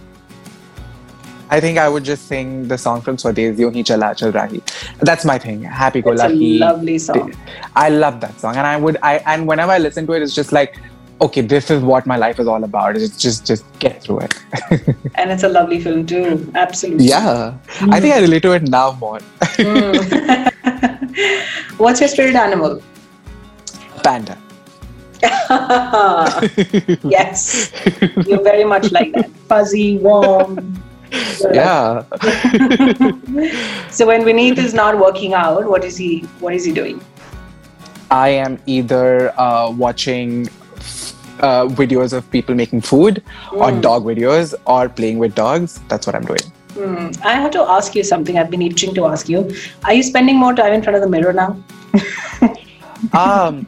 I 1.48 1.61
think 1.61 1.78
I 1.78 1.88
would 1.88 2.04
just 2.04 2.26
sing 2.26 2.66
the 2.66 2.76
song 2.76 3.00
from 3.00 3.16
Swades, 3.16 3.59
Yun 3.59 3.72
Hi 3.74 3.82
Chala 3.82 4.16
Chal 4.16 4.32
Rahi. 4.32 4.61
That's 4.98 5.24
my 5.24 5.38
thing. 5.38 5.62
Happy 5.62 6.02
Go 6.02 6.11
Lucky. 6.11 6.59
lovely 6.59 6.98
song. 6.98 7.35
I 7.76 7.88
love 7.88 8.20
that 8.20 8.38
song, 8.40 8.56
and 8.56 8.66
I 8.66 8.76
would. 8.76 8.96
I 9.02 9.18
and 9.26 9.46
whenever 9.46 9.72
I 9.72 9.78
listen 9.78 10.06
to 10.09 10.12
it, 10.14 10.22
it's 10.22 10.35
just 10.35 10.52
like, 10.52 10.76
okay, 11.20 11.40
this 11.40 11.70
is 11.70 11.83
what 11.83 12.07
my 12.07 12.16
life 12.16 12.38
is 12.38 12.46
all 12.46 12.62
about. 12.64 12.96
It's 12.96 13.16
just 13.16 13.46
just 13.46 13.64
get 13.79 14.02
through 14.02 14.20
it. 14.20 14.35
And 15.14 15.31
it's 15.31 15.42
a 15.42 15.48
lovely 15.48 15.81
film 15.81 16.07
too. 16.07 16.50
Absolutely. 16.55 17.07
yeah, 17.07 17.55
I 17.81 18.00
think 18.00 18.14
I 18.14 18.20
relate 18.20 18.42
to 18.42 18.52
it 18.52 18.68
now 18.68 18.92
more. 18.92 19.20
Mm. 19.57 20.52
What's 21.79 22.00
your 22.00 22.09
spirit 22.09 22.35
animal? 22.35 22.83
Panda. 24.02 24.37
yes, 27.02 27.72
you're 28.26 28.42
very 28.42 28.64
much 28.64 28.92
like 28.92 29.12
that. 29.14 29.31
Fuzzy, 29.48 29.96
warm. 29.98 30.83
Yeah. 31.52 32.05
So 33.90 34.07
when 34.07 34.22
Vineet 34.24 34.59
is 34.59 34.74
not 34.74 34.98
working 34.98 35.33
out, 35.33 35.64
what 35.66 35.85
is 35.85 35.96
he? 35.96 36.20
What 36.40 36.52
is 36.52 36.64
he 36.66 36.72
doing? 36.72 37.00
I 38.11 38.29
am 38.29 38.59
either 38.66 39.33
uh, 39.40 39.70
watching 39.70 40.48
uh, 41.40 41.66
videos 41.66 42.12
of 42.12 42.31
people 42.31 42.55
making 42.55 42.81
food 42.81 43.22
or 43.53 43.72
dog 43.72 44.05
videos 44.05 44.55
or 44.66 44.88
playing 44.88 45.18
with 45.18 45.35
dogs. 45.35 45.81
That's 45.88 46.07
what 46.07 46.16
I'm 46.16 46.25
doing. 46.25 46.53
Hmm. 46.75 47.11
I 47.25 47.35
have 47.35 47.51
to 47.53 47.61
ask 47.61 47.94
you 47.94 48.05
something. 48.05 48.38
I've 48.38 48.51
been 48.51 48.62
itching 48.62 48.94
to 48.94 49.07
ask 49.07 49.29
you. 49.29 49.51
Are 49.85 49.94
you 49.94 50.03
spending 50.03 50.37
more 50.37 50.55
time 50.55 50.72
in 50.72 50.83
front 50.83 50.96
of 50.96 51.03
the 51.03 51.09
mirror 51.09 51.33
now? 51.33 51.57
um 53.12 53.66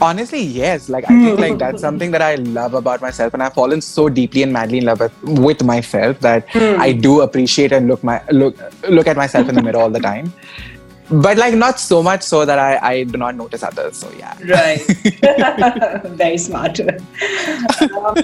honestly 0.00 0.40
yes 0.42 0.88
like 0.88 1.04
i 1.04 1.08
think 1.08 1.38
like 1.38 1.58
that's 1.58 1.80
something 1.80 2.10
that 2.10 2.22
i 2.22 2.34
love 2.56 2.74
about 2.74 3.00
myself 3.00 3.34
and 3.34 3.42
i've 3.42 3.54
fallen 3.54 3.80
so 3.80 4.08
deeply 4.08 4.42
and 4.42 4.52
madly 4.52 4.78
in 4.78 4.84
love 4.84 5.00
with, 5.00 5.22
with 5.22 5.62
myself 5.62 6.18
that 6.20 6.44
i 6.86 6.92
do 6.92 7.20
appreciate 7.20 7.72
and 7.72 7.86
look 7.86 8.02
my 8.02 8.20
look 8.30 8.56
look 8.88 9.06
at 9.06 9.16
myself 9.16 9.48
in 9.48 9.54
the 9.54 9.62
mirror 9.62 9.78
all 9.78 9.90
the 9.90 10.00
time 10.00 10.32
but 11.12 11.36
like 11.36 11.54
not 11.54 11.78
so 11.78 12.02
much 12.02 12.22
so 12.22 12.44
that 12.44 12.58
i 12.58 12.78
i 12.90 13.04
do 13.04 13.18
not 13.18 13.34
notice 13.34 13.62
others 13.62 13.96
so 13.96 14.10
yeah 14.18 14.36
Right. 14.44 14.80
Very 16.22 16.38
smart. 16.38 16.80
Um, 16.80 18.16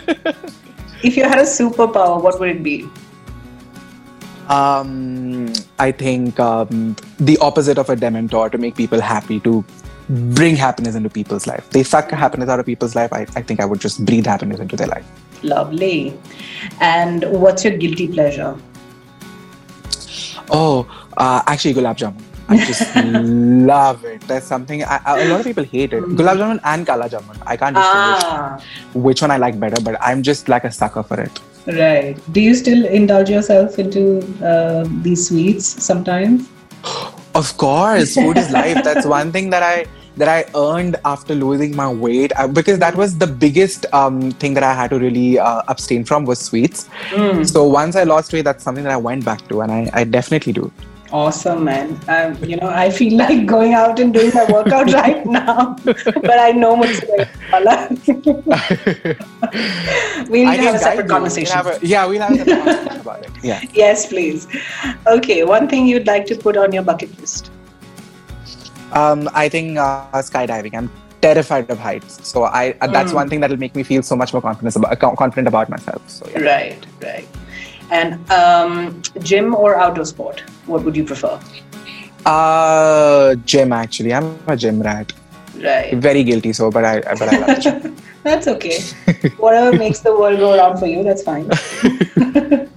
if 1.03 1.17
you 1.17 1.25
had 1.25 1.39
a 1.39 1.43
superpower, 1.43 2.23
what 2.23 2.41
would 2.41 2.51
it 2.51 2.63
be? 2.63 2.89
um 4.49 5.53
i 5.79 5.93
think 5.93 6.41
um 6.41 6.97
the 7.21 7.37
opposite 7.47 7.77
of 7.77 7.91
a 7.91 7.97
dementor 8.05 8.51
to 8.51 8.57
make 8.57 8.75
people 8.75 8.99
happy 8.99 9.39
to 9.41 9.63
bring 10.39 10.57
happiness 10.57 10.95
into 10.95 11.11
people's 11.11 11.47
life 11.47 11.69
they 11.69 11.83
suck 11.83 12.11
happiness 12.11 12.49
out 12.49 12.59
of 12.59 12.65
people's 12.65 12.95
life 12.95 13.13
i, 13.13 13.21
I 13.37 13.43
think 13.43 13.61
i 13.61 13.67
would 13.67 13.79
just 13.79 14.03
breathe 14.07 14.25
happiness 14.25 14.59
into 14.59 14.75
their 14.75 14.87
life 14.87 15.05
Lovely. 15.43 16.19
And 16.81 17.25
what's 17.29 17.65
your 17.65 17.77
guilty 17.77 18.09
pleasure? 18.09 18.57
Oh, 20.51 20.87
uh, 21.17 21.43
actually, 21.47 21.75
gulab 21.75 21.97
jamun. 21.97 22.23
I 22.49 22.57
just 22.65 22.97
love 23.71 24.05
it. 24.05 24.21
There's 24.23 24.45
something 24.45 24.83
I, 24.85 25.01
I- 25.05 25.21
a 25.23 25.29
lot 25.29 25.41
of 25.41 25.47
people 25.47 25.65
hate 25.65 25.93
it. 25.93 26.03
Gulab 26.21 26.39
jamun 26.43 26.61
and 26.65 26.87
kala 26.87 27.09
jamun. 27.09 27.37
I 27.47 27.57
can't 27.57 27.77
distinguish 27.77 28.23
Ah, 28.25 28.61
which 28.95 29.21
one 29.23 29.31
I 29.31 29.37
like 29.37 29.59
better, 29.61 29.81
but 29.83 29.97
I'm 30.01 30.23
just 30.23 30.49
like 30.49 30.65
a 30.65 30.73
sucker 30.73 31.03
for 31.03 31.21
it. 31.21 31.41
Right. 31.67 32.17
Do 32.33 32.41
you 32.41 32.55
still 32.55 32.87
indulge 32.87 33.29
yourself 33.29 33.79
into 33.79 34.05
uh, 34.43 34.87
these 35.03 35.29
sweets 35.29 35.67
sometimes? 35.85 36.49
Of 37.35 37.57
course, 37.59 38.15
food 38.15 38.39
is 38.39 38.51
life. 38.51 38.83
That's 38.89 39.07
one 39.07 39.31
thing 39.33 39.51
that 39.51 39.63
I 39.63 39.87
that 40.17 40.29
I 40.29 40.47
earned 40.59 40.97
after 41.05 41.35
losing 41.35 41.77
my 41.77 41.87
weight 41.93 42.33
uh, 42.37 42.49
because 42.49 42.79
that 42.81 42.97
was 42.97 43.19
the 43.19 43.27
biggest 43.27 43.87
um, 43.93 44.33
thing 44.33 44.55
that 44.55 44.65
I 44.65 44.75
had 44.75 44.91
to 44.91 44.99
really 44.99 45.39
uh, 45.39 45.63
abstain 45.69 46.05
from 46.05 46.25
was 46.25 46.41
sweets. 46.41 46.89
Mm. 47.11 47.49
So 47.49 47.63
once 47.65 47.95
I 47.95 48.03
lost 48.03 48.33
weight, 48.33 48.43
that's 48.43 48.65
something 48.65 48.83
that 48.83 48.93
I 48.93 48.97
went 48.97 49.25
back 49.25 49.47
to, 49.49 49.61
and 49.61 49.71
I, 49.71 49.91
I 49.93 50.03
definitely 50.05 50.53
do. 50.55 50.73
Awesome, 51.11 51.65
man. 51.65 51.99
Um, 52.09 52.37
you 52.45 52.57
know, 52.57 52.69
I 52.69 52.91
feel 52.91 53.17
like 53.25 53.47
going 53.47 53.73
out 53.75 53.99
and 53.99 54.13
doing 54.13 54.31
my 54.35 54.45
workout 54.53 54.93
right 54.93 55.25
now, 55.25 55.75
but 55.85 56.39
I 56.39 56.51
know 56.53 56.75
what's 56.75 57.01
going 57.01 57.27
We 60.31 60.45
need 60.45 60.49
I 60.49 60.57
to 60.57 60.63
have 60.65 60.75
a 60.75 60.79
separate 60.79 61.09
conversation. 61.09 61.59
We'll 61.65 61.77
a- 61.77 61.79
yeah, 61.83 62.05
we'll 62.07 62.21
have 62.21 62.33
a 62.33 62.37
separate 62.39 62.65
conversation 62.65 63.01
about 63.01 63.25
it. 63.25 63.31
Yeah. 63.43 63.63
Yes, 63.73 64.07
please. 64.07 64.47
Okay, 65.07 65.45
one 65.45 65.67
thing 65.69 65.87
you'd 65.87 66.07
like 66.07 66.27
to 66.27 66.37
put 66.37 66.57
on 66.59 66.73
your 66.73 66.83
bucket 66.83 67.19
list. 67.21 67.51
Um, 68.93 69.29
I 69.35 69.49
think 69.49 69.79
uh, 69.79 70.05
skydiving. 70.15 70.75
I'm 70.75 70.91
terrified 71.23 71.71
of 71.71 71.79
heights, 71.79 72.27
so 72.29 72.45
I 72.45 72.75
uh, 72.81 72.87
that's 72.87 73.13
Mm. 73.13 73.21
one 73.21 73.29
thing 73.29 73.41
that 73.41 73.51
will 73.51 73.59
make 73.59 73.75
me 73.75 73.83
feel 73.83 74.03
so 74.03 74.15
much 74.17 74.33
more 74.33 74.41
confident 74.43 74.77
about 74.77 74.99
confident 75.17 75.49
about 75.49 75.69
myself. 75.71 76.03
So 76.09 76.27
yeah. 76.31 76.41
Right, 76.41 76.87
right. 77.03 77.29
And 77.91 78.31
um, 78.31 79.03
gym 79.21 79.55
or 79.55 79.77
outdoor 79.79 80.05
sport? 80.05 80.43
What 80.69 80.85
would 80.85 80.97
you 80.97 81.05
prefer? 81.05 81.41
Uh, 82.25 83.35
gym 83.47 83.73
actually. 83.73 84.13
I'm 84.13 84.39
a 84.47 84.57
gym 84.57 84.83
rat. 84.83 85.13
Right. 85.57 85.95
Very 85.95 86.23
guilty, 86.23 86.53
so 86.53 86.71
but 86.71 86.85
I 86.85 87.01
but 87.01 87.23
I 87.23 87.39
love 87.39 87.61
gym. 87.61 87.97
That's 88.23 88.47
okay. 88.47 88.81
Whatever 89.39 89.77
makes 89.77 90.01
the 90.01 90.13
world 90.13 90.39
go 90.39 90.55
around 90.55 90.79
for 90.79 90.87
you, 90.87 91.03
that's 91.03 91.23
fine. 91.23 91.49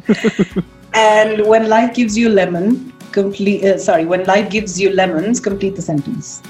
and 0.94 1.46
when 1.46 1.68
life 1.68 1.94
gives 1.94 2.18
you 2.18 2.30
lemon, 2.30 2.94
complete. 3.12 3.66
Uh, 3.66 3.78
sorry, 3.78 4.06
when 4.06 4.24
life 4.26 4.50
gives 4.50 4.80
you 4.80 4.92
lemons, 4.94 5.42
complete 5.42 5.76
the 5.76 5.82
sentence. 5.82 6.42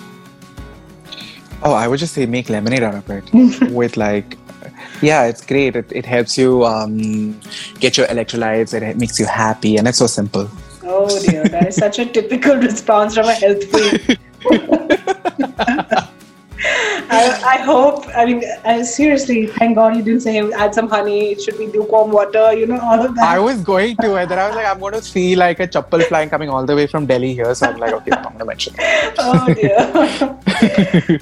Oh, 1.63 1.73
I 1.73 1.87
would 1.87 1.99
just 1.99 2.13
say 2.13 2.25
make 2.25 2.49
lemonade 2.49 2.83
out 2.83 2.95
of 2.95 3.09
it 3.09 3.23
with 3.71 3.97
like, 3.97 4.37
yeah, 5.01 5.23
it's 5.25 5.43
great. 5.43 5.75
It, 5.75 5.91
it 5.91 6.05
helps 6.05 6.37
you 6.37 6.65
um, 6.65 7.39
get 7.79 7.97
your 7.97 8.07
electrolytes. 8.07 8.73
It 8.73 8.97
makes 8.97 9.19
you 9.19 9.25
happy, 9.25 9.77
and 9.77 9.87
it's 9.87 9.97
so 9.97 10.07
simple. 10.07 10.49
Oh 10.83 11.19
dear, 11.23 11.43
that 11.45 11.67
is 11.67 11.75
such 11.75 11.99
a 11.99 12.05
typical 12.05 12.55
response 12.67 13.15
from 13.15 13.27
a 13.27 13.33
health 13.33 13.63
freak. 13.69 14.19
I, 16.63 17.41
I 17.43 17.57
hope. 17.57 18.05
I 18.15 18.25
mean, 18.25 18.43
uh, 18.63 18.83
seriously, 18.83 19.47
thank 19.47 19.75
God 19.75 19.95
you 19.95 20.03
didn't 20.03 20.21
say 20.21 20.39
add 20.53 20.73
some 20.73 20.87
honey. 20.87 21.31
It 21.31 21.41
should 21.41 21.57
be 21.57 21.67
lukewarm 21.67 22.11
water. 22.11 22.53
You 22.53 22.67
know, 22.67 22.79
all 22.79 23.05
of 23.05 23.15
that. 23.15 23.23
I 23.23 23.39
was 23.39 23.61
going 23.63 23.97
to, 23.97 24.15
and 24.15 24.29
then 24.29 24.39
I 24.39 24.47
was 24.47 24.55
like, 24.55 24.65
I'm 24.65 24.79
going 24.79 24.93
to 24.93 25.01
see 25.01 25.35
like 25.35 25.59
a 25.59 25.67
chappal 25.67 26.03
flying 26.07 26.29
coming 26.29 26.49
all 26.49 26.65
the 26.65 26.75
way 26.75 26.87
from 26.87 27.05
Delhi 27.05 27.33
here. 27.33 27.53
So 27.55 27.67
I'm 27.67 27.77
like, 27.77 27.93
okay, 27.93 28.11
I'm 28.11 28.23
going 28.23 28.39
to 28.39 28.45
mention. 28.45 28.75
it. 28.77 29.15
oh 29.19 29.53
dear. 29.53 29.77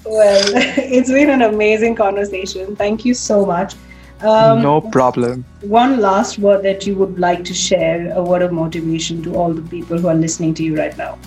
well, 0.05 0.41
it's 0.78 1.10
been 1.10 1.30
an 1.30 1.41
amazing 1.41 1.95
conversation. 1.95 2.76
Thank 2.76 3.05
you 3.05 3.14
so 3.14 3.45
much. 3.45 3.76
Um, 4.22 4.61
no 4.61 4.82
problem. 4.82 5.45
One 5.61 6.01
last 6.01 6.39
word 6.39 6.63
that 6.63 6.86
you 6.86 6.95
would 6.95 7.20
like 7.20 7.45
to 7.45 7.53
share, 7.53 8.11
a 8.13 8.22
word 8.22 8.41
of 8.41 8.51
motivation 8.51 9.24
to 9.24 9.36
all 9.36 9.53
the 9.53 9.61
people 9.61 9.97
who 9.97 10.07
are 10.07 10.15
listening 10.15 10.53
to 10.55 10.63
you 10.63 10.78
right 10.78 10.97
now. 10.97 11.17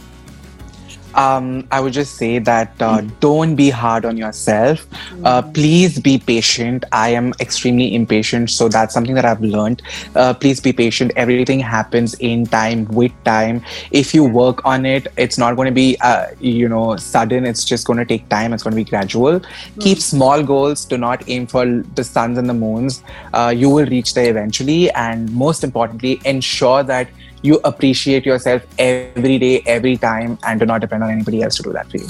Um, 1.15 1.67
I 1.71 1.81
would 1.81 1.93
just 1.93 2.17
say 2.17 2.39
that 2.39 2.81
uh, 2.81 3.03
don't 3.21 3.57
be 3.57 3.71
hard 3.71 4.05
on 4.05 4.17
yourself. 4.17 4.87
Uh, 5.25 5.43
please 5.43 5.99
be 5.99 6.19
patient. 6.19 6.85
I 6.93 7.11
am 7.11 7.33
extremely 7.41 7.95
impatient, 7.95 8.51
so 8.51 8.69
that's 8.69 8.95
something 8.95 9.15
that 9.15 9.25
I've 9.25 9.41
learned. 9.41 9.83
Uh, 10.15 10.35
please 10.35 10.61
be 10.61 10.73
patient. 10.73 11.13
Everything 11.17 11.61
happens 11.61 12.15
in 12.15 12.47
time, 12.47 12.85
with 12.87 13.13
time. 13.25 13.63
If 13.91 14.15
you 14.15 14.25
work 14.25 14.65
on 14.65 14.87
it, 14.87 15.09
it's 15.17 15.39
not 15.39 15.57
going 15.57 15.67
to 15.67 15.73
be, 15.73 15.97
uh, 16.01 16.27
you 16.41 16.69
know, 16.69 16.97
sudden. 16.97 17.45
It's 17.47 17.65
just 17.65 17.87
going 17.87 17.99
to 17.99 18.05
take 18.05 18.29
time. 18.29 18.53
It's 18.53 18.63
going 18.63 18.73
to 18.73 18.83
be 18.85 18.89
gradual. 18.89 19.41
Keep 19.81 19.99
small 19.99 20.43
goals. 20.43 20.85
Do 20.85 20.99
not 20.99 21.29
aim 21.29 21.47
for 21.47 21.67
the 21.95 22.05
suns 22.05 22.39
and 22.39 22.49
the 22.49 22.55
moons. 22.55 23.03
Uh, 23.33 23.53
you 23.57 23.69
will 23.71 23.87
reach 23.87 24.15
there 24.15 24.31
eventually. 24.31 24.91
And 24.93 25.33
most 25.33 25.65
importantly, 25.65 26.21
ensure 26.25 26.83
that 26.85 27.09
you 27.43 27.61
appreciate 27.65 28.25
yourself 28.25 28.63
every 28.79 29.39
day, 29.39 29.63
every 29.67 29.97
time, 29.97 30.39
and 30.45 30.61
do 30.61 30.67
not 30.67 30.81
depend 30.81 31.03
on 31.05 31.11
anybody 31.11 31.43
else 31.43 31.57
to 31.57 31.63
do 31.63 31.73
that 31.73 31.91
for 31.91 31.99
you. 31.99 32.09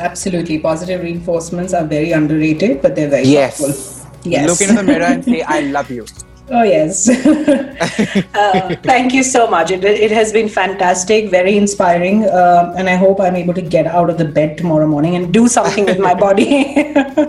Absolutely. 0.00 0.58
Positive 0.58 1.02
reinforcements 1.02 1.72
are 1.72 1.84
very 1.84 2.12
underrated, 2.12 2.82
but 2.82 2.94
they're 2.96 3.08
very 3.10 3.26
Yes. 3.26 3.60
powerful. 3.60 4.10
Yes. 4.24 4.48
Look 4.50 4.60
into 4.60 4.74
the 4.74 4.82
mirror 4.82 5.04
and 5.04 5.24
say, 5.24 5.42
I 5.42 5.60
love 5.60 5.90
you. 5.90 6.06
Oh, 6.48 6.62
yes. 6.62 7.08
uh, 8.34 8.76
thank 8.84 9.12
you 9.12 9.24
so 9.24 9.48
much. 9.50 9.72
It, 9.72 9.82
it 9.82 10.12
has 10.12 10.32
been 10.32 10.48
fantastic, 10.48 11.28
very 11.28 11.56
inspiring. 11.56 12.22
Um 12.42 12.72
and 12.76 12.88
I 12.88 12.94
hope 12.94 13.20
I'm 13.20 13.34
able 13.34 13.52
to 13.54 13.64
get 13.74 13.88
out 13.88 14.10
of 14.10 14.16
the 14.22 14.24
bed 14.38 14.56
tomorrow 14.56 14.86
morning 14.86 15.16
and 15.16 15.34
do 15.34 15.48
something 15.48 15.84
with 15.90 15.98
my 15.98 16.14
body. 16.26 16.48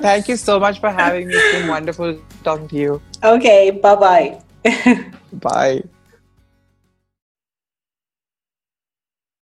Thank 0.05 0.28
you 0.28 0.38
so 0.38 0.59
much 0.59 0.80
for 0.80 0.91
having 0.91 1.30
me. 1.30 1.34
It's 1.34 1.51
been 1.57 1.67
wonderful 1.67 2.15
talking 2.43 2.67
to 2.67 2.75
you. 2.75 3.01
okay, 3.23 3.71
bye 3.71 3.95
bye. 3.95 4.28
Bye. 5.49 5.82